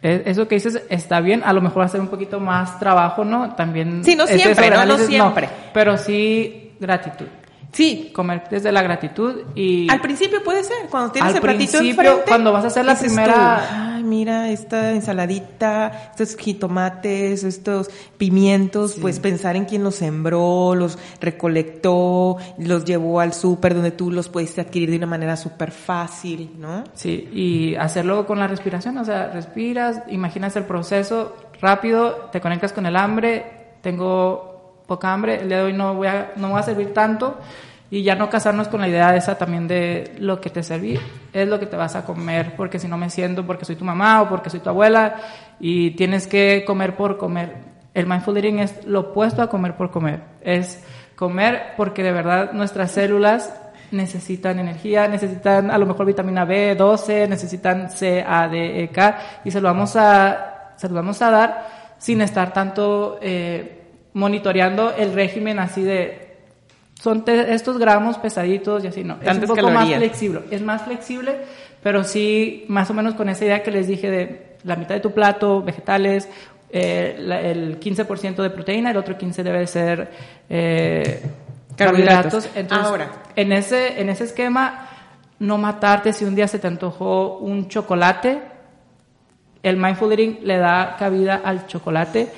Eso 0.04 0.46
que 0.46 0.56
dices 0.56 0.82
está 0.90 1.20
bien, 1.20 1.42
a 1.44 1.52
lo 1.54 1.62
mejor 1.62 1.82
hacer 1.82 1.98
un 1.98 2.08
poquito 2.08 2.38
más 2.38 2.78
trabajo, 2.78 3.24
¿no? 3.24 3.54
También. 3.54 4.04
Sí, 4.04 4.14
no 4.14 4.24
este 4.24 4.38
siempre, 4.38 4.70
¿no? 4.70 4.98
Siempre. 4.98 5.48
pero 5.72 5.96
sí 5.96 6.72
gratitud. 6.78 7.26
Sí, 7.74 8.10
Comer 8.14 8.44
desde 8.50 8.70
la 8.70 8.82
gratitud 8.82 9.42
y. 9.56 9.90
Al 9.90 10.00
principio 10.00 10.42
puede 10.44 10.62
ser, 10.62 10.76
cuando 10.90 11.10
tienes 11.10 11.30
Al 11.30 11.36
el 11.36 11.42
platito 11.42 11.78
principio, 11.78 12.02
enfrente, 12.02 12.28
cuando 12.28 12.52
vas 12.52 12.64
a 12.64 12.66
hacer 12.68 12.84
la 12.84 12.96
primera- 12.96 13.66
tú, 13.68 13.74
Ay, 13.96 14.04
mira, 14.04 14.48
esta 14.50 14.92
ensaladita, 14.92 16.10
estos 16.12 16.36
jitomates, 16.36 17.42
estos 17.42 17.90
pimientos, 18.16 18.96
pues 19.00 19.18
pensar 19.18 19.56
en 19.56 19.64
quién 19.64 19.82
los 19.82 19.96
sembró, 19.96 20.74
los 20.76 20.98
recolectó, 21.20 22.36
los 22.58 22.84
llevó 22.84 23.20
al 23.20 23.32
súper 23.32 23.74
donde 23.74 23.90
tú 23.90 24.10
los 24.10 24.28
pudiste 24.28 24.60
adquirir 24.60 24.90
de 24.90 24.96
una 24.98 25.06
manera 25.06 25.36
súper 25.36 25.70
fácil, 25.72 26.50
¿no? 26.58 26.84
Sí, 26.94 27.28
y 27.32 27.74
hacerlo 27.76 28.26
con 28.26 28.38
la 28.38 28.46
respiración, 28.46 28.96
o 28.98 29.04
sea, 29.04 29.28
respiras, 29.32 30.02
imaginas 30.08 30.54
el 30.56 30.64
proceso 30.64 31.34
rápido, 31.60 32.28
te 32.30 32.40
conectas 32.40 32.72
con 32.72 32.86
el 32.86 32.96
hambre, 32.96 33.76
tengo 33.80 34.53
poca 34.86 35.12
hambre, 35.12 35.40
el 35.40 35.48
día 35.48 35.58
de 35.58 35.64
hoy 35.64 35.72
no 35.72 35.94
voy 35.94 36.08
a, 36.08 36.32
no 36.36 36.50
voy 36.50 36.60
a 36.60 36.62
servir 36.62 36.92
tanto 36.92 37.38
y 37.90 38.02
ya 38.02 38.14
no 38.16 38.28
casarnos 38.28 38.68
con 38.68 38.80
la 38.80 38.88
idea 38.88 39.14
esa 39.14 39.36
también 39.36 39.68
de 39.68 40.14
lo 40.18 40.40
que 40.40 40.50
te 40.50 40.62
serví, 40.62 40.98
es 41.32 41.48
lo 41.48 41.60
que 41.60 41.66
te 41.66 41.76
vas 41.76 41.94
a 41.94 42.04
comer, 42.04 42.54
porque 42.56 42.78
si 42.78 42.88
no 42.88 42.96
me 42.96 43.10
siento 43.10 43.46
porque 43.46 43.64
soy 43.64 43.76
tu 43.76 43.84
mamá 43.84 44.22
o 44.22 44.28
porque 44.28 44.50
soy 44.50 44.60
tu 44.60 44.68
abuela 44.68 45.16
y 45.60 45.92
tienes 45.92 46.26
que 46.26 46.64
comer 46.66 46.96
por 46.96 47.16
comer. 47.16 47.54
El 47.92 48.06
mindful 48.06 48.36
eating 48.36 48.58
es 48.58 48.84
lo 48.86 49.00
opuesto 49.00 49.42
a 49.42 49.48
comer 49.48 49.76
por 49.76 49.90
comer, 49.90 50.22
es 50.40 50.82
comer 51.14 51.74
porque 51.76 52.02
de 52.02 52.10
verdad 52.10 52.52
nuestras 52.52 52.90
células 52.90 53.54
necesitan 53.92 54.58
energía, 54.58 55.06
necesitan 55.06 55.70
a 55.70 55.78
lo 55.78 55.86
mejor 55.86 56.06
vitamina 56.06 56.44
B12, 56.44 57.28
necesitan 57.28 57.90
C, 57.90 58.24
A, 58.26 58.48
D, 58.48 58.82
E, 58.82 58.88
K, 58.88 59.18
y 59.44 59.50
se 59.50 59.60
lo 59.60 59.68
vamos 59.68 59.94
a, 59.94 60.72
se 60.76 60.88
lo 60.88 60.96
vamos 60.96 61.22
a 61.22 61.30
dar 61.30 61.66
sin 61.98 62.20
estar 62.22 62.52
tanto 62.52 63.18
eh, 63.22 63.83
monitoreando 64.14 64.94
el 64.96 65.12
régimen 65.12 65.58
así 65.58 65.82
de, 65.82 66.36
son 67.00 67.24
estos 67.26 67.78
gramos 67.78 68.16
pesaditos 68.18 68.82
y 68.84 68.86
así, 68.86 69.04
no. 69.04 69.14
es 69.14 69.20
un 69.20 69.24
Tantas 69.26 69.50
poco 69.50 69.62
más 69.62 69.72
calorías. 69.74 69.98
flexible, 69.98 70.40
es 70.50 70.62
más 70.62 70.82
flexible, 70.82 71.36
pero 71.82 72.02
sí 72.04 72.64
más 72.68 72.88
o 72.90 72.94
menos 72.94 73.14
con 73.14 73.28
esa 73.28 73.44
idea 73.44 73.62
que 73.62 73.70
les 73.70 73.86
dije 73.86 74.10
de 74.10 74.56
la 74.64 74.76
mitad 74.76 74.94
de 74.94 75.00
tu 75.00 75.12
plato, 75.12 75.62
vegetales, 75.62 76.28
eh, 76.70 77.16
la- 77.18 77.40
el 77.40 77.78
15% 77.78 78.42
de 78.42 78.50
proteína, 78.50 78.90
el 78.90 78.96
otro 78.96 79.16
15% 79.18 79.42
debe 79.42 79.66
ser 79.66 80.10
eh, 80.48 81.20
Carbohidratos. 81.76 82.46
carbohidratos. 82.46 82.50
Entonces, 82.56 82.86
Ahora. 82.86 83.08
en 83.36 83.52
ese, 83.52 84.00
en 84.00 84.08
ese 84.08 84.24
esquema, 84.24 84.88
no 85.40 85.58
matarte 85.58 86.12
si 86.12 86.24
un 86.24 86.34
día 86.34 86.48
se 86.48 86.58
te 86.58 86.66
antojó 86.68 87.38
un 87.38 87.68
chocolate. 87.68 88.40
El 89.62 89.76
mindful 89.76 90.10
eating 90.12 90.38
le 90.42 90.58
da 90.58 90.96
cabida 90.98 91.40
al 91.44 91.66
chocolate, 91.66 92.28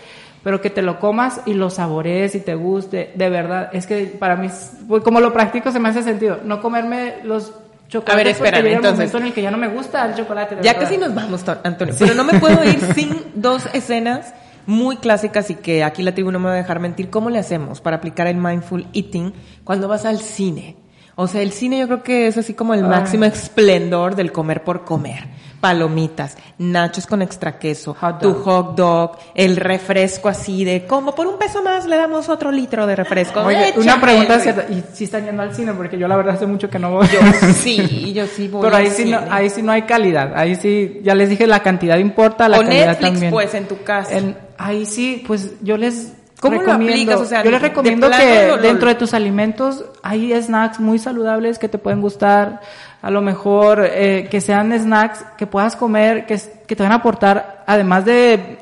pero 0.47 0.61
que 0.61 0.70
te 0.70 0.80
lo 0.80 1.01
comas 1.01 1.40
y 1.44 1.55
lo 1.55 1.70
saborees 1.70 2.36
y 2.36 2.38
te 2.40 2.55
guste. 2.55 3.11
De 3.16 3.28
verdad, 3.28 3.68
es 3.72 3.84
que 3.84 4.05
para 4.07 4.36
mí, 4.36 4.47
es- 4.47 4.74
pues, 4.86 5.03
como 5.03 5.18
lo 5.18 5.32
practico, 5.32 5.72
se 5.72 5.80
me 5.80 5.88
hace 5.88 6.05
sentido. 6.05 6.38
No 6.44 6.61
comerme 6.62 7.14
los 7.24 7.53
chocolates 7.88 8.38
A 8.40 8.42
ver, 8.44 8.55
llega 8.62 8.76
entonces. 8.76 9.12
en 9.12 9.24
el 9.24 9.32
que 9.32 9.42
ya 9.42 9.51
no 9.51 9.59
me 9.59 9.66
gusta 9.66 10.07
el 10.07 10.14
chocolate. 10.14 10.59
Ya 10.62 10.74
casi 10.78 10.99
nos 10.99 11.12
vamos, 11.12 11.42
To- 11.42 11.59
Antonio. 11.64 11.97
Pero 11.99 12.14
no 12.14 12.22
me 12.22 12.38
puedo 12.38 12.62
ir 12.62 12.78
sin 12.94 13.24
dos 13.34 13.64
escenas 13.72 14.34
muy 14.66 14.99
clásicas 14.99 15.51
y 15.51 15.57
que 15.57 15.82
aquí 15.82 16.05
la 16.05 16.14
tribu 16.14 16.30
no 16.30 16.38
me 16.38 16.44
va 16.47 16.53
a 16.53 16.59
dejar 16.59 16.78
mentir. 16.78 17.11
¿Cómo 17.11 17.28
le 17.28 17.40
hacemos 17.40 17.80
para 17.80 17.97
aplicar 17.97 18.28
el 18.28 18.36
mindful 18.36 18.86
eating 18.92 19.32
cuando 19.64 19.88
vas 19.88 20.05
al 20.05 20.20
cine? 20.20 20.76
O 21.16 21.26
sea, 21.26 21.42
el 21.42 21.51
cine 21.51 21.80
yo 21.80 21.86
creo 21.88 22.03
que 22.05 22.28
es 22.28 22.38
así 22.38 22.55
como 22.55 22.72
el 22.72 22.84
máximo 22.84 23.24
esplendor 23.24 24.14
del 24.14 24.30
comer 24.30 24.62
por 24.62 24.84
comer. 24.84 25.24
Palomitas, 25.61 26.37
nachos 26.59 27.07
con 27.07 27.23
extra 27.23 27.59
queso, 27.59 27.95
Hot 28.01 28.21
tu 28.21 28.35
hot 28.35 28.77
dog, 28.77 29.19
el 29.35 29.57
refresco 29.57 30.29
así 30.29 30.65
de 30.65 30.87
como 30.87 31.15
por 31.15 31.27
un 31.27 31.39
peso 31.39 31.63
más 31.63 31.87
le 31.87 31.97
damos 31.97 32.29
otro 32.29 32.51
litro 32.53 32.87
de 32.87 32.97
refresco. 32.97 33.41
Oye, 33.41 33.75
una 33.77 34.01
pregunta 34.01 34.39
cierta. 34.41 34.67
¿Y 34.73 34.85
si 34.93 35.05
están 35.05 35.25
yendo 35.25 35.43
al 35.43 35.55
cine? 35.55 35.73
Porque 35.75 35.99
yo 35.99 36.09
la 36.09 36.17
verdad 36.17 36.35
hace 36.35 36.47
mucho 36.47 36.69
que 36.69 36.79
no 36.79 36.91
voy. 36.91 37.07
Yo 37.09 37.21
sí, 37.55 38.13
yo 38.13 38.27
sí 38.27 38.49
voy 38.49 38.63
Pero 38.63 38.77
ahí 38.77 38.87
al 38.87 38.93
sí, 38.93 39.05
no, 39.07 39.21
ahí 39.31 39.51
sí 39.51 39.63
no 39.63 39.73
hay 39.73 39.83
calidad. 39.83 40.33
Ahí 40.37 40.55
sí, 40.57 41.01
ya 41.03 41.15
les 41.15 41.29
dije, 41.31 41.47
la 41.47 41.61
cantidad 41.61 41.97
importa, 41.99 42.49
la 42.49 42.59
O 42.59 42.63
calidad 42.63 42.87
Netflix, 42.89 43.11
también. 43.13 43.31
pues, 43.33 43.55
en 43.55 43.67
tu 43.69 43.83
casa. 43.83 44.17
En- 44.17 44.37
ahí 44.59 44.87
sí, 44.87 45.25
pues 45.27 45.53
yo 45.63 45.77
les 45.77 46.13
¿Cómo 46.41 46.57
lo 46.57 46.61
recomiendo, 46.61 46.93
aplicas? 46.93 47.20
O 47.20 47.24
sea, 47.24 47.43
yo 47.43 47.51
les 47.51 47.62
recomiendo 47.62 48.11
que 48.11 48.59
dentro 48.62 48.89
de 48.89 48.95
tus 48.95 49.14
alimentos 49.14 49.84
hay 50.03 50.32
snacks 50.41 50.80
muy 50.80 50.99
saludables 50.99 51.59
que 51.59 51.68
te 51.68 51.78
pueden 51.78 52.01
gustar. 52.01 52.61
A 53.03 53.11
lo 53.11 53.22
mejor 53.22 53.84
eh, 53.84 54.28
que 54.30 54.41
sean 54.41 54.78
snacks 54.78 55.24
que 55.39 55.47
puedas 55.47 55.76
comer, 55.76 56.26
que 56.26 56.37
te 56.76 56.82
van 56.82 56.93
a 56.93 56.97
aportar, 56.97 57.64
además 57.66 58.05
de, 58.05 58.59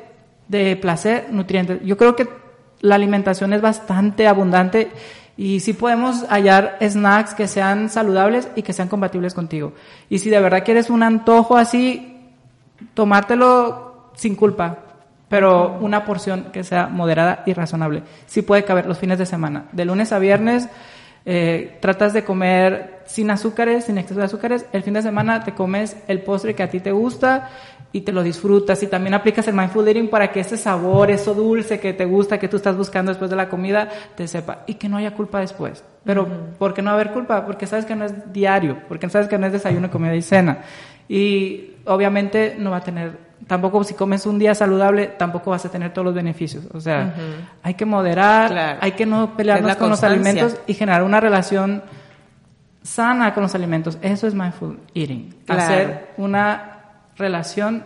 de 0.48 0.76
placer, 0.76 1.26
nutrientes. 1.30 1.80
Yo 1.84 1.96
creo 1.96 2.14
que 2.14 2.28
la 2.80 2.94
alimentación 2.94 3.52
es 3.52 3.62
bastante 3.62 4.28
abundante 4.28 4.90
y 5.36 5.60
sí 5.60 5.72
podemos 5.72 6.24
hallar 6.28 6.78
snacks 6.80 7.34
que 7.34 7.48
sean 7.48 7.88
saludables 7.88 8.48
y 8.54 8.62
que 8.62 8.72
sean 8.72 8.88
compatibles 8.88 9.34
contigo. 9.34 9.72
Y 10.08 10.18
si 10.18 10.30
de 10.30 10.40
verdad 10.40 10.64
quieres 10.64 10.90
un 10.90 11.02
antojo 11.02 11.56
así, 11.56 12.20
tomártelo 12.94 14.10
sin 14.14 14.36
culpa, 14.36 14.83
pero 15.34 15.78
una 15.80 16.04
porción 16.04 16.52
que 16.52 16.62
sea 16.62 16.86
moderada 16.86 17.42
y 17.44 17.54
razonable. 17.54 18.04
Sí 18.26 18.42
puede 18.42 18.62
caber 18.62 18.86
los 18.86 18.98
fines 18.98 19.18
de 19.18 19.26
semana. 19.26 19.64
De 19.72 19.84
lunes 19.84 20.12
a 20.12 20.20
viernes 20.20 20.68
eh, 21.26 21.76
tratas 21.80 22.12
de 22.12 22.22
comer 22.22 23.00
sin 23.06 23.32
azúcares, 23.32 23.86
sin 23.86 23.98
exceso 23.98 24.20
de 24.20 24.26
azúcares. 24.26 24.64
El 24.72 24.84
fin 24.84 24.94
de 24.94 25.02
semana 25.02 25.42
te 25.42 25.50
comes 25.50 25.96
el 26.06 26.22
postre 26.22 26.54
que 26.54 26.62
a 26.62 26.70
ti 26.70 26.78
te 26.78 26.92
gusta 26.92 27.50
y 27.90 28.02
te 28.02 28.12
lo 28.12 28.22
disfrutas. 28.22 28.80
Y 28.84 28.86
también 28.86 29.12
aplicas 29.12 29.48
el 29.48 29.54
mindful 29.54 29.88
eating 29.88 30.06
para 30.06 30.30
que 30.30 30.38
ese 30.38 30.56
sabor, 30.56 31.10
eso 31.10 31.34
dulce 31.34 31.80
que 31.80 31.92
te 31.94 32.04
gusta, 32.04 32.38
que 32.38 32.46
tú 32.46 32.58
estás 32.58 32.76
buscando 32.76 33.10
después 33.10 33.28
de 33.28 33.34
la 33.36 33.48
comida, 33.48 33.88
te 34.14 34.28
sepa. 34.28 34.60
Y 34.68 34.74
que 34.74 34.88
no 34.88 34.98
haya 34.98 35.16
culpa 35.16 35.40
después. 35.40 35.82
Pero, 36.04 36.28
¿por 36.60 36.74
qué 36.74 36.80
no 36.80 36.92
haber 36.92 37.10
culpa? 37.10 37.44
Porque 37.44 37.66
sabes 37.66 37.86
que 37.86 37.96
no 37.96 38.04
es 38.04 38.32
diario, 38.32 38.78
porque 38.86 39.10
sabes 39.10 39.26
que 39.26 39.36
no 39.36 39.48
es 39.48 39.52
desayuno, 39.52 39.90
comida 39.90 40.14
y 40.14 40.22
cena. 40.22 40.58
Y 41.08 41.72
obviamente 41.86 42.54
no 42.56 42.70
va 42.70 42.76
a 42.76 42.84
tener, 42.84 43.18
tampoco 43.46 43.84
si 43.84 43.94
comes 43.94 44.26
un 44.26 44.38
día 44.38 44.54
saludable, 44.54 45.06
tampoco 45.06 45.50
vas 45.50 45.64
a 45.64 45.70
tener 45.70 45.92
todos 45.92 46.06
los 46.06 46.14
beneficios. 46.14 46.64
O 46.72 46.80
sea, 46.80 47.14
hay 47.62 47.74
que 47.74 47.84
moderar, 47.84 48.50
Claro. 48.50 48.78
hay 48.82 48.92
que 48.92 49.06
no 49.06 49.36
pelearnos 49.36 49.76
con 49.76 49.90
los 49.90 50.02
alimentos 50.02 50.56
y 50.66 50.74
generar 50.74 51.02
una 51.02 51.20
relación 51.20 51.82
sana 52.82 53.32
con 53.34 53.42
los 53.42 53.54
alimentos. 53.54 53.98
Eso 54.02 54.26
es 54.26 54.34
mindful 54.34 54.78
eating. 54.94 55.34
Claro. 55.46 55.62
Hacer 55.62 56.08
una 56.18 56.70
relación 57.16 57.84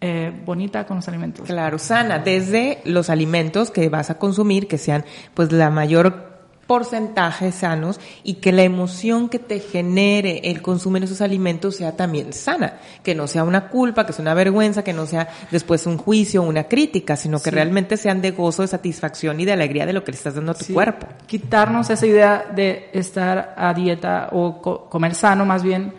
eh, 0.00 0.32
bonita 0.44 0.84
con 0.86 0.96
los 0.96 1.08
alimentos. 1.08 1.46
Claro, 1.46 1.78
sana, 1.78 2.18
desde 2.18 2.82
los 2.84 3.08
alimentos 3.10 3.70
que 3.70 3.88
vas 3.88 4.10
a 4.10 4.18
consumir, 4.18 4.68
que 4.68 4.76
sean 4.76 5.04
pues 5.34 5.50
la 5.52 5.70
mayor 5.70 6.33
porcentaje 6.66 7.52
sanos 7.52 8.00
y 8.22 8.34
que 8.34 8.52
la 8.52 8.62
emoción 8.62 9.28
que 9.28 9.38
te 9.38 9.60
genere 9.60 10.40
el 10.44 10.62
consumir 10.62 11.04
esos 11.04 11.20
alimentos 11.20 11.76
sea 11.76 11.92
también 11.96 12.32
sana, 12.32 12.78
que 13.02 13.14
no 13.14 13.26
sea 13.26 13.44
una 13.44 13.68
culpa, 13.68 14.06
que 14.06 14.12
sea 14.12 14.22
una 14.22 14.34
vergüenza, 14.34 14.82
que 14.84 14.92
no 14.92 15.06
sea 15.06 15.28
después 15.50 15.86
un 15.86 15.98
juicio 15.98 16.42
o 16.42 16.46
una 16.46 16.64
crítica, 16.64 17.16
sino 17.16 17.38
que 17.38 17.50
Sí. 17.50 17.56
realmente 17.56 17.96
sean 17.96 18.20
de 18.22 18.30
gozo, 18.32 18.62
de 18.62 18.68
satisfacción 18.68 19.38
y 19.40 19.44
de 19.44 19.52
alegría 19.52 19.86
de 19.86 19.92
lo 19.92 20.04
que 20.04 20.12
le 20.12 20.16
estás 20.18 20.34
dando 20.34 20.52
a 20.52 20.54
tu 20.54 20.64
Sí, 20.64 20.72
cuerpo. 20.72 21.06
Quitarnos 21.26 21.90
esa 21.90 22.06
idea 22.06 22.44
de 22.54 22.90
estar 22.92 23.54
a 23.56 23.72
dieta 23.74 24.28
o 24.32 24.60
co- 24.60 24.88
comer 24.88 25.14
sano, 25.14 25.44
más 25.44 25.62
bien 25.62 25.92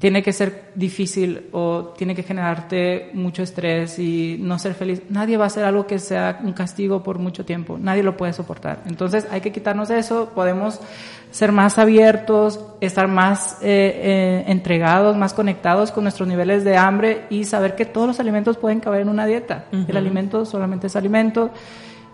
tiene 0.00 0.22
que 0.22 0.32
ser 0.32 0.70
difícil 0.74 1.48
o 1.52 1.92
tiene 1.96 2.14
que 2.14 2.22
generarte 2.22 3.10
mucho 3.12 3.42
estrés 3.42 3.98
y 3.98 4.38
no 4.40 4.58
ser 4.58 4.72
feliz. 4.72 5.02
Nadie 5.10 5.36
va 5.36 5.44
a 5.44 5.46
hacer 5.48 5.62
algo 5.62 5.86
que 5.86 5.98
sea 5.98 6.40
un 6.42 6.54
castigo 6.54 7.02
por 7.02 7.18
mucho 7.18 7.44
tiempo. 7.44 7.76
Nadie 7.78 8.02
lo 8.02 8.16
puede 8.16 8.32
soportar. 8.32 8.82
Entonces 8.86 9.26
hay 9.30 9.42
que 9.42 9.52
quitarnos 9.52 9.90
eso. 9.90 10.30
Podemos 10.34 10.80
ser 11.30 11.52
más 11.52 11.78
abiertos, 11.78 12.60
estar 12.80 13.08
más 13.08 13.58
eh, 13.60 13.92
eh, 14.02 14.44
entregados, 14.46 15.18
más 15.18 15.34
conectados 15.34 15.92
con 15.92 16.04
nuestros 16.04 16.26
niveles 16.26 16.64
de 16.64 16.78
hambre 16.78 17.26
y 17.28 17.44
saber 17.44 17.76
que 17.76 17.84
todos 17.84 18.06
los 18.06 18.20
alimentos 18.20 18.56
pueden 18.56 18.80
caber 18.80 19.02
en 19.02 19.10
una 19.10 19.26
dieta. 19.26 19.66
El 19.70 19.98
alimento 19.98 20.46
solamente 20.46 20.86
es 20.86 20.96
alimento 20.96 21.50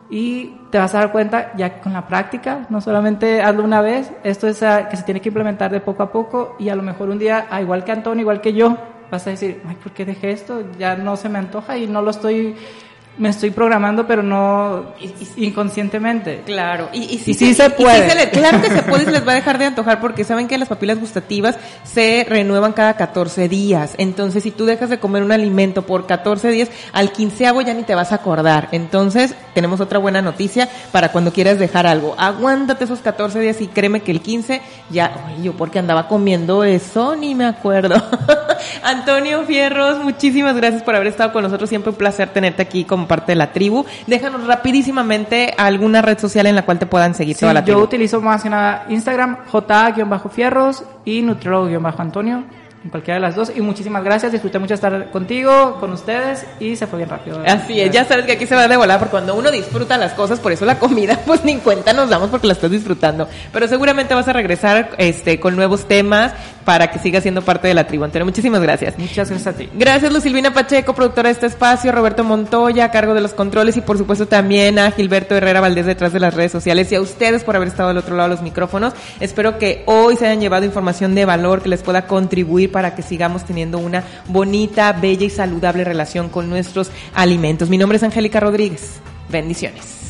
y 0.09 0.57
te 0.71 0.79
vas 0.79 0.95
a 0.95 0.99
dar 0.99 1.13
cuenta 1.13 1.53
ya 1.57 1.81
con 1.81 1.93
la 1.93 2.07
práctica, 2.07 2.67
no 2.71 2.81
solamente 2.81 3.43
hazlo 3.43 3.65
una 3.65 3.81
vez, 3.81 4.13
esto 4.23 4.47
es 4.47 4.61
que 4.91 4.97
se 4.97 5.03
tiene 5.03 5.21
que 5.21 5.31
implementar 5.31 5.71
de 5.71 5.81
poco 5.81 6.03
a 6.03 6.13
poco 6.13 6.57
y 6.59 6.69
a 6.69 6.77
lo 6.77 6.83
mejor 6.83 7.09
un 7.11 7.19
día, 7.19 7.47
ah, 7.51 7.61
igual 7.61 7.85
que 7.85 7.93
Antonio, 7.93 8.23
igual 8.23 8.41
que 8.41 8.53
yo, 8.53 8.77
vas 9.11 9.27
a 9.27 9.31
decir, 9.31 9.63
ay, 9.67 9.77
¿por 9.77 9.93
qué 9.93 10.05
dejé 10.05 10.31
esto? 10.33 10.63
Ya 10.79 10.97
no 10.97 11.17
se 11.17 11.29
me 11.29 11.39
antoja 11.39 11.77
y 11.77 11.87
no 11.87 12.03
lo 12.03 12.11
estoy 12.11 12.57
me 13.19 13.31
estoy 13.31 13.51
programando, 13.51 14.07
pero 14.07 14.23
no 14.23 14.93
inconscientemente. 15.37 16.43
Claro, 16.45 16.91
y, 16.93 17.15
y, 17.15 17.19
sí, 17.19 17.55
se, 17.55 17.71
puede. 17.71 18.31
claro 18.31 18.61
que 18.61 18.69
se 18.69 18.83
puede 18.83 19.05
y 19.05 19.07
se 19.07 19.13
les 19.13 19.27
va 19.27 19.33
a 19.33 19.37
dejar 19.37 19.59
de 19.59 19.65
antojar 19.65 20.01
porque 20.01 20.25
saben 20.25 20.49
que 20.49 20.59
las 20.59 20.69
papilas 20.69 21.01
gustativas 21.01 21.57
se 21.85 22.27
renuevan 22.29 22.73
cada 22.73 22.95
14 22.95 23.49
días. 23.49 23.95
Entonces, 23.97 24.43
si 24.43 24.51
tú 24.51 24.67
dejas 24.67 24.91
de 24.91 24.99
comer 24.99 25.23
un 25.23 25.33
alimento 25.33 25.83
por 25.83 26.07
14 26.07 26.51
días, 26.51 26.69
al 26.93 27.13
quinceavo 27.13 27.63
ya 27.63 27.75
ni 27.75 27.85
te 27.85 27.95
vas 27.95 28.13
a 28.13 28.17
acordar. 28.17 28.69
Entonces, 28.73 29.35
tenemos 29.55 29.81
otra 29.81 29.99
buena 29.99 30.21
noticia 30.21 30.69
para 30.93 31.11
cuando 31.11 31.33
quieras 31.33 31.59
dejar 31.59 31.87
algo. 31.87 32.15
Aguántate 32.19 32.85
esos 32.85 33.01
14 33.01 33.41
días 33.41 33.61
y 33.61 33.69
créeme 33.69 34.01
que 34.01 34.13
el 34.13 34.21
15 34.21 34.61
ya, 34.91 35.13
ay, 35.27 35.43
yo 35.43 35.55
porque 35.55 35.79
andaba 35.79 36.09
comiendo 36.09 36.65
eso, 36.65 37.17
ni 37.17 37.35
me 37.35 37.47
acuerdo. 37.47 37.95
Antonio 38.83 39.43
Fierros, 39.45 40.03
muchísimas 40.03 40.57
gracias 40.57 40.83
por 40.83 40.95
haber 40.95 41.09
estado 41.09 41.33
con 41.33 41.43
nosotros. 41.43 41.69
Siempre 41.69 41.91
un 41.91 41.97
placer 41.97 42.29
tenerte 42.29 42.63
aquí 42.63 42.85
como 42.85 43.06
parte 43.07 43.33
de 43.33 43.37
la 43.37 43.53
tribu. 43.53 43.85
Déjanos 44.07 44.47
rapidísimamente 44.47 45.55
alguna 45.57 46.03
red 46.03 46.19
social 46.19 46.47
en 46.47 46.55
la 46.55 46.65
cual 46.65 46.79
te 46.79 46.87
puedan 46.87 47.15
seguir 47.15 47.37
toda 47.37 47.53
la 47.53 47.65
tribu. 47.65 47.79
Yo 47.79 47.85
utilizo 47.85 48.21
más 48.21 48.43
que 48.43 48.51
nada 48.51 48.87
Instagram, 48.89 49.39
J-Fierros 49.51 50.85
y 51.05 51.23
Nutriólogo-Antonio 51.23 52.45
cualquiera 52.91 53.17
de 53.17 53.21
las 53.21 53.35
dos. 53.35 53.53
Y 53.55 53.61
muchísimas 53.61 54.03
gracias, 54.05 54.33
disfruté 54.33 54.59
mucho 54.59 54.75
estar 54.75 55.11
contigo, 55.11 55.77
con 55.81 55.93
ustedes 55.93 56.47
y 56.61 56.77
se 56.77 56.87
fue 56.87 56.99
bien 56.99 57.09
rápido. 57.09 57.43
Así 57.47 57.81
es, 57.81 57.91
ya 57.91 58.05
sabes 58.05 58.27
que 58.27 58.33
aquí 58.33 58.47
se 58.47 58.55
va 58.55 58.69
de 58.69 58.77
volar 58.77 58.99
porque 58.99 59.13
cuando 59.13 59.35
uno 59.35 59.51
disfruta 59.51 59.97
las 59.97 60.13
cosas, 60.13 60.41
por 60.41 60.53
eso 60.53 60.65
la 60.65 60.79
comida, 60.79 61.21
pues 61.27 61.45
ni 61.45 61.57
cuenta 61.57 61.93
nos 61.93 62.09
damos 62.09 62.31
porque 62.31 62.47
la 62.47 62.53
estás 62.55 62.71
disfrutando. 62.71 63.29
Pero 63.53 63.69
seguramente 63.69 64.15
vas 64.15 64.29
a 64.29 64.33
regresar 64.33 64.91
este 64.99 65.41
con 65.41 65.57
nuevos 65.57 65.87
temas 65.87 66.33
para 66.65 66.91
que 66.91 66.99
siga 66.99 67.21
siendo 67.21 67.43
parte 67.43 67.69
de 67.69 67.75
la 67.75 67.87
tribu 67.87 68.05
entera. 68.05 68.25
Muchísimas 68.25 68.61
gracias. 68.61 68.99
Muchas 68.99 69.31
gracias 69.31 69.55
a 69.55 69.57
ti. 69.57 69.69
Gracias 69.75 70.13
Lucilvina 70.13 70.53
Pacheco, 70.53 70.95
productora 70.95 71.29
de 71.29 71.35
este 71.35 71.47
espacio, 71.47 71.93
Roberto 71.93 72.25
Montoya, 72.25 72.87
a 72.87 72.91
cargo 72.91 73.15
de 73.15 73.21
los 73.21 73.35
controles 73.35 73.77
y 73.77 73.81
por 73.81 73.99
supuesto 73.99 74.27
también 74.27 74.79
a 74.79 74.91
Gilberto 74.91 75.37
Herrera 75.37 75.61
Valdés 75.61 75.87
detrás 75.87 76.13
de 76.13 76.21
las 76.21 76.35
redes 76.35 76.53
sociales 76.53 76.91
y 76.91 76.97
a 76.97 77.01
ustedes 77.01 77.45
por 77.45 77.57
haber 77.57 77.69
estado 77.69 77.91
al 77.91 77.99
otro 77.99 78.17
lado 78.17 78.29
de 78.29 78.35
los 78.35 78.43
micrófonos. 78.43 78.95
Espero 79.21 79.59
que 79.59 79.83
hoy 79.87 80.17
se 80.17 80.27
hayan 80.27 80.41
llevado 80.41 80.65
información 80.65 81.15
de 81.15 81.25
valor 81.25 81.63
que 81.63 81.69
les 81.69 81.83
pueda 81.83 82.07
contribuir 82.07 82.73
para 82.77 82.95
que 82.95 83.01
sigamos 83.01 83.47
teniendo 83.47 83.79
una 83.79 84.05
bonita, 84.29 84.93
bella 84.93 85.25
y 85.25 85.31
saludable 85.31 85.83
relación 85.83 86.29
con 86.29 86.51
nuestros 86.51 86.91
alimentos. 87.15 87.71
Mi 87.71 87.79
nombre 87.79 87.97
es 87.97 88.03
Angélica 88.03 88.39
Rodríguez. 88.39 89.01
Bendiciones. 89.31 90.06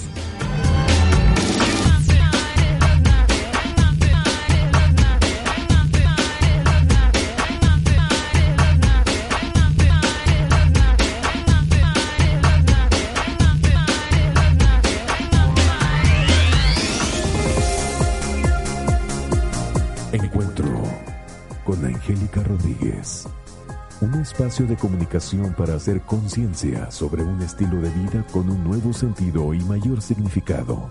Espacio 24.27 24.67
de 24.67 24.77
comunicación 24.77 25.55
para 25.55 25.77
hacer 25.77 26.03
conciencia 26.03 26.91
sobre 26.91 27.23
un 27.23 27.41
estilo 27.43 27.81
de 27.81 27.91
vida 27.91 28.27
con 28.33 28.51
un 28.51 28.65
nuevo 28.65 28.93
sentido 28.93 29.55
y 29.55 29.61
mayor 29.61 30.03
significado, 30.03 30.89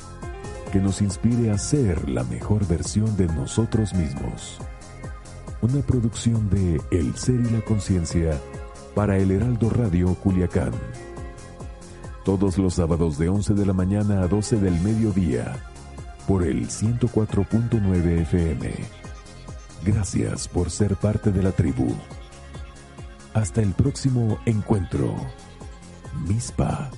que 0.72 0.80
nos 0.80 1.02
inspire 1.02 1.52
a 1.52 1.58
ser 1.58 2.08
la 2.08 2.24
mejor 2.24 2.66
versión 2.66 3.18
de 3.18 3.28
nosotros 3.28 3.94
mismos. 3.94 4.58
Una 5.62 5.82
producción 5.82 6.50
de 6.50 6.80
El 6.92 7.14
Ser 7.18 7.42
y 7.42 7.50
la 7.50 7.60
Conciencia 7.60 8.40
para 8.96 9.18
el 9.18 9.30
Heraldo 9.32 9.70
Radio 9.70 10.16
Culiacán. 10.16 10.72
Todos 12.24 12.58
los 12.58 12.76
sábados 12.76 13.18
de 13.18 13.28
11 13.28 13.54
de 13.54 13.66
la 13.66 13.74
mañana 13.74 14.22
a 14.22 14.30
12 14.30 14.62
del 14.62 14.80
mediodía, 14.80 15.58
por 16.26 16.44
el 16.44 16.70
104.9 16.70 18.22
FM. 18.22 18.72
Gracias 19.84 20.48
por 20.48 20.72
ser 20.72 20.96
parte 20.96 21.34
de 21.34 21.44
la 21.44 21.52
tribu. 21.52 21.94
Hasta 23.36 23.62
el 23.62 23.74
próximo 23.74 24.40
encuentro. 24.46 25.14
Mispa. 26.26 26.90